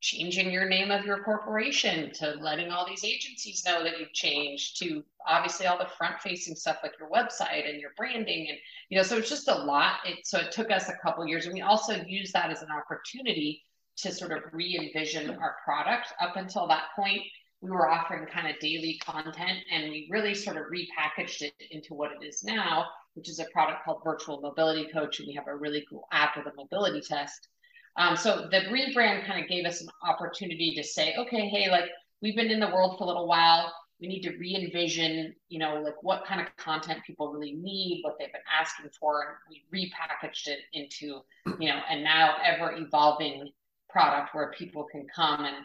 changing 0.00 0.50
your 0.50 0.68
name 0.68 0.90
of 0.90 1.04
your 1.04 1.22
corporation 1.22 2.12
to 2.12 2.34
letting 2.40 2.70
all 2.70 2.86
these 2.86 3.04
agencies 3.04 3.64
know 3.64 3.82
that 3.82 3.98
you've 3.98 4.12
changed 4.12 4.78
to 4.78 5.02
obviously 5.26 5.66
all 5.66 5.78
the 5.78 5.88
front 5.96 6.20
facing 6.20 6.54
stuff 6.54 6.76
like 6.82 6.92
your 7.00 7.08
website 7.08 7.66
and 7.66 7.80
your 7.80 7.92
branding 7.96 8.48
and 8.50 8.58
you 8.90 8.98
know 8.98 9.02
so 9.02 9.16
it's 9.16 9.30
just 9.30 9.48
a 9.48 9.54
lot 9.54 9.94
it 10.04 10.18
so 10.26 10.38
it 10.38 10.52
took 10.52 10.70
us 10.70 10.90
a 10.90 10.96
couple 11.02 11.26
years 11.26 11.46
and 11.46 11.54
we 11.54 11.62
also 11.62 11.94
use 12.06 12.32
that 12.32 12.50
as 12.50 12.60
an 12.60 12.68
opportunity 12.70 13.62
to 13.98 14.12
sort 14.12 14.32
of 14.32 14.42
re-envision 14.52 15.30
our 15.30 15.56
product. 15.64 16.12
Up 16.20 16.36
until 16.36 16.66
that 16.68 16.84
point, 16.96 17.22
we 17.60 17.70
were 17.70 17.90
offering 17.90 18.26
kind 18.26 18.48
of 18.48 18.58
daily 18.60 19.00
content 19.04 19.58
and 19.72 19.84
we 19.84 20.08
really 20.10 20.34
sort 20.34 20.56
of 20.56 20.64
repackaged 20.64 21.42
it 21.42 21.54
into 21.70 21.94
what 21.94 22.10
it 22.12 22.24
is 22.26 22.44
now, 22.44 22.86
which 23.14 23.28
is 23.28 23.38
a 23.38 23.46
product 23.52 23.84
called 23.84 24.02
Virtual 24.04 24.40
Mobility 24.40 24.86
Coach. 24.92 25.18
And 25.18 25.28
we 25.28 25.34
have 25.34 25.48
a 25.48 25.56
really 25.56 25.84
cool 25.88 26.06
app 26.12 26.36
with 26.36 26.46
a 26.46 26.56
mobility 26.56 27.00
test. 27.00 27.48
Um, 27.96 28.16
so 28.16 28.48
the 28.50 28.62
rebrand 28.70 29.26
kind 29.26 29.42
of 29.42 29.48
gave 29.48 29.64
us 29.64 29.80
an 29.80 29.88
opportunity 30.02 30.74
to 30.76 30.82
say, 30.82 31.14
okay, 31.16 31.48
hey, 31.48 31.70
like 31.70 31.84
we've 32.20 32.36
been 32.36 32.50
in 32.50 32.60
the 32.60 32.68
world 32.68 32.98
for 32.98 33.04
a 33.04 33.06
little 33.06 33.28
while. 33.28 33.72
We 34.00 34.08
need 34.08 34.22
to 34.22 34.36
re-envision, 34.36 35.34
you 35.48 35.60
know, 35.60 35.80
like 35.80 36.02
what 36.02 36.26
kind 36.26 36.40
of 36.40 36.54
content 36.56 37.00
people 37.06 37.32
really 37.32 37.52
need, 37.52 38.00
what 38.02 38.16
they've 38.18 38.32
been 38.32 38.42
asking 38.52 38.90
for, 38.98 39.22
and 39.22 39.36
we 39.48 39.86
repackaged 39.86 40.48
it 40.48 40.58
into, 40.72 41.20
you 41.58 41.68
know, 41.68 41.80
and 41.88 42.02
now 42.02 42.36
ever 42.44 42.74
evolving 42.76 43.48
product 43.94 44.34
where 44.34 44.52
people 44.58 44.84
can 44.90 45.06
come 45.14 45.44
and 45.44 45.64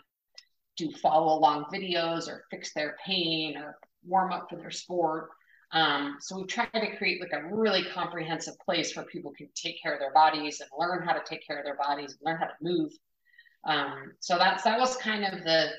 do 0.77 0.91
follow 1.01 1.37
along 1.37 1.65
videos 1.73 2.29
or 2.29 2.45
fix 2.51 2.73
their 2.73 2.95
pain 3.05 3.57
or 3.57 3.77
warm 4.05 4.31
up 4.31 4.47
for 4.49 4.55
their 4.55 4.71
sport. 4.71 5.29
Um, 5.71 6.17
so 6.19 6.37
we 6.37 6.45
try 6.45 6.65
to 6.67 6.95
create 6.97 7.19
like 7.21 7.33
a 7.33 7.53
really 7.53 7.83
comprehensive 7.93 8.53
place 8.63 8.95
where 8.95 9.05
people 9.05 9.33
can 9.35 9.49
take 9.55 9.81
care 9.81 9.93
of 9.93 9.99
their 9.99 10.13
bodies 10.13 10.61
and 10.61 10.69
learn 10.79 11.05
how 11.05 11.13
to 11.13 11.21
take 11.27 11.45
care 11.45 11.57
of 11.57 11.65
their 11.65 11.77
bodies, 11.77 12.11
and 12.11 12.19
learn 12.23 12.37
how 12.37 12.45
to 12.45 12.53
move. 12.61 12.91
Um, 13.65 14.13
so 14.19 14.37
that's 14.37 14.63
that 14.63 14.79
was 14.79 14.95
kind 14.97 15.25
of 15.25 15.43
the 15.43 15.69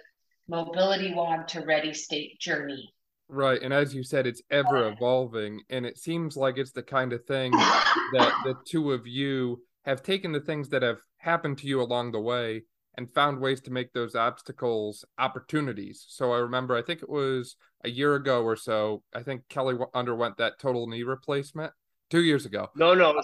mobility 0.48 1.14
WOD 1.14 1.48
to 1.48 1.60
ready 1.60 1.94
state 1.94 2.38
journey. 2.40 2.92
Right. 3.28 3.62
And 3.62 3.72
as 3.72 3.94
you 3.94 4.02
said, 4.02 4.26
it's 4.26 4.42
ever 4.50 4.88
evolving. 4.88 5.60
And 5.70 5.86
it 5.86 5.98
seems 5.98 6.36
like 6.36 6.58
it's 6.58 6.72
the 6.72 6.82
kind 6.82 7.12
of 7.12 7.24
thing 7.26 7.52
that 8.12 8.32
the 8.44 8.56
two 8.66 8.90
of 8.90 9.06
you 9.06 9.62
have 9.84 10.02
taken 10.02 10.32
the 10.32 10.40
things 10.40 10.68
that 10.70 10.82
have 10.82 10.98
happened 11.20 11.58
to 11.58 11.66
you 11.66 11.80
along 11.80 12.12
the 12.12 12.20
way 12.20 12.64
and 12.96 13.12
found 13.14 13.40
ways 13.40 13.60
to 13.62 13.70
make 13.70 13.92
those 13.92 14.14
obstacles 14.14 15.04
opportunities. 15.18 16.04
So 16.08 16.32
I 16.32 16.38
remember, 16.38 16.76
I 16.76 16.82
think 16.82 17.02
it 17.02 17.08
was 17.08 17.56
a 17.84 17.90
year 17.90 18.14
ago 18.14 18.42
or 18.42 18.56
so, 18.56 19.02
I 19.14 19.22
think 19.22 19.48
Kelly 19.48 19.76
underwent 19.94 20.36
that 20.38 20.58
total 20.58 20.86
knee 20.86 21.02
replacement 21.02 21.72
two 22.10 22.22
years 22.22 22.46
ago. 22.46 22.68
No, 22.74 22.94
no, 22.94 23.22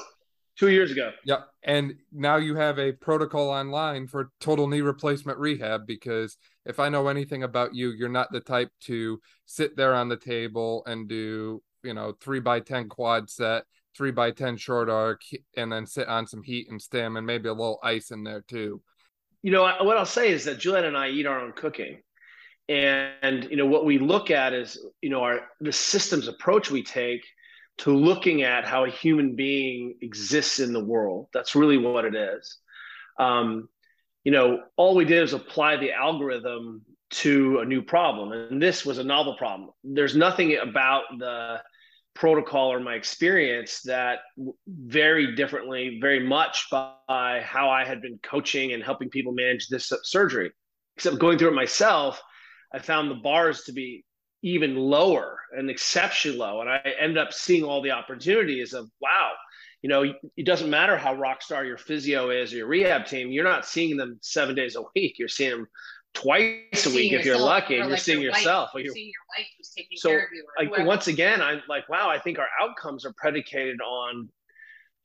two 0.56 0.70
years 0.70 0.90
ago. 0.90 1.10
Yep. 1.24 1.48
And 1.62 1.94
now 2.12 2.36
you 2.36 2.56
have 2.56 2.78
a 2.78 2.92
protocol 2.92 3.50
online 3.50 4.06
for 4.06 4.30
total 4.40 4.66
knee 4.66 4.80
replacement 4.80 5.38
rehab 5.38 5.86
because 5.86 6.36
if 6.64 6.80
I 6.80 6.88
know 6.88 7.08
anything 7.08 7.42
about 7.42 7.74
you, 7.74 7.90
you're 7.90 8.08
not 8.08 8.32
the 8.32 8.40
type 8.40 8.70
to 8.82 9.20
sit 9.44 9.76
there 9.76 9.94
on 9.94 10.08
the 10.08 10.16
table 10.16 10.82
and 10.86 11.08
do, 11.08 11.62
you 11.82 11.94
know, 11.94 12.14
three 12.20 12.40
by 12.40 12.60
10 12.60 12.88
quad 12.88 13.30
set 13.30 13.64
three 13.96 14.10
by 14.10 14.30
ten 14.30 14.56
short 14.56 14.88
arc, 14.88 15.22
and 15.56 15.72
then 15.72 15.86
sit 15.86 16.08
on 16.08 16.26
some 16.26 16.42
heat 16.42 16.68
and 16.70 16.80
stim, 16.80 17.16
and 17.16 17.26
maybe 17.26 17.48
a 17.48 17.52
little 17.52 17.80
ice 17.82 18.10
in 18.10 18.24
there 18.24 18.42
too. 18.42 18.82
You 19.42 19.52
know 19.52 19.62
what 19.62 19.96
I'll 19.96 20.06
say 20.06 20.30
is 20.30 20.44
that 20.44 20.58
Juliet 20.58 20.84
and 20.84 20.96
I 20.96 21.08
eat 21.08 21.26
our 21.26 21.40
own 21.40 21.52
cooking, 21.52 22.02
and 22.68 23.44
you 23.50 23.56
know 23.56 23.66
what 23.66 23.84
we 23.84 23.98
look 23.98 24.30
at 24.30 24.52
is 24.52 24.78
you 25.00 25.10
know 25.10 25.22
our 25.22 25.40
the 25.60 25.72
systems 25.72 26.28
approach 26.28 26.70
we 26.70 26.82
take 26.82 27.24
to 27.78 27.90
looking 27.90 28.42
at 28.42 28.64
how 28.64 28.84
a 28.84 28.90
human 28.90 29.36
being 29.36 29.96
exists 30.00 30.60
in 30.60 30.72
the 30.72 30.84
world. 30.84 31.28
That's 31.32 31.54
really 31.54 31.76
what 31.76 32.04
it 32.04 32.14
is. 32.14 32.58
Um, 33.18 33.68
you 34.24 34.32
know, 34.32 34.60
all 34.76 34.96
we 34.96 35.04
did 35.04 35.22
is 35.22 35.34
apply 35.34 35.76
the 35.76 35.92
algorithm 35.92 36.82
to 37.08 37.60
a 37.60 37.64
new 37.64 37.82
problem, 37.82 38.32
and 38.32 38.60
this 38.60 38.84
was 38.84 38.98
a 38.98 39.04
novel 39.04 39.36
problem. 39.36 39.70
There's 39.84 40.16
nothing 40.16 40.56
about 40.56 41.04
the 41.18 41.62
protocol 42.16 42.72
or 42.72 42.80
my 42.80 42.94
experience 42.94 43.82
that 43.82 44.20
very 44.66 45.36
differently, 45.36 45.98
very 46.00 46.26
much 46.26 46.66
by 46.70 47.42
how 47.44 47.70
I 47.70 47.84
had 47.84 48.02
been 48.02 48.18
coaching 48.22 48.72
and 48.72 48.82
helping 48.82 49.10
people 49.10 49.32
manage 49.32 49.68
this 49.68 49.92
surgery. 50.02 50.50
Except 50.96 51.18
going 51.18 51.38
through 51.38 51.50
it 51.50 51.54
myself, 51.54 52.20
I 52.74 52.80
found 52.80 53.10
the 53.10 53.16
bars 53.16 53.64
to 53.64 53.72
be 53.72 54.04
even 54.42 54.76
lower 54.76 55.38
and 55.56 55.70
exceptionally 55.70 56.38
low. 56.38 56.60
And 56.60 56.70
I 56.70 56.80
ended 56.98 57.18
up 57.18 57.32
seeing 57.32 57.64
all 57.64 57.82
the 57.82 57.92
opportunities 57.92 58.72
of, 58.72 58.88
wow, 59.00 59.32
you 59.82 59.90
know, 59.90 60.02
it 60.36 60.46
doesn't 60.46 60.70
matter 60.70 60.96
how 60.96 61.14
rock 61.14 61.42
star 61.42 61.64
your 61.64 61.78
physio 61.78 62.30
is 62.30 62.52
or 62.52 62.56
your 62.56 62.66
rehab 62.66 63.06
team, 63.06 63.30
you're 63.30 63.44
not 63.44 63.66
seeing 63.66 63.96
them 63.96 64.18
seven 64.20 64.54
days 64.54 64.74
a 64.74 64.82
week. 64.94 65.18
You're 65.18 65.28
seeing 65.28 65.50
them 65.50 65.66
twice 66.16 66.86
a 66.86 66.90
week 66.90 67.12
if 67.12 67.24
you're 67.24 67.38
lucky 67.38 67.78
and 67.78 67.88
you're 67.88 67.98
seeing 67.98 68.20
your 68.20 68.32
yourself 68.32 68.70
wife, 68.74 68.84
you're, 68.84 68.94
seeing 68.94 69.12
your 69.12 69.24
wife 69.36 69.46
who's 69.56 69.70
taking 69.76 69.96
so 69.96 70.08
care 70.08 70.24
of 70.24 70.32
you 70.32 70.44
like 70.58 70.86
once 70.86 71.08
again 71.08 71.42
i'm 71.42 71.60
like 71.68 71.88
wow 71.88 72.08
i 72.08 72.18
think 72.18 72.38
our 72.38 72.48
outcomes 72.60 73.04
are 73.04 73.12
predicated 73.18 73.80
on 73.80 74.28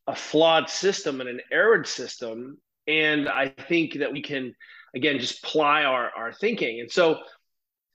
a 0.08 0.16
flawed 0.16 0.70
system 0.70 1.22
and 1.22 1.30
an 1.30 1.42
error 1.52 1.84
system. 1.84 2.58
And 2.88 3.30
I 3.30 3.50
think 3.50 4.00
that 4.00 4.12
we 4.12 4.22
can, 4.22 4.54
again, 4.96 5.20
just 5.20 5.44
ply 5.44 5.84
our, 5.84 6.12
our 6.16 6.34
thinking. 6.34 6.82
And 6.82 6.92
so, 6.92 7.20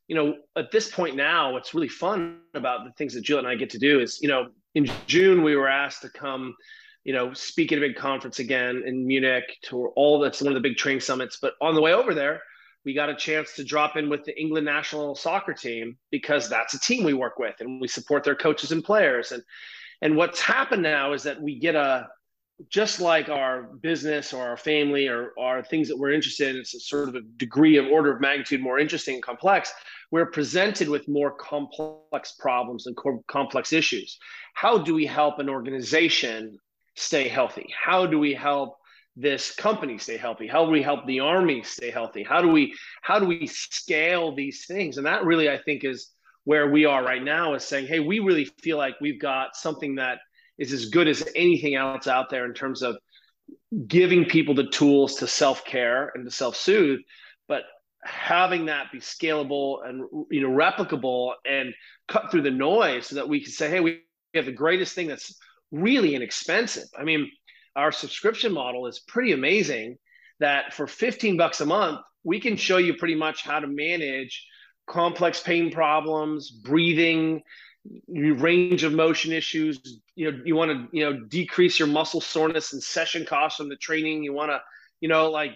you 0.08 0.14
know, 0.14 0.36
at 0.56 0.70
this 0.70 0.90
point 0.90 1.16
now, 1.16 1.52
what's 1.52 1.74
really 1.74 1.88
fun 1.88 2.38
about 2.54 2.84
the 2.84 2.92
things 2.92 3.14
that 3.14 3.22
Jill 3.22 3.38
and 3.38 3.46
I 3.46 3.56
get 3.56 3.70
to 3.70 3.78
do 3.78 4.00
is, 4.00 4.20
you 4.22 4.28
know, 4.28 4.48
in 4.74 4.90
June, 5.06 5.42
we 5.42 5.56
were 5.56 5.68
asked 5.68 6.02
to 6.02 6.10
come, 6.10 6.54
you 7.02 7.12
know, 7.12 7.32
speak 7.32 7.72
at 7.72 7.78
a 7.78 7.80
big 7.80 7.96
conference 7.96 8.38
again 8.38 8.84
in 8.86 9.06
Munich 9.06 9.44
to 9.64 9.88
all 9.96 10.20
that's 10.20 10.40
one 10.40 10.48
of 10.48 10.54
the 10.54 10.66
big 10.66 10.76
training 10.76 11.00
summits. 11.00 11.38
But 11.40 11.54
on 11.60 11.74
the 11.74 11.80
way 11.80 11.92
over 11.92 12.14
there, 12.14 12.40
we 12.86 12.94
got 12.94 13.10
a 13.10 13.16
chance 13.16 13.52
to 13.54 13.64
drop 13.64 13.96
in 13.96 14.08
with 14.08 14.24
the 14.24 14.40
England 14.40 14.64
national 14.64 15.16
soccer 15.16 15.52
team 15.52 15.98
because 16.12 16.48
that's 16.48 16.72
a 16.72 16.80
team 16.80 17.04
we 17.04 17.12
work 17.12 17.38
with 17.38 17.56
and 17.58 17.80
we 17.80 17.88
support 17.88 18.22
their 18.22 18.36
coaches 18.36 18.70
and 18.72 18.82
players. 18.82 19.32
And 19.32 19.42
and 20.00 20.16
what's 20.16 20.40
happened 20.40 20.82
now 20.82 21.12
is 21.12 21.24
that 21.24 21.42
we 21.42 21.58
get 21.58 21.74
a 21.74 22.06
just 22.70 23.00
like 23.00 23.28
our 23.28 23.64
business 23.82 24.32
or 24.32 24.42
our 24.42 24.56
family 24.56 25.08
or, 25.08 25.32
our 25.38 25.62
things 25.62 25.88
that 25.88 25.98
we're 25.98 26.12
interested 26.12 26.48
in, 26.48 26.56
it's 26.56 26.74
a 26.74 26.80
sort 26.80 27.08
of 27.08 27.14
a 27.14 27.20
degree 27.36 27.76
of 27.76 27.86
order 27.86 28.14
of 28.14 28.20
magnitude 28.20 28.62
more 28.62 28.78
interesting 28.78 29.16
and 29.16 29.22
complex. 29.22 29.70
We're 30.10 30.30
presented 30.30 30.88
with 30.88 31.06
more 31.06 31.32
complex 31.32 32.32
problems 32.38 32.86
and 32.86 32.96
co- 32.96 33.22
complex 33.28 33.74
issues. 33.74 34.18
How 34.54 34.78
do 34.78 34.94
we 34.94 35.04
help 35.04 35.38
an 35.38 35.50
organization 35.50 36.56
stay 36.94 37.28
healthy? 37.28 37.68
How 37.78 38.06
do 38.06 38.18
we 38.18 38.32
help 38.32 38.78
this 39.16 39.54
company 39.54 39.98
stay 39.98 40.16
healthy? 40.18 40.46
How 40.46 40.64
do 40.64 40.70
we 40.70 40.82
help 40.82 41.06
the 41.06 41.20
army 41.20 41.62
stay 41.62 41.90
healthy? 41.90 42.22
How 42.22 42.42
do 42.42 42.48
we 42.48 42.74
how 43.02 43.18
do 43.18 43.26
we 43.26 43.46
scale 43.46 44.34
these 44.34 44.66
things? 44.66 44.98
And 44.98 45.06
that 45.06 45.24
really 45.24 45.48
I 45.50 45.58
think 45.58 45.84
is 45.84 46.10
where 46.44 46.70
we 46.70 46.84
are 46.84 47.02
right 47.02 47.22
now 47.22 47.54
is 47.54 47.64
saying, 47.64 47.86
hey, 47.86 47.98
we 47.98 48.20
really 48.20 48.44
feel 48.62 48.78
like 48.78 48.94
we've 49.00 49.20
got 49.20 49.56
something 49.56 49.96
that 49.96 50.18
is 50.58 50.72
as 50.72 50.86
good 50.86 51.08
as 51.08 51.26
anything 51.34 51.74
else 51.74 52.06
out 52.06 52.30
there 52.30 52.44
in 52.44 52.54
terms 52.54 52.82
of 52.82 52.96
giving 53.88 54.24
people 54.24 54.54
the 54.54 54.68
tools 54.68 55.16
to 55.16 55.26
self-care 55.26 56.12
and 56.14 56.24
to 56.24 56.30
self-soothe, 56.30 57.00
but 57.48 57.62
having 58.04 58.66
that 58.66 58.92
be 58.92 58.98
scalable 58.98 59.78
and 59.86 60.04
you 60.30 60.40
know 60.40 60.48
replicable 60.48 61.32
and 61.44 61.74
cut 62.06 62.30
through 62.30 62.42
the 62.42 62.50
noise 62.50 63.06
so 63.06 63.16
that 63.16 63.28
we 63.28 63.42
can 63.42 63.52
say, 63.52 63.68
hey, 63.68 63.80
we 63.80 64.02
have 64.34 64.46
the 64.46 64.52
greatest 64.52 64.94
thing 64.94 65.08
that's 65.08 65.36
really 65.72 66.14
inexpensive. 66.14 66.88
I 66.96 67.02
mean, 67.02 67.30
our 67.76 67.92
subscription 67.92 68.52
model 68.52 68.86
is 68.86 68.98
pretty 68.98 69.32
amazing 69.32 69.98
that 70.40 70.74
for 70.74 70.86
15 70.86 71.36
bucks 71.36 71.60
a 71.60 71.66
month, 71.66 72.00
we 72.24 72.40
can 72.40 72.56
show 72.56 72.78
you 72.78 72.94
pretty 72.94 73.14
much 73.14 73.44
how 73.44 73.60
to 73.60 73.66
manage 73.66 74.46
complex 74.86 75.40
pain 75.40 75.70
problems, 75.70 76.50
breathing, 76.50 77.42
range 78.08 78.82
of 78.82 78.92
motion 78.92 79.32
issues. 79.32 80.00
You 80.14 80.32
know, 80.32 80.40
you 80.44 80.56
want 80.56 80.70
to, 80.70 80.96
you 80.96 81.04
know, 81.04 81.20
decrease 81.28 81.78
your 81.78 81.88
muscle 81.88 82.20
soreness 82.20 82.72
and 82.72 82.82
session 82.82 83.24
costs 83.24 83.58
from 83.58 83.68
the 83.68 83.76
training. 83.76 84.24
You 84.24 84.32
want 84.32 84.50
to, 84.50 84.60
you 85.00 85.08
know, 85.08 85.30
like 85.30 85.52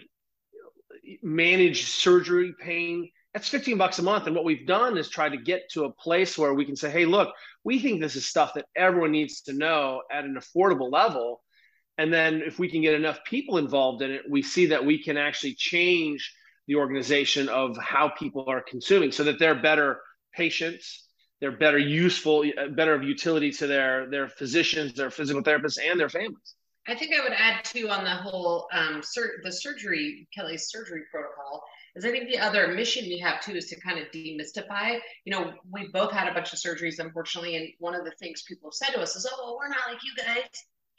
manage 1.22 1.86
surgery 1.86 2.54
pain. 2.60 3.10
That's 3.34 3.48
15 3.48 3.78
bucks 3.78 3.98
a 3.98 4.02
month. 4.02 4.26
And 4.26 4.34
what 4.34 4.44
we've 4.44 4.66
done 4.66 4.98
is 4.98 5.08
try 5.08 5.28
to 5.28 5.36
get 5.36 5.70
to 5.72 5.84
a 5.84 5.92
place 5.92 6.36
where 6.36 6.54
we 6.54 6.64
can 6.64 6.76
say, 6.76 6.90
hey, 6.90 7.04
look, 7.04 7.32
we 7.64 7.78
think 7.78 8.00
this 8.00 8.16
is 8.16 8.26
stuff 8.26 8.54
that 8.54 8.66
everyone 8.76 9.12
needs 9.12 9.42
to 9.42 9.52
know 9.52 10.02
at 10.10 10.24
an 10.24 10.36
affordable 10.36 10.90
level. 10.90 11.40
And 12.00 12.10
then 12.10 12.40
if 12.40 12.58
we 12.58 12.70
can 12.70 12.80
get 12.80 12.94
enough 12.94 13.22
people 13.24 13.58
involved 13.58 14.00
in 14.00 14.10
it, 14.10 14.22
we 14.26 14.40
see 14.40 14.66
that 14.66 14.86
we 14.86 15.02
can 15.02 15.18
actually 15.18 15.52
change 15.54 16.34
the 16.66 16.76
organization 16.76 17.50
of 17.50 17.76
how 17.76 18.08
people 18.08 18.46
are 18.48 18.62
consuming 18.62 19.12
so 19.12 19.24
that 19.24 19.38
they're 19.38 19.60
better 19.60 20.00
patients 20.32 21.06
they're 21.40 21.56
better 21.56 21.78
useful 21.78 22.44
better 22.76 22.94
of 22.94 23.02
utility 23.02 23.50
to 23.50 23.66
their 23.66 24.08
their 24.08 24.28
physicians 24.28 24.94
their 24.94 25.10
physical 25.10 25.42
therapists 25.42 25.78
and 25.84 25.98
their 25.98 26.08
families. 26.08 26.54
I 26.86 26.94
think 26.94 27.12
i 27.14 27.22
would 27.22 27.32
add 27.32 27.64
too 27.64 27.88
on 27.88 28.04
the 28.04 28.10
whole 28.10 28.68
um, 28.72 29.02
sur- 29.02 29.40
the 29.42 29.52
surgery 29.52 30.28
kelly's 30.34 30.68
surgery 30.68 31.02
protocol 31.10 31.64
is 31.96 32.04
i 32.04 32.10
think 32.10 32.30
the 32.30 32.38
other 32.38 32.68
mission 32.68 33.04
we 33.04 33.18
have 33.18 33.42
too 33.42 33.56
is 33.56 33.66
to 33.66 33.80
kind 33.80 33.98
of 33.98 34.06
demystify. 34.12 34.98
You 35.24 35.32
know 35.32 35.52
we 35.72 35.88
both 35.92 36.12
had 36.12 36.28
a 36.28 36.34
bunch 36.34 36.52
of 36.52 36.58
surgeries 36.58 36.98
unfortunately 36.98 37.56
and 37.56 37.68
one 37.78 37.94
of 37.94 38.04
the 38.04 38.12
things 38.12 38.42
people 38.42 38.70
have 38.70 38.74
said 38.74 38.94
to 38.94 39.00
us 39.00 39.16
is 39.16 39.26
oh 39.30 39.36
well, 39.42 39.56
we're 39.58 39.68
not 39.68 39.90
like 39.90 40.00
you 40.04 40.14
guys 40.16 40.46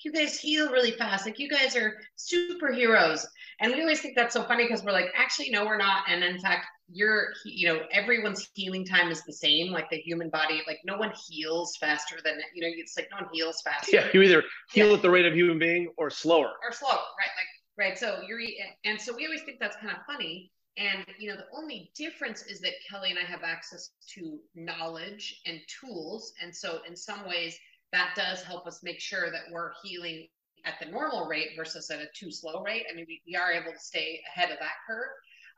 you 0.04 0.12
guys 0.12 0.40
heal 0.40 0.72
really 0.72 0.92
fast. 0.92 1.26
Like 1.26 1.40
you 1.40 1.50
guys 1.50 1.76
are 1.76 1.98
superheroes. 2.18 3.26
And 3.60 3.72
we 3.74 3.82
always 3.82 4.02
think 4.02 4.16
that's 4.16 4.34
so 4.34 4.44
funny 4.44 4.66
because 4.66 4.84
we're 4.84 4.92
like, 4.92 5.12
actually, 5.16 5.50
no, 5.52 5.66
we're 5.66 5.78
not. 5.78 6.06
And 6.10 6.24
in 6.24 6.40
fact, 6.40 6.66
you're, 6.92 7.28
you 7.46 7.68
know, 7.68 7.82
everyone's 7.92 8.50
healing 8.54 8.86
time 8.86 9.12
is 9.12 9.24
the 9.24 9.34
same. 9.34 9.72
Like 9.72 9.90
the 9.90 9.98
human 9.98 10.30
body, 10.30 10.62
like 10.68 10.80
no 10.84 10.98
one 10.98 11.14
heals 11.28 11.78
faster 11.78 12.18
than, 12.24 12.40
you 12.54 12.62
know, 12.62 12.70
it's 12.76 12.98
like 12.98 13.08
no 13.12 13.24
one 13.24 13.30
heals 13.32 13.62
faster. 13.62 13.96
Yeah. 13.96 14.08
You 14.14 14.22
either 14.24 14.44
heal 14.72 14.88
yeah. 14.88 14.96
at 14.96 15.02
the 15.02 15.10
rate 15.10 15.26
of 15.26 15.34
human 15.34 15.60
being 15.60 15.92
or 15.98 16.10
slower. 16.10 16.52
Or 16.64 16.72
slower, 16.72 16.92
right? 16.92 17.30
Like, 17.38 17.48
right. 17.78 17.98
So 17.98 18.22
you're, 18.28 18.40
and 18.84 19.00
so 19.00 19.16
we 19.16 19.26
always 19.26 19.42
think 19.44 19.60
that's 19.60 19.78
kind 19.78 19.92
of 19.92 19.98
funny. 20.06 20.52
And 20.78 21.06
you 21.20 21.30
know, 21.30 21.36
the 21.36 21.46
only 21.56 21.92
difference 21.96 22.44
is 22.44 22.62
that 22.62 22.72
Kelly 22.90 23.10
and 23.10 23.20
I 23.20 23.24
have 23.24 23.44
access 23.44 23.90
to 24.16 24.40
knowledge 24.56 25.42
and 25.46 25.60
tools. 25.68 26.34
And 26.42 26.56
so 26.56 26.80
in 26.88 26.96
some 26.96 27.28
ways, 27.28 27.58
that 27.92 28.14
does 28.16 28.42
help 28.42 28.68
us 28.68 28.84
make 28.84 29.00
sure 29.00 29.32
that 29.32 29.52
we're 29.52 29.72
healing 29.84 30.28
at 30.66 30.76
the 30.80 30.92
normal 30.92 31.28
rate 31.28 31.50
versus 31.58 31.90
at 31.90 32.00
a 32.00 32.08
too 32.16 32.32
slow 32.32 32.62
rate. 32.62 32.86
I 32.92 32.96
mean, 32.96 33.06
we, 33.08 33.22
we 33.26 33.36
are 33.36 33.52
able 33.52 33.72
to 33.72 33.80
stay 33.80 34.22
ahead 34.28 34.52
of 34.52 34.60
that 34.60 34.76
curve. 34.88 35.10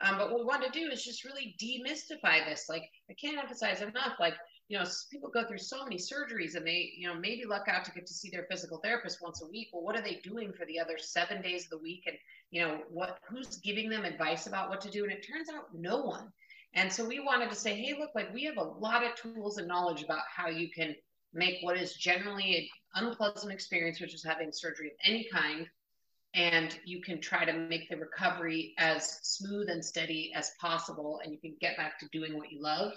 Um, 0.02 0.18
but 0.18 0.32
what 0.32 0.40
we 0.40 0.46
want 0.46 0.64
to 0.64 0.80
do 0.80 0.90
is 0.90 1.04
just 1.04 1.24
really 1.24 1.56
demystify 1.62 2.46
this. 2.46 2.66
Like, 2.68 2.84
I 3.10 3.14
can't 3.14 3.38
emphasize 3.38 3.82
enough, 3.82 4.14
like, 4.20 4.34
you 4.70 4.80
know, 4.80 4.86
people 5.12 5.30
go 5.30 5.46
through 5.46 5.60
so 5.60 5.84
many 5.84 5.98
surgeries 5.98 6.56
and 6.56 6.66
they, 6.66 6.94
you 6.98 7.08
know, 7.08 7.16
maybe 7.16 7.46
luck 7.46 7.66
out 7.68 7.86
to 7.86 7.92
get 7.92 8.08
to 8.08 8.14
see 8.14 8.30
their 8.30 8.48
physical 8.50 8.80
therapist 8.84 9.22
once 9.22 9.42
a 9.42 9.48
week. 9.48 9.68
Well, 9.72 9.84
what 9.84 9.98
are 9.98 10.02
they 10.02 10.22
doing 10.24 10.52
for 10.54 10.66
the 10.66 10.80
other 10.80 10.98
seven 10.98 11.42
days 11.42 11.66
of 11.66 11.72
the 11.72 11.78
week? 11.84 12.04
And, 12.08 12.18
you 12.50 12.62
know, 12.62 12.80
what, 12.90 13.20
who's 13.28 13.58
giving 13.58 13.90
them 13.90 14.06
advice 14.06 14.48
about 14.48 14.70
what 14.70 14.82
to 14.82 14.90
do? 14.90 15.04
And 15.04 15.12
it 15.12 15.28
turns 15.28 15.50
out 15.50 15.66
no 15.74 16.02
one. 16.02 16.32
And 16.74 16.92
so 16.92 17.06
we 17.06 17.20
wanted 17.20 17.50
to 17.50 17.56
say, 17.56 17.76
hey, 17.76 17.96
look, 18.00 18.12
like 18.16 18.34
we 18.34 18.46
have 18.46 18.58
a 18.58 18.64
lot 18.64 19.04
of 19.04 19.16
tools 19.16 19.58
and 19.58 19.68
knowledge 19.68 20.02
about 20.02 20.24
how 20.34 20.48
you 20.48 20.70
can 20.72 20.96
make 21.34 21.58
what 21.62 21.78
is 21.78 21.94
generally 21.94 22.70
an 22.96 23.06
unpleasant 23.06 23.52
experience, 23.52 24.00
which 24.00 24.14
is 24.14 24.24
having 24.24 24.52
surgery 24.52 24.88
of 24.88 24.94
any 25.06 25.28
kind, 25.32 25.68
and 26.34 26.80
you 26.86 27.02
can 27.02 27.22
try 27.22 27.46
to 27.46 27.54
make 27.54 27.90
the 27.90 27.98
recovery 27.98 28.74
as 28.78 29.20
smooth 29.24 29.70
and 29.70 29.84
steady 29.84 30.32
as 30.36 30.52
possible, 30.60 31.20
and 31.24 31.32
you 31.32 31.40
can 31.40 31.56
get 31.62 31.78
back 31.78 32.00
to 32.00 32.08
doing 32.12 32.38
what 32.38 32.52
you 32.52 32.62
love. 32.62 32.94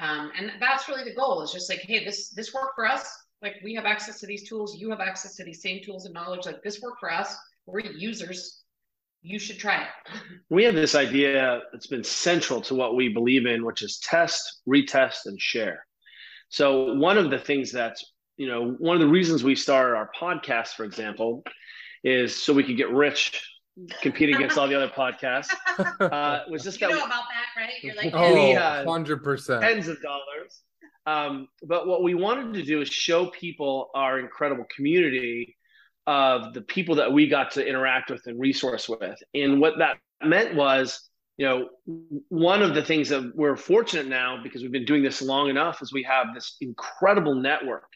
Um, 0.00 0.30
and 0.36 0.52
that's 0.60 0.88
really 0.88 1.04
the 1.04 1.14
goal. 1.14 1.42
Is 1.42 1.52
just 1.52 1.70
like, 1.70 1.80
hey, 1.80 2.04
this 2.04 2.30
this 2.30 2.52
worked 2.52 2.74
for 2.74 2.86
us. 2.86 3.08
Like 3.42 3.56
we 3.64 3.74
have 3.74 3.84
access 3.84 4.20
to 4.20 4.26
these 4.26 4.48
tools. 4.48 4.76
You 4.78 4.90
have 4.90 5.00
access 5.00 5.36
to 5.36 5.44
these 5.44 5.62
same 5.62 5.82
tools 5.84 6.04
and 6.04 6.14
knowledge. 6.14 6.46
Like 6.46 6.62
this 6.62 6.80
worked 6.80 7.00
for 7.00 7.12
us. 7.12 7.36
We're 7.66 7.80
users. 7.80 8.62
You 9.22 9.38
should 9.38 9.58
try 9.58 9.82
it. 9.82 9.88
we 10.50 10.64
have 10.64 10.74
this 10.74 10.94
idea 10.94 11.62
that's 11.72 11.86
been 11.86 12.04
central 12.04 12.60
to 12.62 12.74
what 12.74 12.94
we 12.94 13.08
believe 13.08 13.46
in, 13.46 13.64
which 13.64 13.82
is 13.82 13.98
test, 13.98 14.60
retest, 14.68 15.26
and 15.26 15.40
share. 15.40 15.85
So 16.48 16.94
one 16.94 17.18
of 17.18 17.30
the 17.30 17.38
things 17.38 17.72
that's, 17.72 18.12
you 18.36 18.48
know, 18.48 18.76
one 18.78 18.96
of 18.96 19.00
the 19.00 19.08
reasons 19.08 19.42
we 19.42 19.54
started 19.54 19.96
our 19.96 20.10
podcast, 20.18 20.74
for 20.74 20.84
example, 20.84 21.42
is 22.04 22.40
so 22.40 22.52
we 22.52 22.62
could 22.62 22.76
get 22.76 22.90
rich 22.90 23.42
competing 24.00 24.36
against 24.36 24.56
all 24.56 24.68
the 24.68 24.74
other 24.74 24.92
podcasts. 24.92 25.48
Uh, 26.00 26.40
was 26.48 26.62
just 26.62 26.80
you 26.80 26.88
that 26.88 26.94
know 26.94 27.04
about 27.04 27.24
that, 27.28 27.60
right? 27.60 27.72
You're 27.82 27.94
like, 27.94 28.12
oh, 28.14 28.84
hundred 28.90 29.22
percent, 29.22 29.60
tens 29.62 29.88
of 29.88 30.00
dollars. 30.00 30.62
Um, 31.04 31.48
but 31.62 31.86
what 31.86 32.02
we 32.02 32.14
wanted 32.14 32.54
to 32.54 32.62
do 32.62 32.80
is 32.80 32.88
show 32.88 33.26
people 33.26 33.90
our 33.94 34.18
incredible 34.18 34.64
community 34.74 35.56
of 36.06 36.54
the 36.54 36.62
people 36.62 36.96
that 36.96 37.12
we 37.12 37.28
got 37.28 37.52
to 37.52 37.66
interact 37.66 38.10
with 38.10 38.26
and 38.26 38.40
resource 38.40 38.88
with. 38.88 39.18
And 39.34 39.60
what 39.60 39.78
that 39.78 39.98
meant 40.22 40.54
was 40.54 41.08
you 41.36 41.46
know, 41.46 41.68
one 42.28 42.62
of 42.62 42.74
the 42.74 42.82
things 42.82 43.10
that 43.10 43.32
we're 43.34 43.56
fortunate 43.56 44.06
now 44.06 44.40
because 44.42 44.62
we've 44.62 44.72
been 44.72 44.86
doing 44.86 45.02
this 45.02 45.20
long 45.20 45.50
enough 45.50 45.82
is 45.82 45.92
we 45.92 46.02
have 46.04 46.28
this 46.34 46.56
incredible 46.60 47.34
network 47.34 47.88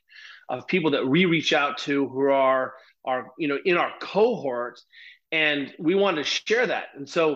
of 0.49 0.67
people 0.67 0.91
that 0.91 1.07
we 1.07 1.25
reach 1.25 1.53
out 1.53 1.79
to 1.79 2.09
who 2.09 2.31
are 2.31 2.75
are 3.05 3.29
you 3.39 3.49
know 3.49 3.59
in 3.65 3.79
our 3.79 3.93
cohort, 4.01 4.79
and 5.33 5.73
we 5.79 5.95
want 5.95 6.19
to 6.19 6.25
share 6.25 6.67
that. 6.67 6.89
And 6.97 7.09
so, 7.09 7.31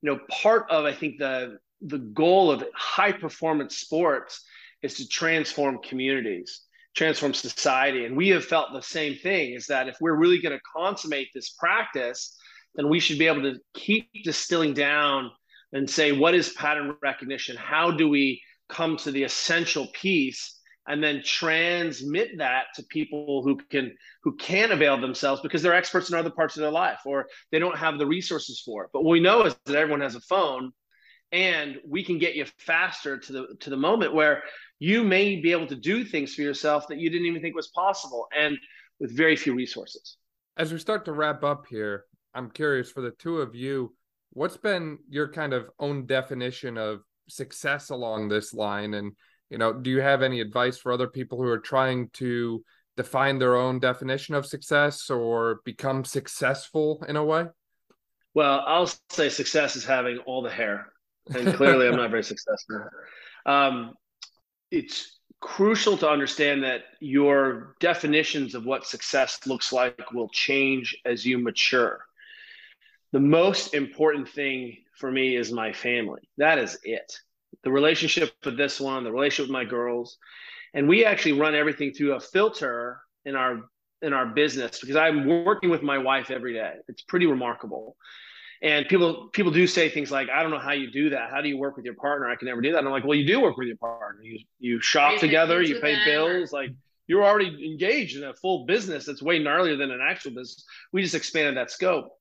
you 0.00 0.10
know, 0.10 0.20
part 0.30 0.66
of 0.70 0.84
I 0.84 0.92
think 0.92 1.18
the 1.18 1.58
the 1.82 1.98
goal 1.98 2.52
of 2.52 2.64
high 2.74 3.12
performance 3.12 3.78
sports 3.78 4.44
is 4.82 4.94
to 4.94 5.08
transform 5.08 5.78
communities 5.82 6.62
transform 6.96 7.32
society 7.32 8.06
and 8.06 8.16
we 8.16 8.28
have 8.28 8.44
felt 8.44 8.72
the 8.72 8.82
same 8.82 9.14
thing 9.14 9.52
is 9.52 9.66
that 9.66 9.86
if 9.86 9.96
we're 10.00 10.16
really 10.16 10.40
going 10.40 10.56
to 10.56 10.60
consummate 10.76 11.28
this 11.32 11.50
practice 11.50 12.36
then 12.74 12.88
we 12.88 12.98
should 12.98 13.18
be 13.18 13.28
able 13.28 13.42
to 13.42 13.56
keep 13.74 14.08
distilling 14.24 14.74
down 14.74 15.30
and 15.72 15.88
say 15.88 16.12
what 16.12 16.34
is 16.34 16.50
pattern 16.50 16.96
recognition? 17.02 17.56
How 17.56 17.90
do 17.90 18.08
we 18.08 18.42
come 18.68 18.96
to 18.98 19.10
the 19.10 19.24
essential 19.24 19.88
piece 19.92 20.58
and 20.86 21.04
then 21.04 21.22
transmit 21.22 22.38
that 22.38 22.64
to 22.74 22.82
people 22.84 23.42
who 23.42 23.56
can 23.70 23.94
who 24.22 24.34
can 24.36 24.72
avail 24.72 24.98
themselves 24.98 25.42
because 25.42 25.62
they're 25.62 25.74
experts 25.74 26.10
in 26.10 26.16
other 26.16 26.30
parts 26.30 26.56
of 26.56 26.62
their 26.62 26.70
life 26.70 27.00
or 27.04 27.26
they 27.52 27.58
don't 27.58 27.76
have 27.76 27.98
the 27.98 28.06
resources 28.06 28.62
for 28.64 28.84
it. 28.84 28.90
But 28.92 29.04
what 29.04 29.12
we 29.12 29.20
know 29.20 29.44
is 29.44 29.54
that 29.66 29.76
everyone 29.76 30.00
has 30.00 30.14
a 30.14 30.20
phone 30.20 30.72
and 31.30 31.76
we 31.86 32.02
can 32.02 32.18
get 32.18 32.34
you 32.34 32.46
faster 32.58 33.18
to 33.18 33.32
the 33.32 33.46
to 33.60 33.70
the 33.70 33.76
moment 33.76 34.14
where 34.14 34.42
you 34.78 35.04
may 35.04 35.36
be 35.36 35.52
able 35.52 35.66
to 35.66 35.76
do 35.76 36.04
things 36.04 36.34
for 36.34 36.42
yourself 36.42 36.88
that 36.88 36.98
you 36.98 37.10
didn't 37.10 37.26
even 37.26 37.42
think 37.42 37.54
was 37.54 37.68
possible 37.68 38.26
and 38.36 38.56
with 38.98 39.14
very 39.14 39.36
few 39.36 39.54
resources. 39.54 40.16
As 40.56 40.72
we 40.72 40.78
start 40.78 41.04
to 41.04 41.12
wrap 41.12 41.44
up 41.44 41.66
here, 41.68 42.04
I'm 42.34 42.50
curious 42.50 42.90
for 42.90 43.00
the 43.00 43.10
two 43.10 43.38
of 43.38 43.54
you, 43.54 43.94
what's 44.32 44.56
been 44.56 44.98
your 45.08 45.30
kind 45.32 45.52
of 45.52 45.70
own 45.78 46.06
definition 46.06 46.78
of 46.78 47.00
success 47.28 47.90
along 47.90 48.28
this 48.28 48.54
line? 48.54 48.94
And, 48.94 49.12
you 49.50 49.58
know, 49.58 49.72
do 49.72 49.90
you 49.90 50.00
have 50.00 50.22
any 50.22 50.40
advice 50.40 50.78
for 50.78 50.92
other 50.92 51.08
people 51.08 51.38
who 51.38 51.48
are 51.48 51.58
trying 51.58 52.10
to 52.14 52.62
define 52.96 53.38
their 53.38 53.56
own 53.56 53.78
definition 53.78 54.34
of 54.34 54.44
success 54.44 55.08
or 55.08 55.60
become 55.64 56.04
successful 56.04 57.04
in 57.08 57.16
a 57.16 57.24
way? 57.24 57.46
Well, 58.34 58.62
I'll 58.66 58.90
say 59.10 59.28
success 59.28 59.76
is 59.76 59.84
having 59.84 60.18
all 60.18 60.42
the 60.42 60.50
hair. 60.50 60.92
And 61.34 61.54
clearly, 61.54 61.86
I'm 61.88 61.96
not 61.96 62.10
very 62.10 62.24
successful. 62.34 62.84
Um, 63.46 63.94
it's 64.70 65.18
crucial 65.40 65.96
to 65.98 66.08
understand 66.08 66.64
that 66.64 66.82
your 67.00 67.76
definitions 67.80 68.54
of 68.54 68.64
what 68.64 68.86
success 68.86 69.38
looks 69.46 69.72
like 69.72 70.12
will 70.12 70.28
change 70.30 70.96
as 71.04 71.24
you 71.24 71.38
mature. 71.38 72.00
The 73.12 73.20
most 73.20 73.74
important 73.74 74.28
thing 74.28 74.76
for 74.96 75.10
me 75.10 75.36
is 75.36 75.52
my 75.52 75.72
family. 75.72 76.20
That 76.36 76.58
is 76.58 76.78
it. 76.82 77.12
The 77.62 77.70
relationship 77.70 78.32
with 78.44 78.56
this 78.56 78.80
one, 78.80 79.04
the 79.04 79.12
relationship 79.12 79.48
with 79.48 79.52
my 79.52 79.64
girls. 79.64 80.18
And 80.74 80.88
we 80.88 81.04
actually 81.04 81.32
run 81.32 81.54
everything 81.54 81.92
through 81.92 82.14
a 82.14 82.20
filter 82.20 83.00
in 83.24 83.34
our 83.34 83.62
in 84.00 84.12
our 84.12 84.26
business 84.26 84.78
because 84.78 84.96
I'm 84.96 85.44
working 85.44 85.70
with 85.70 85.82
my 85.82 85.98
wife 85.98 86.30
every 86.30 86.52
day. 86.52 86.74
It's 86.86 87.02
pretty 87.02 87.26
remarkable. 87.26 87.96
And 88.60 88.86
people 88.86 89.28
people 89.32 89.52
do 89.52 89.66
say 89.66 89.88
things 89.88 90.10
like, 90.10 90.28
"I 90.28 90.42
don't 90.42 90.50
know 90.50 90.58
how 90.58 90.72
you 90.72 90.90
do 90.90 91.10
that. 91.10 91.30
How 91.30 91.40
do 91.40 91.48
you 91.48 91.56
work 91.56 91.76
with 91.76 91.84
your 91.84 91.94
partner? 91.94 92.28
I 92.28 92.36
can 92.36 92.46
never 92.46 92.60
do 92.60 92.72
that." 92.72 92.78
And 92.78 92.86
I'm 92.86 92.92
like, 92.92 93.04
"Well, 93.04 93.16
you 93.16 93.26
do 93.26 93.40
work 93.40 93.56
with 93.56 93.68
your 93.68 93.76
partner. 93.76 94.22
You 94.22 94.40
you 94.58 94.80
shop 94.80 95.18
together. 95.18 95.62
You 95.62 95.80
pay 95.80 95.96
bills. 96.04 96.52
Like 96.52 96.70
you're 97.06 97.24
already 97.24 97.64
engaged 97.64 98.16
in 98.18 98.24
a 98.24 98.34
full 98.34 98.66
business 98.66 99.06
that's 99.06 99.22
way 99.22 99.40
gnarlier 99.40 99.78
than 99.78 99.90
an 99.90 100.00
actual 100.02 100.32
business. 100.32 100.64
We 100.92 101.02
just 101.02 101.14
expanded 101.14 101.56
that 101.56 101.70
scope." 101.70 102.17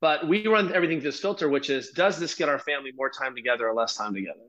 But 0.00 0.26
we 0.26 0.46
run 0.46 0.72
everything 0.74 1.00
through 1.00 1.10
this 1.10 1.20
filter, 1.20 1.48
which 1.48 1.68
is, 1.68 1.90
does 1.90 2.18
this 2.18 2.34
get 2.34 2.48
our 2.48 2.58
family 2.58 2.92
more 2.96 3.10
time 3.10 3.34
together 3.34 3.68
or 3.68 3.74
less 3.74 3.94
time 3.96 4.14
together? 4.14 4.40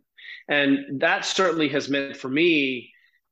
And 0.47 1.01
that 1.01 1.25
certainly 1.25 1.67
has 1.69 1.89
meant 1.89 2.15
for 2.15 2.29
me, 2.29 2.91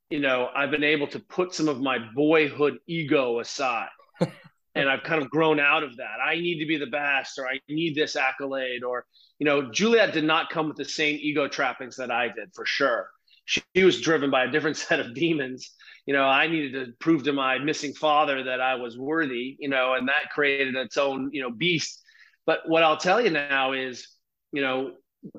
you 0.09 0.19
know, 0.19 0.49
I've 0.53 0.71
been 0.71 0.83
able 0.83 1.07
to 1.07 1.19
put 1.19 1.53
some 1.53 1.67
of 1.67 1.79
my 1.79 1.97
boyhood 2.15 2.79
ego 2.87 3.39
aside 3.39 3.89
and 4.75 4.89
I've 4.89 5.03
kind 5.03 5.21
of 5.21 5.29
grown 5.29 5.59
out 5.59 5.83
of 5.83 5.97
that. 5.97 6.17
I 6.23 6.35
need 6.35 6.59
to 6.59 6.65
be 6.65 6.77
the 6.77 6.87
best, 6.87 7.37
or 7.39 7.47
I 7.47 7.59
need 7.69 7.95
this 7.95 8.15
accolade, 8.15 8.83
or 8.83 9.05
you 9.39 9.45
know, 9.45 9.71
Juliet 9.71 10.13
did 10.13 10.23
not 10.23 10.49
come 10.49 10.67
with 10.67 10.77
the 10.77 10.85
same 10.85 11.17
ego 11.21 11.47
trappings 11.47 11.95
that 11.97 12.11
I 12.11 12.27
did 12.27 12.53
for 12.53 12.65
sure. 12.65 13.09
She, 13.45 13.63
she 13.75 13.83
was 13.83 14.01
driven 14.01 14.29
by 14.29 14.45
a 14.45 14.51
different 14.51 14.77
set 14.77 14.99
of 14.99 15.13
demons. 15.13 15.71
You 16.05 16.13
know, 16.13 16.25
I 16.25 16.47
needed 16.47 16.73
to 16.73 16.93
prove 16.99 17.23
to 17.23 17.33
my 17.33 17.59
missing 17.59 17.93
father 17.93 18.43
that 18.43 18.61
I 18.61 18.75
was 18.75 18.97
worthy. 18.97 19.57
You 19.59 19.69
know, 19.69 19.93
and 19.93 20.07
that 20.07 20.31
created 20.31 20.75
its 20.75 20.97
own 20.97 21.29
you 21.33 21.41
know 21.41 21.51
beast. 21.51 22.01
But 22.49 22.67
what 22.67 22.81
I'll 22.81 22.97
tell 22.97 23.21
you 23.21 23.29
now 23.29 23.73
is, 23.73 24.07
you 24.51 24.63
know, 24.63 24.93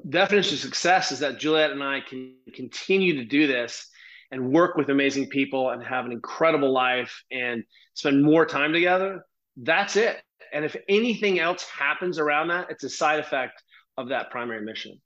definition 0.09 0.55
of 0.55 0.61
success 0.61 1.11
is 1.11 1.19
that 1.19 1.41
Juliet 1.41 1.73
and 1.73 1.83
I 1.83 2.03
can 2.09 2.37
continue 2.55 3.17
to 3.17 3.25
do 3.25 3.49
this 3.49 3.89
and 4.31 4.53
work 4.53 4.77
with 4.77 4.91
amazing 4.91 5.29
people 5.29 5.71
and 5.71 5.83
have 5.83 6.05
an 6.07 6.13
incredible 6.13 6.73
life 6.73 7.25
and 7.33 7.65
spend 7.95 8.23
more 8.23 8.47
time 8.47 8.73
together, 8.73 9.27
that's 9.57 9.97
it. 9.97 10.23
And 10.53 10.65
if 10.65 10.77
anything 10.89 11.41
else 11.41 11.65
happens 11.65 12.21
around 12.21 12.47
that, 12.47 12.71
it's 12.71 12.85
a 12.85 12.89
side 12.89 13.19
effect 13.19 13.61
of 13.99 14.11
that 14.11 14.31
primary 14.31 14.65
mission. 14.65 15.03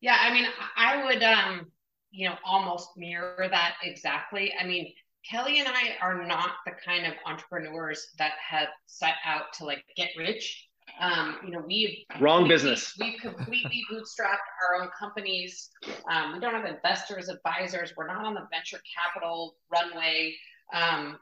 Yeah, 0.00 0.18
I 0.20 0.32
mean, 0.32 0.46
I 0.76 1.04
would, 1.04 1.22
um, 1.22 1.66
you 2.10 2.28
know, 2.28 2.34
almost 2.44 2.88
mirror 2.96 3.46
that 3.48 3.76
exactly. 3.84 4.52
I 4.60 4.66
mean, 4.66 4.92
Kelly 5.30 5.60
and 5.60 5.68
I 5.68 5.96
are 6.00 6.26
not 6.26 6.50
the 6.64 6.72
kind 6.84 7.06
of 7.06 7.12
entrepreneurs 7.26 8.08
that 8.18 8.32
have 8.50 8.68
set 8.86 9.14
out 9.24 9.52
to 9.58 9.64
like 9.64 9.84
get 9.96 10.08
rich. 10.18 10.65
Um, 11.00 11.36
you 11.44 11.50
know, 11.50 11.62
we've 11.66 11.98
wrong 12.20 12.48
business. 12.48 12.94
We've 12.98 13.20
completely 13.20 13.84
bootstrapped 13.90 14.46
our 14.62 14.82
own 14.82 14.88
companies. 14.98 15.70
Um, 16.10 16.34
we 16.34 16.40
don't 16.40 16.54
have 16.54 16.64
investors, 16.64 17.28
advisors. 17.28 17.92
We're 17.96 18.06
not 18.06 18.24
on 18.24 18.34
the 18.34 18.46
venture 18.50 18.80
capital 18.96 19.56
runway. 19.70 20.34
Um, 20.72 21.18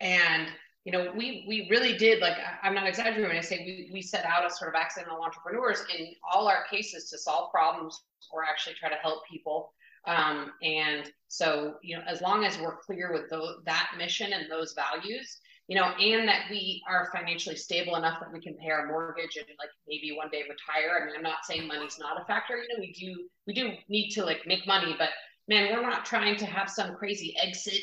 and 0.00 0.48
you 0.84 0.92
know, 0.92 1.12
we 1.16 1.44
we 1.46 1.68
really 1.70 1.96
did 1.96 2.20
like 2.20 2.36
I'm 2.62 2.74
not 2.74 2.86
exaggerating 2.86 3.28
when 3.28 3.36
I 3.36 3.42
say 3.42 3.58
we 3.58 3.90
we 3.92 4.02
set 4.02 4.24
out 4.24 4.44
as 4.44 4.58
sort 4.58 4.74
of 4.74 4.80
accidental 4.80 5.22
entrepreneurs 5.22 5.84
in 5.96 6.12
all 6.32 6.48
our 6.48 6.64
cases 6.70 7.10
to 7.10 7.18
solve 7.18 7.50
problems 7.52 8.00
or 8.32 8.44
actually 8.44 8.74
try 8.74 8.88
to 8.88 8.96
help 8.96 9.22
people. 9.30 9.72
Um, 10.06 10.52
and 10.62 11.12
so, 11.28 11.74
you 11.82 11.96
know, 11.96 12.02
as 12.06 12.22
long 12.22 12.44
as 12.44 12.58
we're 12.58 12.76
clear 12.78 13.12
with 13.12 13.28
the, 13.28 13.56
that 13.66 13.92
mission 13.98 14.32
and 14.32 14.50
those 14.50 14.72
values, 14.72 15.38
you 15.70 15.76
know, 15.76 15.84
and 16.00 16.26
that 16.26 16.46
we 16.50 16.82
are 16.88 17.08
financially 17.14 17.54
stable 17.54 17.94
enough 17.94 18.18
that 18.18 18.32
we 18.32 18.40
can 18.40 18.54
pay 18.54 18.70
our 18.70 18.88
mortgage 18.88 19.36
and 19.36 19.46
like 19.60 19.68
maybe 19.86 20.12
one 20.16 20.28
day 20.28 20.42
retire. 20.42 20.98
I 21.00 21.06
mean, 21.06 21.14
I'm 21.16 21.22
not 21.22 21.44
saying 21.44 21.68
money's 21.68 21.96
not 21.96 22.20
a 22.20 22.24
factor. 22.24 22.56
You 22.56 22.66
know, 22.70 22.80
we 22.80 22.92
do 22.92 23.28
we 23.46 23.54
do 23.54 23.70
need 23.88 24.10
to 24.14 24.24
like 24.24 24.40
make 24.48 24.66
money, 24.66 24.96
but 24.98 25.10
man, 25.46 25.72
we're 25.72 25.80
not 25.80 26.04
trying 26.04 26.36
to 26.38 26.44
have 26.44 26.68
some 26.68 26.96
crazy 26.96 27.36
exit 27.40 27.80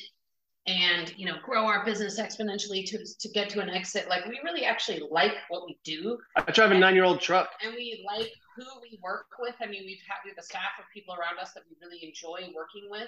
and 0.67 1.13
you 1.15 1.25
know 1.25 1.35
grow 1.45 1.65
our 1.65 1.85
business 1.85 2.19
exponentially 2.19 2.85
to 2.87 3.05
to 3.21 3.29
get 3.29 3.49
to 3.51 3.61
an 3.61 3.69
exit. 3.69 4.09
Like 4.09 4.25
we 4.25 4.37
really 4.43 4.65
actually 4.65 5.01
like 5.09 5.35
what 5.47 5.65
we 5.65 5.79
do. 5.85 6.17
I 6.35 6.41
drive 6.51 6.71
a 6.71 6.77
nine 6.77 6.93
year 6.93 7.05
old 7.05 7.21
truck. 7.21 7.51
and 7.63 7.73
we 7.73 8.05
like 8.05 8.33
who 8.57 8.65
we 8.81 8.99
work 9.01 9.27
with. 9.39 9.55
I 9.61 9.65
mean 9.65 9.83
we've 9.85 10.01
had 10.05 10.17
we 10.25 10.31
have 10.31 10.37
a 10.37 10.43
staff 10.43 10.75
of 10.77 10.83
people 10.93 11.15
around 11.15 11.39
us 11.41 11.53
that 11.53 11.63
we 11.69 11.77
really 11.81 12.05
enjoy 12.05 12.53
working 12.53 12.89
with. 12.91 13.07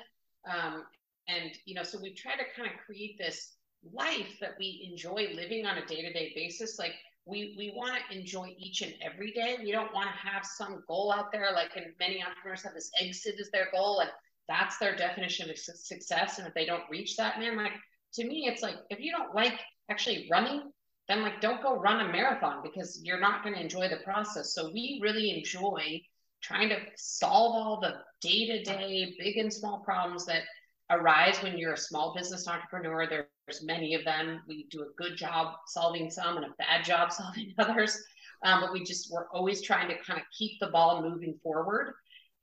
Um, 0.49 0.85
and 1.27 1.51
you 1.65 1.75
know 1.75 1.83
so 1.83 1.99
we 2.01 2.13
try 2.13 2.37
to 2.37 2.43
kind 2.55 2.71
of 2.71 2.79
create 2.85 3.17
this 3.17 3.57
life 3.93 4.37
that 4.41 4.51
we 4.59 4.87
enjoy 4.91 5.29
living 5.33 5.65
on 5.65 5.77
a 5.77 5.85
day-to-day 5.85 6.33
basis 6.35 6.77
like 6.77 6.93
we 7.25 7.55
we 7.57 7.71
want 7.75 7.93
to 8.09 8.17
enjoy 8.17 8.53
each 8.57 8.81
and 8.81 8.93
every 9.01 9.31
day 9.31 9.57
we 9.63 9.71
don't 9.71 9.93
want 9.93 10.09
to 10.09 10.27
have 10.27 10.45
some 10.45 10.83
goal 10.87 11.13
out 11.13 11.31
there 11.31 11.51
like 11.53 11.69
and 11.75 11.85
many 11.99 12.21
entrepreneurs 12.21 12.63
have 12.63 12.73
this 12.73 12.91
exit 12.99 13.35
as 13.39 13.49
their 13.51 13.67
goal 13.71 13.99
and 13.99 14.09
that's 14.49 14.79
their 14.79 14.95
definition 14.95 15.49
of 15.49 15.57
success. 15.57 16.39
And 16.39 16.47
if 16.47 16.53
they 16.55 16.65
don't 16.65 16.83
reach 16.89 17.15
that, 17.15 17.39
man, 17.39 17.55
like 17.55 17.71
to 18.15 18.25
me, 18.25 18.49
it's 18.51 18.63
like 18.63 18.75
if 18.89 18.99
you 18.99 19.11
don't 19.11 19.33
like 19.33 19.53
actually 19.89 20.27
running, 20.29 20.63
then 21.07 21.21
like 21.21 21.39
don't 21.39 21.61
go 21.61 21.75
run 21.75 22.01
a 22.01 22.11
marathon 22.11 22.61
because 22.63 22.99
you're 23.03 23.19
not 23.19 23.43
going 23.43 23.55
to 23.55 23.61
enjoy 23.61 23.87
the 23.87 23.97
process. 23.97 24.53
So 24.53 24.71
we 24.73 24.99
really 25.01 25.37
enjoy 25.37 26.01
trying 26.41 26.69
to 26.69 26.77
solve 26.97 27.55
all 27.55 27.79
the 27.79 27.95
day-to-day 28.21 29.15
big 29.19 29.37
and 29.37 29.53
small 29.53 29.79
problems 29.79 30.25
that 30.25 30.43
arise 30.89 31.37
when 31.43 31.57
you're 31.57 31.73
a 31.73 31.77
small 31.77 32.13
business 32.15 32.47
entrepreneur. 32.47 33.07
There's 33.49 33.63
many 33.63 33.95
of 33.95 34.05
them. 34.05 34.41
We 34.47 34.67
do 34.69 34.83
a 34.83 34.93
good 34.95 35.17
job 35.17 35.55
solving 35.65 36.11
some 36.11 36.37
and 36.37 36.45
a 36.45 36.53
bad 36.59 36.85
job 36.85 37.11
solving 37.11 37.53
others. 37.57 37.97
Um, 38.43 38.61
but 38.61 38.71
we 38.71 38.83
just 38.83 39.11
we're 39.11 39.27
always 39.29 39.61
trying 39.61 39.89
to 39.89 39.97
kind 39.97 40.19
of 40.19 40.25
keep 40.37 40.59
the 40.59 40.67
ball 40.67 41.01
moving 41.01 41.37
forward. 41.43 41.93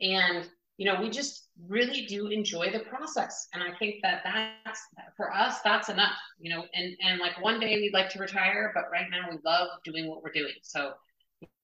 And 0.00 0.48
you 0.78 0.84
know, 0.84 1.00
we 1.00 1.08
just 1.08 1.48
really 1.68 2.04
do 2.04 2.26
enjoy 2.26 2.70
the 2.70 2.80
process. 2.80 3.48
And 3.54 3.62
I 3.62 3.74
think 3.78 3.96
that 4.02 4.22
that's 4.24 4.80
for 5.16 5.32
us, 5.32 5.60
that's 5.62 5.88
enough, 5.88 6.12
you 6.38 6.54
know, 6.54 6.64
and, 6.74 6.94
and 7.02 7.18
like 7.18 7.40
one 7.42 7.58
day 7.58 7.76
we'd 7.76 7.94
like 7.94 8.10
to 8.10 8.18
retire, 8.18 8.72
but 8.74 8.84
right 8.92 9.06
now 9.10 9.30
we 9.30 9.38
love 9.42 9.68
doing 9.84 10.06
what 10.06 10.22
we're 10.22 10.32
doing. 10.32 10.52
So, 10.60 10.92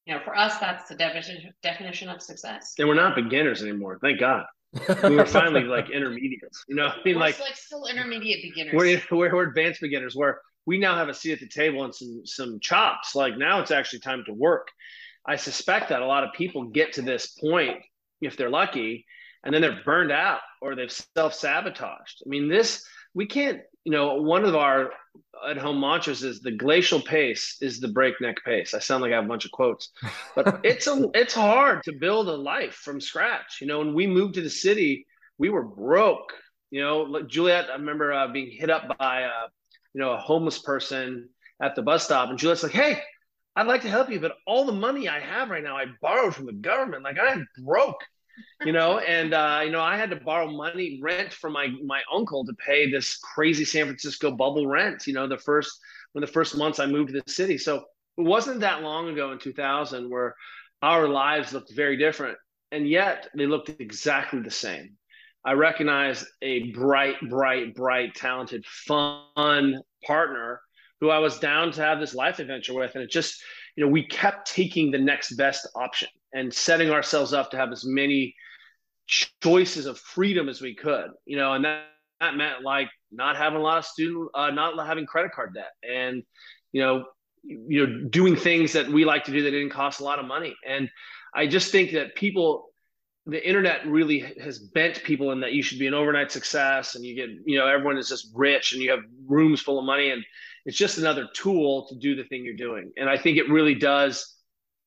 you 0.07 0.15
know, 0.15 0.21
for 0.25 0.35
us, 0.35 0.57
that's 0.59 0.89
the 0.89 0.95
definition, 0.95 1.53
definition 1.63 2.09
of 2.09 2.23
success. 2.23 2.73
And 2.79 2.89
we're 2.89 2.95
not 2.95 3.15
beginners 3.15 3.63
anymore. 3.63 3.99
Thank 4.01 4.19
God. 4.19 4.47
We 4.73 5.17
were 5.17 5.27
finally 5.27 5.65
like 5.65 5.91
intermediates, 5.91 6.65
you 6.69 6.75
know, 6.75 6.87
I 6.87 6.97
mean, 7.05 7.17
we're 7.17 7.21
like, 7.21 7.41
like 7.41 7.57
still 7.57 7.87
intermediate 7.87 8.43
beginners. 8.43 8.75
We're, 8.75 9.03
we're, 9.11 9.35
we're 9.35 9.49
advanced 9.49 9.81
beginners 9.81 10.17
where 10.17 10.41
we 10.67 10.79
now 10.79 10.97
have 10.97 11.09
a 11.09 11.15
seat 11.15 11.33
at 11.33 11.41
the 11.41 11.49
table 11.49 11.85
and 11.85 11.95
some, 11.95 12.23
some 12.25 12.61
chops. 12.61 13.15
Like 13.15 13.37
now 13.37 13.61
it's 13.61 13.71
actually 13.71 14.01
time 14.01 14.25
to 14.27 14.33
work. 14.33 14.69
I 15.27 15.37
suspect 15.37 15.91
that 15.91 16.03
a 16.03 16.07
lot 16.07 16.25
of 16.25 16.33
people 16.33 16.65
get 16.65 16.95
to 16.95 17.03
this 17.03 17.27
point 17.29 17.79
if 18.21 18.37
they're 18.37 18.51
lucky, 18.51 19.05
and 19.45 19.53
then 19.53 19.63
they're 19.63 19.83
burned 19.85 20.13
out 20.13 20.41
or 20.61 20.75
they've 20.75 20.91
self 21.17 21.35
sabotaged. 21.35 22.23
I 22.25 22.29
mean, 22.29 22.49
this, 22.49 22.85
we 23.15 23.27
can't, 23.27 23.61
you 23.85 23.93
know, 23.93 24.15
one 24.15 24.45
of 24.45 24.55
our 24.55 24.91
at 25.49 25.59
home 25.59 25.81
mantras 25.81 26.23
is 26.23 26.41
the 26.41 26.53
glacial 26.53 27.01
pace 27.01 27.57
is 27.61 27.81
the 27.81 27.89
breakneck 27.89 28.43
pace. 28.45 28.75
I 28.75 28.79
sound 28.79 29.03
like 29.03 29.13
I 29.13 29.17
have 29.17 29.25
a 29.25 29.29
bunch 29.29 29.45
of 29.45 29.51
quotes, 29.51 29.91
but 30.35 30.61
it's 30.65 30.87
a, 30.87 31.11
it's 31.15 31.35
hard 31.35 31.83
to 31.85 31.93
build 31.93 32.29
a 32.29 32.37
life 32.37 32.75
from 32.75 33.01
scratch. 33.01 33.59
You 33.61 33.67
know, 33.67 33.79
when 33.79 33.95
we 33.95 34.07
moved 34.07 34.35
to 34.35 34.41
the 34.41 34.51
city, 34.51 35.07
we 35.39 35.51
were 35.51 35.65
broke. 35.65 36.33
You 36.71 36.81
know, 36.83 37.23
Juliet, 37.23 37.67
I 37.71 37.75
remember 37.75 38.13
uh, 38.13 38.29
being 38.29 38.51
hit 38.51 38.71
up 38.71 38.97
by, 38.99 39.23
a, 39.23 39.31
you 39.93 40.01
know, 40.01 40.13
a 40.13 40.17
homeless 40.17 40.59
person 40.61 41.29
at 41.61 41.75
the 41.75 41.83
bus 41.83 42.05
stop, 42.05 42.31
and 42.31 42.39
Juliet's 42.39 42.63
like, 42.63 42.73
"Hey, 42.73 43.03
I'd 43.55 43.67
like 43.67 43.83
to 43.83 43.91
help 43.91 44.11
you, 44.11 44.19
but 44.21 44.37
all 44.47 44.65
the 44.65 44.73
money 44.73 45.09
I 45.09 45.21
have 45.21 45.51
right 45.51 45.63
now, 45.63 45.77
I 45.77 45.87
borrowed 46.01 46.35
from 46.35 46.47
the 46.47 46.53
government. 46.53 47.03
Like 47.03 47.19
I'm 47.21 47.47
broke, 47.65 48.01
you 48.65 48.73
know. 48.73 48.99
And 48.99 49.35
uh, 49.35 49.63
you 49.65 49.71
know, 49.71 49.81
I 49.81 49.97
had 49.97 50.11
to 50.11 50.17
borrow 50.17 50.51
money, 50.51 50.99
rent 51.03 51.33
from 51.33 51.53
my 51.53 51.69
my 51.85 52.01
uncle 52.13 52.45
to 52.45 52.53
pay 52.55 52.91
this 52.91 53.19
crazy 53.19 53.65
San 53.65 53.87
Francisco 53.87 54.31
bubble 54.31 54.67
rent. 54.67 55.07
You 55.07 55.15
know, 55.15 55.27
the 55.27 55.39
first 55.39 55.79
when 56.13 56.21
the 56.21 56.27
first 56.27 56.57
months 56.57 56.79
I 56.79 56.87
moved 56.87 57.13
to 57.13 57.21
the 57.25 57.33
city. 57.33 57.59
So 57.59 57.85
it 58.19 58.23
wasn't 58.23 58.61
that 58.61 58.83
long 58.83 59.09
ago 59.09 59.33
in 59.33 59.39
2000 59.39 60.11
where 60.11 60.35
our 60.83 61.09
lives 61.09 61.53
looked 61.53 61.73
very 61.75 61.97
different, 61.97 62.37
and 62.71 62.89
yet 62.89 63.29
they 63.37 63.47
looked 63.47 63.71
exactly 63.81 64.41
the 64.41 64.51
same. 64.51 64.97
I 65.45 65.53
recognized 65.53 66.27
a 66.41 66.71
bright, 66.71 67.17
bright, 67.29 67.75
bright, 67.75 68.15
talented, 68.15 68.65
fun 68.67 69.81
partner 70.05 70.61
who 71.01 71.11
I 71.11 71.19
was 71.19 71.41
down 71.41 71.73
to 71.73 71.83
have 71.83 71.99
this 71.99 72.15
life 72.15 72.39
adventure 72.39 72.75
with. 72.75 72.95
And 72.95 73.03
it 73.03 73.11
just, 73.11 73.43
you 73.75 73.85
know, 73.85 73.91
we 73.91 74.07
kept 74.07 74.53
taking 74.53 74.93
the 74.93 74.99
next 74.99 75.33
best 75.33 75.69
option 75.75 76.09
and 76.33 76.53
setting 76.53 76.91
ourselves 76.91 77.33
up 77.33 77.51
to 77.51 77.57
have 77.57 77.73
as 77.73 77.85
many 77.85 78.35
choices 79.43 79.87
of 79.87 79.99
freedom 79.99 80.49
as 80.49 80.61
we 80.61 80.75
could, 80.75 81.11
you 81.27 81.37
know, 81.37 81.53
and 81.53 81.65
that, 81.65 81.85
that 82.21 82.37
meant 82.37 82.63
like 82.63 82.89
not 83.11 83.37
having 83.37 83.59
a 83.59 83.63
lot 83.63 83.79
of 83.79 83.85
student, 83.85 84.29
uh, 84.35 84.51
not 84.51 84.87
having 84.87 85.07
credit 85.07 85.33
card 85.33 85.55
debt 85.55 85.73
and, 85.89 86.23
you 86.73 86.81
know, 86.81 87.05
you 87.45 87.87
know, 87.87 88.09
doing 88.09 88.37
things 88.37 88.73
that 88.73 88.89
we 88.89 89.05
like 89.05 89.25
to 89.25 89.33
do 89.33 89.43
that 89.43 89.51
didn't 89.51 89.71
cost 89.71 90.01
a 90.01 90.05
lot 90.05 90.19
of 90.19 90.27
money. 90.27 90.55
And 90.67 90.89
I 91.35 91.47
just 91.47 91.73
think 91.73 91.93
that 91.93 92.15
people, 92.15 92.69
the 93.27 93.47
internet 93.47 93.87
really 93.87 94.21
has 94.41 94.59
bent 94.59 95.03
people 95.03 95.33
in 95.33 95.41
that 95.41 95.53
you 95.53 95.63
should 95.63 95.79
be 95.79 95.87
an 95.87 95.95
overnight 95.95 96.31
success 96.31 96.95
and 96.95 97.05
you 97.05 97.15
get, 97.15 97.31
you 97.45 97.59
know, 97.59 97.67
everyone 97.67 97.99
is 97.99 98.09
just 98.09 98.31
rich 98.35 98.73
and 98.73 98.83
you 98.83 98.91
have 98.91 99.01
rooms 99.27 99.61
full 99.61 99.79
of 99.79 99.85
money 99.85 100.11
and 100.11 100.25
it's 100.65 100.77
just 100.77 100.99
another 100.99 101.29
tool 101.35 101.87
to 101.89 101.97
do 101.97 102.15
the 102.15 102.25
thing 102.25 102.45
you're 102.45 102.55
doing. 102.55 102.93
And 102.97 103.11
I 103.11 103.19
think 103.19 103.39
it 103.39 103.51
really 103.51 103.75
does 103.75 104.37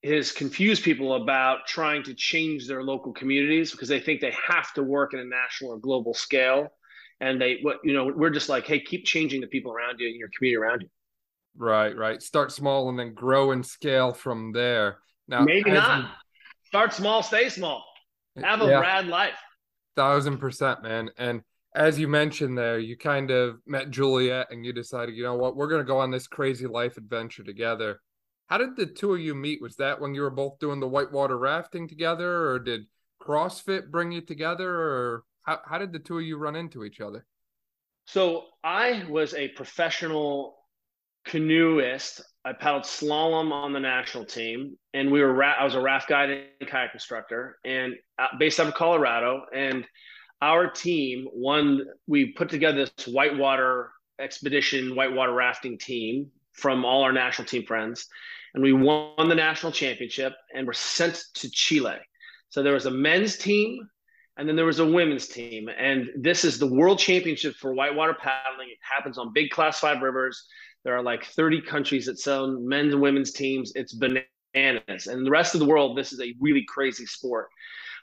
has 0.06 0.32
confused 0.32 0.84
people 0.84 1.16
about 1.16 1.66
trying 1.68 2.04
to 2.04 2.14
change 2.14 2.68
their 2.68 2.84
local 2.84 3.12
communities 3.12 3.72
because 3.72 3.90
they 3.90 4.00
think 4.00 4.22
they 4.22 4.34
have 4.48 4.74
to 4.74 4.84
work 4.84 5.14
in 5.14 5.20
a 5.20 5.26
national 5.26 5.72
or 5.72 5.78
global 5.78 6.14
scale. 6.14 6.70
And 7.22 7.42
they, 7.42 7.60
what, 7.62 7.78
you 7.84 7.94
know, 7.94 8.12
we're 8.14 8.30
just 8.30 8.50
like, 8.50 8.68
hey, 8.68 8.80
keep 8.80 9.06
changing 9.06 9.42
the 9.42 9.48
people 9.48 9.72
around 9.72 10.00
you 10.00 10.08
and 10.08 10.18
your 10.18 10.30
community 10.38 10.58
around 10.58 10.82
you. 10.82 10.90
Right, 11.58 11.96
right. 11.96 12.22
Start 12.22 12.52
small 12.52 12.90
and 12.90 13.00
then 13.00 13.14
grow 13.14 13.52
and 13.52 13.66
scale 13.66 14.14
from 14.14 14.52
there. 14.52 14.98
Now, 15.28 15.42
maybe 15.42 15.72
not. 15.72 16.02
You... 16.02 16.10
Start 16.66 16.94
small, 16.94 17.24
stay 17.24 17.50
small. 17.50 17.86
Have 18.44 18.62
a 18.62 18.66
yeah, 18.66 18.80
rad 18.80 19.08
life. 19.08 19.40
Thousand 19.96 20.40
percent, 20.40 20.84
man. 20.84 21.10
And 21.18 21.42
as 21.74 21.98
you 21.98 22.10
mentioned 22.10 22.58
there, 22.58 22.80
you 22.80 22.98
kind 22.98 23.32
of 23.32 23.60
met 23.66 23.92
Juliet 23.92 24.48
and 24.52 24.66
you 24.66 24.74
decided, 24.74 25.16
you 25.16 25.24
know 25.24 25.36
what, 25.36 25.56
we're 25.56 25.70
going 25.70 25.82
to 25.82 25.88
go 25.88 26.00
on 26.00 26.12
this 26.12 26.28
crazy 26.28 26.68
life 26.68 26.98
adventure 26.98 27.44
together. 27.44 28.02
How 28.48 28.58
did 28.58 28.76
the 28.76 28.86
two 28.86 29.14
of 29.14 29.20
you 29.20 29.34
meet? 29.34 29.62
Was 29.62 29.76
that 29.78 30.00
when 30.00 30.14
you 30.14 30.22
were 30.22 30.30
both 30.30 30.60
doing 30.60 30.80
the 30.80 30.88
whitewater 30.88 31.38
rafting 31.38 31.88
together, 31.88 32.50
or 32.50 32.60
did 32.60 32.86
CrossFit 33.22 33.90
bring 33.90 34.12
you 34.12 34.22
together, 34.22 34.70
or 34.70 35.24
how, 35.44 35.60
how 35.66 35.78
did 35.78 35.92
the 35.92 36.00
two 36.00 36.18
of 36.20 36.24
you 36.24 36.38
run 36.38 36.56
into 36.56 36.84
each 36.84 37.02
other? 37.02 37.26
So 38.06 38.46
I 38.64 39.06
was 39.10 39.34
a 39.34 39.48
professional 39.50 40.58
canoeist. 41.26 42.22
I 42.46 42.54
paddled 42.54 42.84
slalom 42.84 43.52
on 43.52 43.74
the 43.74 43.80
national 43.80 44.26
team, 44.26 44.78
and 44.94 45.12
we 45.12 45.22
were 45.22 45.34
ra- 45.34 45.56
I 45.60 45.64
was 45.64 45.74
a 45.74 45.82
raft 45.82 46.08
guide 46.08 46.30
and 46.30 46.70
kayak 46.70 46.92
instructor, 46.94 47.58
and 47.66 47.96
uh, 48.20 48.28
based 48.38 48.60
out 48.60 48.68
of 48.68 48.76
Colorado. 48.76 49.46
And 49.54 49.86
our 50.42 50.70
team 50.70 51.28
won. 51.34 51.82
We 52.06 52.34
put 52.34 52.50
together 52.50 52.86
this 52.86 53.08
whitewater 53.08 53.92
expedition, 54.20 54.96
whitewater 54.96 55.34
rafting 55.34 55.80
team 55.80 56.30
from 56.54 56.86
all 56.86 57.02
our 57.02 57.12
national 57.12 57.48
team 57.48 57.66
friends, 57.66 58.08
and 58.56 58.64
we 58.64 58.72
won 58.72 59.28
the 59.28 59.36
national 59.36 59.74
championship 59.74 60.34
and 60.54 60.66
were 60.66 60.74
sent 60.74 61.22
to 61.36 61.50
Chile. 61.52 61.98
So 62.50 62.64
there 62.64 62.74
was 62.74 62.86
a 62.86 62.92
men's 62.92 63.38
team, 63.38 63.88
and 64.38 64.48
then 64.48 64.56
there 64.56 64.66
was 64.66 64.80
a 64.80 64.86
women's 64.86 65.28
team, 65.28 65.70
and 65.78 66.08
this 66.18 66.46
is 66.46 66.58
the 66.58 66.66
world 66.66 66.98
championship 66.98 67.56
for 67.56 67.74
whitewater 67.74 68.14
paddling. 68.14 68.70
It 68.70 68.78
happens 68.82 69.18
on 69.18 69.34
big 69.34 69.50
class 69.50 69.80
five 69.80 70.02
rivers. 70.02 70.48
There 70.86 70.96
are 70.96 71.04
like 71.04 71.26
30 71.26 71.62
countries 71.64 72.06
that 72.06 72.18
sell 72.18 72.48
men's 72.48 72.94
and 72.94 73.02
women's 73.02 73.34
teams. 73.34 73.74
It's 73.76 73.94
bananas. 73.94 75.08
And 75.08 75.26
the 75.26 75.32
rest 75.32 75.54
of 75.54 75.60
the 75.60 75.66
world, 75.66 75.98
this 75.98 76.14
is 76.14 76.22
a 76.22 76.34
really 76.40 76.64
crazy 76.68 77.06
sport. 77.06 77.50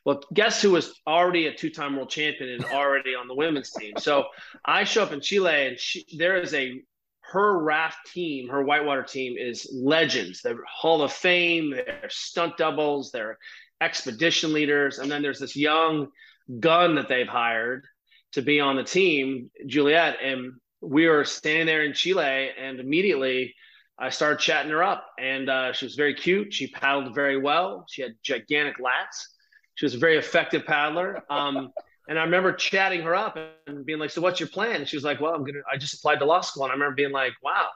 Well, 0.05 0.21
guess 0.35 0.61
who 0.61 0.73
was 0.73 1.01
already 1.07 1.47
a 1.47 1.55
two-time 1.55 1.97
world 1.97 2.11
champion 2.11 2.51
and 2.51 2.65
already 2.67 3.15
on 3.15 3.27
the 3.27 3.35
women's 3.35 3.71
team? 3.71 3.93
So 3.99 4.27
I 4.65 4.85
show 4.85 5.03
up 5.03 5.13
in 5.13 5.21
Chile, 5.21 5.69
and 5.69 5.79
she, 5.79 6.05
there 6.19 6.37
is 6.37 6.53
a 6.53 6.83
her 7.33 7.59
raft 7.59 8.13
team, 8.13 8.49
her 8.51 8.63
whitewater 8.63 9.03
team 9.03 9.37
is 9.39 9.69
legends. 9.73 10.43
They're 10.43 10.63
Hall 10.69 11.03
of 11.03 11.13
Fame. 11.13 11.71
They're 11.71 12.09
stunt 12.09 12.59
doubles. 12.59 13.11
They're 13.11 13.39
expedition 13.81 14.53
leaders, 14.53 14.99
and 14.99 15.11
then 15.11 15.23
there's 15.23 15.41
this 15.41 15.57
young 15.57 16.09
gun 16.61 16.95
that 16.95 17.09
they've 17.09 17.27
hired 17.27 17.85
to 18.33 18.43
be 18.43 18.61
on 18.61 18.77
the 18.77 18.85
team, 18.85 19.51
Juliet, 19.67 20.17
and 20.23 20.53
we 20.81 21.09
were 21.09 21.25
standing 21.25 21.67
there 21.67 21.85
in 21.85 21.95
Chile, 21.95 22.51
and 22.59 22.81
immediately 22.81 23.55
I 23.99 24.11
started 24.11 24.39
chatting 24.39 24.71
her 24.71 24.83
up, 24.83 25.07
and 25.19 25.49
uh, 25.49 25.73
she 25.73 25.87
was 25.87 25.95
very 25.95 26.15
cute. 26.15 26.53
She 26.53 26.69
paddled 26.69 27.15
very 27.15 27.39
well. 27.39 27.87
She 27.89 28.03
had 28.03 28.13
gigantic 28.23 28.79
lats. 28.79 29.27
She 29.75 29.87
was 29.87 29.95
a 29.95 29.99
very 29.99 30.19
effective 30.19 30.67
paddler. 30.67 31.23
Um, 31.31 31.73
and 32.09 32.19
I 32.19 32.25
remember 32.25 32.53
chatting 32.53 33.03
her 33.03 33.15
up 33.15 33.39
and 33.67 33.87
being 33.87 33.99
like, 33.99 34.11
"So 34.11 34.21
what's 34.21 34.41
your 34.41 34.49
plan?" 34.49 34.77
And 34.77 34.89
she 34.89 34.97
was 34.97 35.05
like, 35.05 35.21
"Well, 35.21 35.35
I'm 35.35 35.45
gonna. 35.45 35.61
I 35.71 35.77
just 35.77 35.95
applied 35.95 36.19
to 36.21 36.25
law 36.25 36.41
school." 36.41 36.65
And 36.65 36.71
I 36.71 36.75
remember 36.75 36.95
being 36.95 37.13
like, 37.13 37.33
"Wow, 37.43 37.69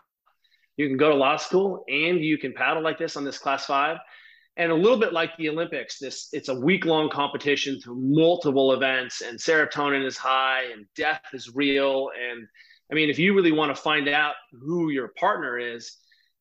you 0.76 0.88
can 0.88 0.96
go 0.96 1.10
to 1.10 1.16
law 1.16 1.36
school 1.36 1.84
and 1.88 2.24
you 2.24 2.38
can 2.38 2.52
paddle 2.52 2.82
like 2.82 2.98
this 2.98 3.16
on 3.16 3.24
this 3.24 3.38
class 3.38 3.66
five 3.66 3.98
and 4.58 4.72
a 4.72 4.74
little 4.74 4.98
bit 4.98 5.12
like 5.12 5.36
the 5.36 5.48
olympics 5.50 5.98
this 5.98 6.28
it's 6.32 6.48
a 6.48 6.54
week 6.54 6.86
long 6.86 7.10
competition 7.10 7.78
through 7.80 7.96
multiple 7.96 8.72
events 8.72 9.20
and 9.20 9.38
serotonin 9.38 10.04
is 10.04 10.16
high 10.16 10.64
and 10.72 10.86
death 10.94 11.22
is 11.32 11.54
real 11.54 12.10
and 12.30 12.46
I 12.90 12.94
mean, 12.94 13.10
if 13.10 13.18
you 13.18 13.34
really 13.34 13.52
want 13.52 13.74
to 13.74 13.82
find 13.82 14.08
out 14.08 14.34
who 14.52 14.90
your 14.90 15.08
partner 15.08 15.58
is, 15.58 15.96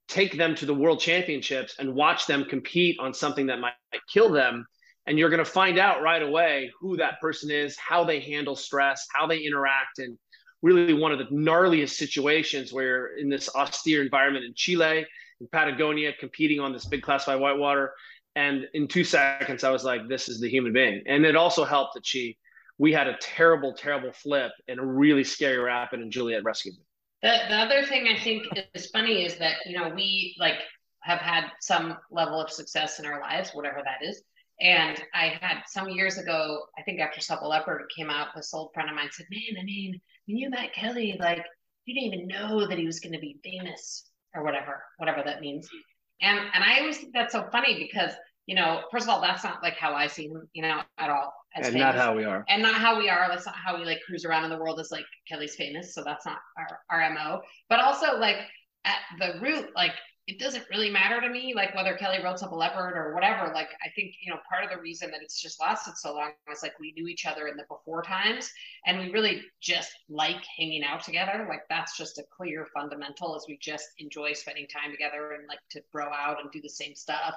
take 0.07 0.37
them 0.37 0.53
to 0.55 0.65
the 0.65 0.75
world 0.75 0.99
championships 0.99 1.75
and 1.79 1.95
watch 1.95 2.27
them 2.27 2.45
compete 2.45 2.99
on 2.99 3.13
something 3.13 3.47
that 3.47 3.59
might, 3.59 3.73
kill 4.11 4.31
them. 4.31 4.67
And 5.07 5.19
you're 5.19 5.29
going 5.29 5.43
to 5.43 5.45
find 5.45 5.77
out 5.77 6.01
right 6.01 6.21
away 6.21 6.71
who 6.79 6.97
that 6.97 7.21
person 7.21 7.51
is, 7.51 7.77
how 7.77 8.03
they 8.03 8.19
handle 8.19 8.55
stress, 8.55 9.07
how 9.13 9.27
they 9.27 9.39
interact. 9.39 9.99
And 9.99 10.17
really, 10.61 10.93
one 10.93 11.11
of 11.11 11.19
the 11.19 11.25
gnarliest 11.25 11.91
situations 11.91 12.73
where 12.73 13.15
in 13.17 13.29
this 13.29 13.49
austere 13.55 14.01
environment 14.01 14.45
in 14.45 14.53
Chile, 14.55 15.05
in 15.39 15.47
Patagonia, 15.51 16.13
competing 16.19 16.59
on 16.59 16.73
this 16.73 16.85
big 16.85 17.03
class 17.03 17.25
five 17.25 17.39
whitewater. 17.39 17.93
And 18.35 18.67
in 18.73 18.87
two 18.87 19.03
seconds, 19.03 19.63
I 19.63 19.69
was 19.69 19.83
like, 19.83 20.07
this 20.07 20.27
is 20.27 20.41
the 20.41 20.49
human 20.49 20.73
being. 20.73 21.03
And 21.05 21.25
it 21.25 21.35
also 21.35 21.63
helped 21.63 21.93
that 21.93 22.05
she 22.05 22.37
we 22.77 22.91
had 22.91 23.07
a 23.07 23.15
terrible, 23.21 23.73
terrible 23.73 24.11
flip 24.11 24.51
and 24.67 24.79
a 24.79 24.85
really 24.85 25.23
scary 25.23 25.57
rapid, 25.57 26.01
and 26.01 26.11
Juliet 26.11 26.43
rescued 26.43 26.75
me. 26.75 26.83
The, 27.21 27.37
the 27.47 27.55
other 27.55 27.85
thing 27.85 28.07
I 28.07 28.19
think 28.21 28.43
is 28.73 28.87
funny 28.87 29.25
is 29.25 29.37
that, 29.37 29.57
you 29.65 29.77
know, 29.77 29.89
we 29.89 30.35
like 30.39 30.55
have 31.01 31.19
had 31.19 31.45
some 31.61 31.97
level 32.11 32.41
of 32.41 32.51
success 32.51 32.99
in 32.99 33.05
our 33.05 33.21
lives, 33.21 33.51
whatever 33.53 33.81
that 33.83 34.05
is. 34.05 34.21
And 34.61 35.01
I 35.13 35.37
had 35.41 35.63
some 35.67 35.89
years 35.89 36.17
ago, 36.17 36.65
I 36.77 36.81
think 36.83 36.99
after 36.99 37.19
Supple 37.19 37.49
Leopard 37.49 37.83
came 37.95 38.09
out, 38.09 38.29
this 38.35 38.53
old 38.53 38.71
friend 38.73 38.89
of 38.89 38.95
mine 38.95 39.09
said, 39.11 39.25
Man, 39.29 39.59
I 39.59 39.63
mean, 39.63 39.99
when 40.27 40.37
you 40.37 40.49
met 40.49 40.73
Kelly, 40.73 41.17
like 41.19 41.43
you 41.85 41.93
didn't 41.93 42.13
even 42.13 42.27
know 42.27 42.67
that 42.67 42.77
he 42.77 42.85
was 42.85 42.99
going 42.99 43.13
to 43.13 43.19
be 43.19 43.39
famous 43.43 44.09
or 44.33 44.43
whatever, 44.43 44.83
whatever 44.97 45.21
that 45.25 45.41
means. 45.41 45.67
And 46.21 46.39
and 46.53 46.63
I 46.63 46.79
always 46.79 46.97
think 46.97 47.13
that's 47.13 47.33
so 47.33 47.47
funny 47.51 47.77
because 47.77 48.11
you 48.45 48.55
know, 48.55 48.83
first 48.91 49.07
of 49.07 49.09
all, 49.09 49.21
that's 49.21 49.43
not 49.43 49.63
like 49.63 49.75
how 49.75 49.93
I 49.93 50.07
see 50.07 50.27
him, 50.27 50.47
you 50.53 50.61
know, 50.61 50.81
at 50.99 51.09
all. 51.09 51.33
and 51.55 51.65
famous. 51.65 51.79
not 51.79 51.95
how 51.95 52.15
we 52.15 52.25
are. 52.25 52.45
And 52.47 52.61
not 52.61 52.75
how 52.75 52.97
we 52.99 53.09
are. 53.09 53.27
That's 53.27 53.45
not 53.45 53.55
how 53.55 53.77
we 53.77 53.85
like 53.85 54.01
cruise 54.05 54.23
around 54.23 54.43
in 54.43 54.51
the 54.51 54.57
world 54.57 54.79
as 54.79 54.91
like 54.91 55.05
Kelly's 55.27 55.55
famous. 55.55 55.95
So 55.95 56.03
that's 56.03 56.25
not 56.25 56.37
our, 56.57 56.79
our 56.91 57.09
MO. 57.11 57.41
But 57.69 57.79
also 57.79 58.17
like 58.19 58.37
at 58.85 58.99
the 59.19 59.39
root, 59.41 59.69
like 59.75 59.93
it 60.27 60.39
doesn't 60.39 60.65
really 60.71 60.89
matter 60.89 61.21
to 61.21 61.29
me, 61.29 61.53
like 61.55 61.75
whether 61.75 61.95
Kelly 61.95 62.17
wrote 62.23 62.39
Supple 62.39 62.57
Leopard 62.57 62.97
or 62.97 63.13
whatever. 63.13 63.53
Like 63.53 63.69
I 63.85 63.89
think, 63.95 64.15
you 64.21 64.33
know, 64.33 64.39
part 64.49 64.63
of 64.63 64.71
the 64.71 64.81
reason 64.81 65.11
that 65.11 65.21
it's 65.21 65.39
just 65.39 65.61
lasted 65.61 65.97
so 65.97 66.15
long 66.15 66.31
is 66.51 66.63
like 66.63 66.79
we 66.79 66.93
knew 66.93 67.07
each 67.07 67.27
other 67.27 67.47
in 67.47 67.57
the 67.57 67.63
before 67.69 68.01
times 68.01 68.51
and 68.87 68.97
we 68.97 69.11
really 69.11 69.43
just 69.61 69.91
like 70.09 70.43
hanging 70.57 70.83
out 70.83 71.03
together. 71.03 71.45
Like 71.47 71.61
that's 71.69 71.95
just 71.95 72.17
a 72.17 72.23
clear 72.35 72.67
fundamental 72.73 73.35
as 73.35 73.45
we 73.47 73.57
just 73.61 73.87
enjoy 73.99 74.33
spending 74.33 74.65
time 74.67 74.91
together 74.91 75.33
and 75.33 75.47
like 75.47 75.59
to 75.71 75.81
bro 75.91 76.05
out 76.05 76.41
and 76.41 76.51
do 76.51 76.61
the 76.61 76.69
same 76.69 76.95
stuff 76.95 77.35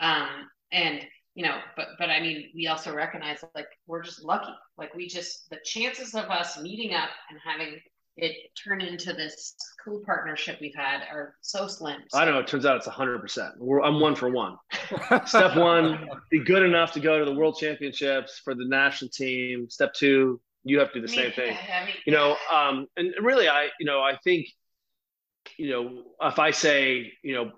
um, 0.00 0.48
and 0.72 1.06
you 1.34 1.44
know, 1.44 1.58
but 1.76 1.88
but 1.98 2.10
I 2.10 2.20
mean, 2.20 2.50
we 2.54 2.66
also 2.66 2.92
recognize 2.92 3.44
like 3.54 3.68
we're 3.86 4.02
just 4.02 4.24
lucky. 4.24 4.52
Like 4.76 4.94
we 4.94 5.06
just 5.06 5.48
the 5.50 5.58
chances 5.64 6.14
of 6.14 6.24
us 6.30 6.60
meeting 6.60 6.94
up 6.94 7.10
and 7.30 7.38
having 7.44 7.80
it 8.18 8.34
turn 8.62 8.80
into 8.80 9.12
this 9.12 9.54
cool 9.84 10.02
partnership 10.04 10.58
we've 10.60 10.74
had 10.74 11.02
are 11.10 11.34
so 11.40 11.68
slim. 11.68 12.00
So. 12.08 12.18
I 12.18 12.24
don't 12.24 12.34
know. 12.34 12.40
It 12.40 12.48
turns 12.48 12.66
out 12.66 12.76
it's 12.76 12.86
hundred 12.86 13.20
percent. 13.20 13.54
I'm 13.60 14.00
one 14.00 14.16
for 14.16 14.28
one. 14.28 14.56
Step 15.26 15.56
one, 15.56 16.08
be 16.30 16.40
good 16.40 16.62
enough 16.62 16.92
to 16.92 17.00
go 17.00 17.18
to 17.18 17.24
the 17.24 17.32
world 17.32 17.56
championships 17.58 18.40
for 18.44 18.54
the 18.54 18.66
national 18.66 19.10
team. 19.10 19.70
Step 19.70 19.94
two, 19.94 20.40
you 20.64 20.80
have 20.80 20.92
to 20.92 21.00
do 21.00 21.06
the 21.06 21.12
I 21.12 21.16
mean, 21.16 21.24
same 21.24 21.32
thing. 21.32 21.56
I 21.56 21.86
mean, 21.86 21.94
you 22.06 22.12
know, 22.12 22.36
um, 22.52 22.86
and 22.96 23.14
really, 23.22 23.48
I, 23.48 23.68
you 23.78 23.86
know, 23.86 24.00
I 24.00 24.16
think, 24.24 24.48
you 25.56 25.70
know, 25.70 26.02
if 26.22 26.38
I 26.38 26.50
say, 26.50 27.12
you 27.22 27.34
know, 27.34 27.52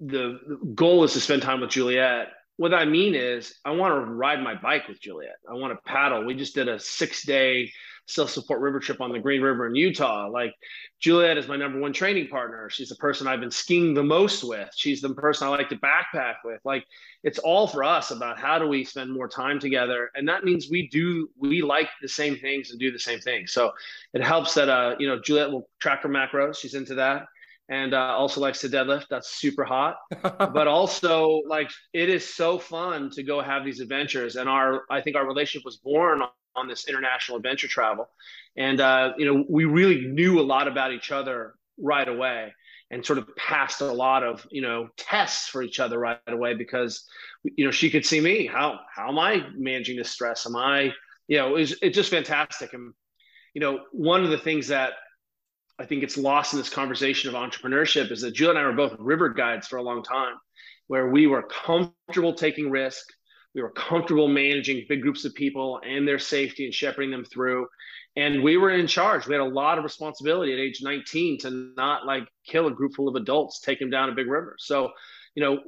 the, 0.00 0.38
the 0.46 0.72
goal 0.74 1.02
is 1.04 1.14
to 1.14 1.20
spend 1.20 1.42
time 1.42 1.60
with 1.60 1.70
Juliet. 1.70 2.28
What 2.58 2.72
I 2.72 2.84
mean 2.84 3.14
is, 3.14 3.54
I 3.64 3.72
want 3.72 3.92
to 3.94 4.00
ride 4.00 4.42
my 4.42 4.54
bike 4.54 4.88
with 4.88 5.00
Juliet. 5.00 5.36
I 5.48 5.54
want 5.54 5.72
to 5.74 5.90
paddle. 5.90 6.24
We 6.24 6.34
just 6.34 6.54
did 6.54 6.68
a 6.68 6.78
six 6.78 7.26
day 7.26 7.70
self 8.06 8.30
support 8.30 8.60
river 8.60 8.80
trip 8.80 9.00
on 9.00 9.12
the 9.12 9.18
Green 9.18 9.42
River 9.42 9.66
in 9.66 9.74
Utah. 9.74 10.28
Like, 10.28 10.54
Juliet 11.00 11.36
is 11.36 11.48
my 11.48 11.56
number 11.56 11.78
one 11.78 11.92
training 11.92 12.28
partner. 12.28 12.70
She's 12.70 12.88
the 12.88 12.96
person 12.96 13.26
I've 13.26 13.40
been 13.40 13.50
skiing 13.50 13.94
the 13.94 14.02
most 14.02 14.44
with. 14.44 14.70
She's 14.74 15.00
the 15.00 15.12
person 15.14 15.46
I 15.46 15.50
like 15.50 15.68
to 15.70 15.76
backpack 15.76 16.36
with. 16.44 16.60
Like, 16.64 16.84
it's 17.22 17.38
all 17.38 17.66
for 17.66 17.84
us 17.84 18.10
about 18.10 18.38
how 18.38 18.58
do 18.58 18.68
we 18.68 18.84
spend 18.84 19.12
more 19.12 19.28
time 19.28 19.58
together. 19.58 20.10
And 20.14 20.28
that 20.28 20.44
means 20.44 20.68
we 20.70 20.88
do, 20.88 21.28
we 21.38 21.62
like 21.62 21.88
the 22.00 22.08
same 22.08 22.36
things 22.36 22.70
and 22.70 22.78
do 22.78 22.92
the 22.92 22.98
same 22.98 23.18
things. 23.18 23.52
So 23.52 23.72
it 24.14 24.22
helps 24.22 24.54
that, 24.54 24.68
uh, 24.68 24.94
you 24.98 25.08
know, 25.08 25.20
Juliet 25.20 25.50
will 25.50 25.68
track 25.80 26.02
her 26.02 26.08
macros. 26.08 26.56
She's 26.56 26.74
into 26.74 26.94
that 26.94 27.26
and 27.68 27.94
uh, 27.94 28.14
also 28.16 28.40
likes 28.40 28.60
to 28.60 28.68
deadlift. 28.68 29.06
That's 29.10 29.36
super 29.36 29.64
hot. 29.64 29.96
but 30.22 30.68
also, 30.68 31.42
like, 31.48 31.70
it 31.92 32.08
is 32.08 32.32
so 32.32 32.58
fun 32.58 33.10
to 33.10 33.22
go 33.22 33.40
have 33.40 33.64
these 33.64 33.80
adventures. 33.80 34.36
And 34.36 34.48
our, 34.48 34.82
I 34.88 35.00
think 35.00 35.16
our 35.16 35.26
relationship 35.26 35.64
was 35.64 35.78
born 35.78 36.22
on, 36.56 36.68
this 36.68 36.88
international 36.88 37.36
adventure 37.36 37.68
travel. 37.68 38.08
And, 38.56 38.80
uh, 38.80 39.12
you 39.18 39.26
know, 39.26 39.44
we 39.48 39.64
really 39.64 40.06
knew 40.06 40.40
a 40.40 40.42
lot 40.42 40.68
about 40.68 40.92
each 40.92 41.12
other 41.12 41.54
right 41.78 42.08
away 42.08 42.52
and 42.90 43.04
sort 43.04 43.18
of 43.18 43.34
passed 43.36 43.80
a 43.80 43.92
lot 43.92 44.22
of, 44.22 44.46
you 44.50 44.62
know, 44.62 44.88
tests 44.96 45.48
for 45.48 45.62
each 45.62 45.80
other 45.80 45.98
right 45.98 46.18
away 46.28 46.54
because, 46.54 47.04
you 47.44 47.64
know, 47.64 47.70
she 47.70 47.90
could 47.90 48.06
see 48.06 48.20
me. 48.20 48.46
How, 48.46 48.80
how 48.94 49.08
am 49.08 49.18
I 49.18 49.46
managing 49.56 49.96
this 49.96 50.10
stress? 50.10 50.46
Am 50.46 50.56
I, 50.56 50.92
you 51.28 51.38
know, 51.38 51.56
it's, 51.56 51.74
it's 51.82 51.96
just 51.96 52.10
fantastic. 52.10 52.72
And, 52.72 52.94
you 53.54 53.60
know, 53.60 53.80
one 53.92 54.24
of 54.24 54.30
the 54.30 54.38
things 54.38 54.68
that 54.68 54.92
I 55.78 55.84
think 55.84 56.02
it's 56.02 56.16
lost 56.16 56.54
in 56.54 56.58
this 56.58 56.70
conversation 56.70 57.28
of 57.28 57.34
entrepreneurship 57.34 58.10
is 58.10 58.22
that 58.22 58.34
Jill 58.34 58.50
and 58.50 58.58
I 58.58 58.64
were 58.64 58.72
both 58.72 58.96
river 58.98 59.28
guides 59.28 59.66
for 59.66 59.76
a 59.76 59.82
long 59.82 60.02
time, 60.02 60.34
where 60.86 61.10
we 61.10 61.26
were 61.26 61.42
comfortable 61.42 62.34
taking 62.34 62.70
risk. 62.70 63.04
We 63.56 63.62
were 63.62 63.70
comfortable 63.70 64.28
managing 64.28 64.84
big 64.86 65.00
groups 65.00 65.24
of 65.24 65.34
people 65.34 65.80
and 65.82 66.06
their 66.06 66.18
safety 66.18 66.66
and 66.66 66.74
shepherding 66.74 67.10
them 67.10 67.24
through. 67.24 67.66
And 68.14 68.42
we 68.42 68.58
were 68.58 68.70
in 68.70 68.86
charge. 68.86 69.26
We 69.26 69.32
had 69.32 69.40
a 69.40 69.44
lot 69.44 69.78
of 69.78 69.84
responsibility 69.84 70.52
at 70.52 70.58
age 70.58 70.82
19 70.82 71.38
to 71.38 71.72
not 71.74 72.04
like 72.04 72.28
kill 72.46 72.66
a 72.66 72.70
group 72.70 72.92
full 72.94 73.08
of 73.08 73.14
adults, 73.14 73.60
take 73.60 73.78
them 73.78 73.88
down 73.88 74.10
a 74.10 74.14
big 74.14 74.28
river. 74.28 74.56
So, 74.58 74.90
you 75.34 75.42
know, 75.42 75.62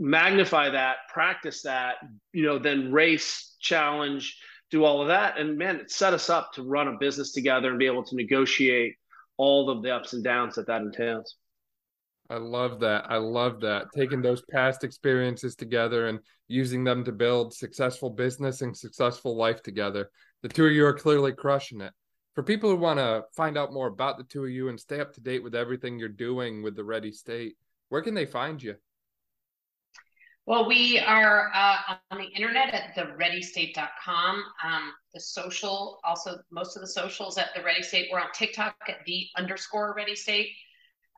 magnify 0.00 0.70
that, 0.70 0.96
practice 1.12 1.62
that, 1.62 1.94
you 2.32 2.42
know, 2.42 2.58
then 2.58 2.92
race, 2.92 3.54
challenge, 3.60 4.36
do 4.72 4.84
all 4.84 5.00
of 5.00 5.08
that. 5.08 5.38
And 5.38 5.56
man, 5.56 5.76
it 5.76 5.92
set 5.92 6.14
us 6.14 6.28
up 6.28 6.52
to 6.54 6.64
run 6.64 6.88
a 6.88 6.98
business 6.98 7.30
together 7.30 7.70
and 7.70 7.78
be 7.78 7.86
able 7.86 8.04
to 8.04 8.16
negotiate 8.16 8.96
all 9.36 9.70
of 9.70 9.84
the 9.84 9.94
ups 9.94 10.12
and 10.12 10.24
downs 10.24 10.56
that 10.56 10.66
that 10.66 10.82
entails. 10.82 11.36
I 12.30 12.36
love 12.36 12.80
that. 12.80 13.10
I 13.10 13.16
love 13.16 13.60
that. 13.60 13.86
Taking 13.96 14.20
those 14.20 14.42
past 14.50 14.84
experiences 14.84 15.54
together 15.54 16.08
and 16.08 16.20
using 16.46 16.84
them 16.84 17.04
to 17.04 17.12
build 17.12 17.54
successful 17.54 18.10
business 18.10 18.60
and 18.60 18.76
successful 18.76 19.36
life 19.36 19.62
together. 19.62 20.10
The 20.42 20.48
two 20.48 20.66
of 20.66 20.72
you 20.72 20.84
are 20.84 20.94
clearly 20.94 21.32
crushing 21.32 21.80
it. 21.80 21.92
For 22.34 22.42
people 22.42 22.70
who 22.70 22.76
want 22.76 22.98
to 22.98 23.24
find 23.34 23.56
out 23.56 23.72
more 23.72 23.88
about 23.88 24.18
the 24.18 24.24
two 24.24 24.44
of 24.44 24.50
you 24.50 24.68
and 24.68 24.78
stay 24.78 25.00
up 25.00 25.12
to 25.14 25.20
date 25.20 25.42
with 25.42 25.54
everything 25.54 25.98
you're 25.98 26.08
doing 26.08 26.62
with 26.62 26.76
the 26.76 26.84
Ready 26.84 27.10
State, 27.12 27.56
where 27.88 28.02
can 28.02 28.14
they 28.14 28.26
find 28.26 28.62
you? 28.62 28.76
Well, 30.46 30.66
we 30.66 30.98
are 30.98 31.50
uh, 31.54 31.94
on 32.10 32.18
the 32.18 32.28
internet 32.34 32.72
at 32.72 32.94
thereadystate.com. 32.94 34.44
Um, 34.64 34.92
the 35.12 35.20
social, 35.20 35.98
also 36.04 36.38
most 36.50 36.76
of 36.76 36.80
the 36.80 36.88
socials 36.88 37.38
at 37.38 37.48
the 37.56 37.62
Ready 37.62 37.82
State. 37.82 38.08
We're 38.12 38.20
on 38.20 38.32
TikTok 38.34 38.76
at 38.88 38.98
the 39.04 39.26
underscore 39.36 39.94
Ready 39.96 40.14
State. 40.14 40.50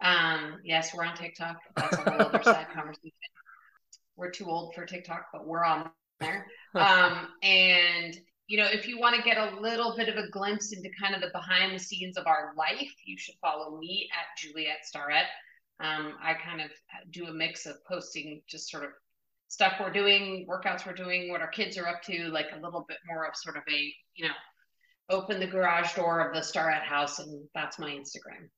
Um, 0.02 0.60
yes, 0.64 0.94
we're 0.94 1.04
on 1.04 1.16
TikTok. 1.16 1.56
That's 1.76 1.96
a 1.96 2.10
whole 2.10 2.20
other 2.22 2.42
side 2.42 2.66
conversation. 2.74 3.12
We're 4.16 4.30
too 4.30 4.46
old 4.46 4.74
for 4.74 4.86
TikTok, 4.86 5.26
but 5.32 5.46
we're 5.46 5.64
on 5.64 5.90
there. 6.20 6.46
Um, 6.74 7.28
and 7.42 8.16
you 8.46 8.56
know, 8.56 8.66
if 8.66 8.88
you 8.88 8.98
want 8.98 9.14
to 9.14 9.22
get 9.22 9.38
a 9.38 9.60
little 9.60 9.94
bit 9.96 10.08
of 10.08 10.16
a 10.16 10.28
glimpse 10.28 10.72
into 10.72 10.90
kind 11.00 11.14
of 11.14 11.20
the 11.20 11.30
behind 11.32 11.72
the 11.72 11.78
scenes 11.78 12.16
of 12.16 12.26
our 12.26 12.52
life, 12.56 12.92
you 13.04 13.16
should 13.16 13.36
follow 13.40 13.78
me 13.78 14.08
at 14.12 14.36
Juliet 14.36 14.78
Starrett. 14.82 15.26
Um, 15.78 16.14
I 16.20 16.34
kind 16.34 16.60
of 16.60 16.70
do 17.10 17.26
a 17.26 17.32
mix 17.32 17.64
of 17.66 17.76
posting 17.86 18.42
just 18.48 18.68
sort 18.68 18.82
of 18.82 18.90
stuff 19.48 19.74
we're 19.80 19.92
doing, 19.92 20.46
workouts 20.48 20.84
we're 20.84 20.94
doing, 20.94 21.30
what 21.30 21.40
our 21.40 21.48
kids 21.48 21.78
are 21.78 21.86
up 21.86 22.02
to, 22.02 22.28
like 22.28 22.46
a 22.52 22.60
little 22.60 22.84
bit 22.88 22.98
more 23.06 23.24
of 23.24 23.36
sort 23.36 23.56
of 23.56 23.62
a, 23.68 23.94
you 24.16 24.26
know, 24.26 24.34
open 25.10 25.38
the 25.38 25.46
garage 25.46 25.94
door 25.94 26.26
of 26.26 26.34
the 26.34 26.42
Starrett 26.42 26.82
house. 26.82 27.20
And 27.20 27.48
that's 27.54 27.78
my 27.78 27.90
Instagram. 27.90 28.48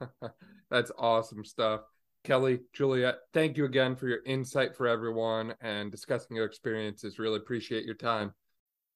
that's 0.70 0.92
awesome 0.98 1.44
stuff. 1.44 1.82
Kelly, 2.24 2.60
Juliet, 2.74 3.16
thank 3.32 3.56
you 3.56 3.64
again 3.64 3.96
for 3.96 4.08
your 4.08 4.24
insight 4.26 4.76
for 4.76 4.86
everyone 4.86 5.54
and 5.60 5.90
discussing 5.90 6.36
your 6.36 6.46
experiences. 6.46 7.18
Really 7.18 7.36
appreciate 7.36 7.84
your 7.84 7.94
time. 7.94 8.34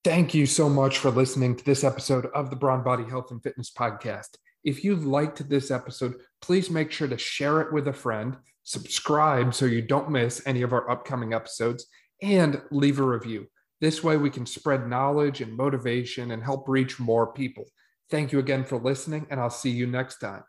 Thank 0.05 0.34
you 0.34 0.46
so 0.46 0.68
much 0.68 0.98
for 0.98 1.11
listening 1.11 1.57
to 1.57 1.64
this 1.64 1.84
episode 1.84 2.26
of 2.34 2.50
the 2.50 2.57
Brawn 2.57 2.82
Body 2.82 3.05
Health 3.05 3.30
and 3.30 3.42
Fitness 3.42 3.70
Podcast. 3.70 4.36
If 4.64 4.84
you 4.84 4.96
liked 4.96 5.48
this 5.48 5.70
episode, 5.70 6.14
please 6.40 6.70
make 6.70 6.90
sure 6.90 7.09
to 7.09 7.18
share 7.18 7.61
it 7.61 7.72
with 7.72 7.88
a 7.88 7.92
friend 7.92 8.36
subscribe 8.62 9.55
so 9.55 9.66
you 9.66 9.82
don't 9.82 10.11
miss 10.11 10.42
any 10.46 10.62
of 10.62 10.72
our 10.72 10.88
upcoming 10.90 11.34
episodes, 11.34 11.86
and 12.20 12.62
leave 12.70 13.00
a 13.00 13.03
review. 13.03 13.46
This 13.80 14.03
way, 14.03 14.16
we 14.16 14.30
can 14.30 14.46
spread 14.46 14.88
knowledge 14.88 15.40
and 15.40 15.57
motivation 15.57 16.30
and 16.30 16.42
help 16.42 16.68
reach 16.68 17.00
more 17.00 17.32
people. 17.32 17.64
Thank 18.11 18.30
you 18.32 18.38
again 18.38 18.64
for 18.64 18.78
listening, 18.78 19.26
and 19.30 19.40
I'll 19.40 19.50
see 19.50 19.70
you 19.70 19.86
next 19.86 20.18
time. 20.18 20.44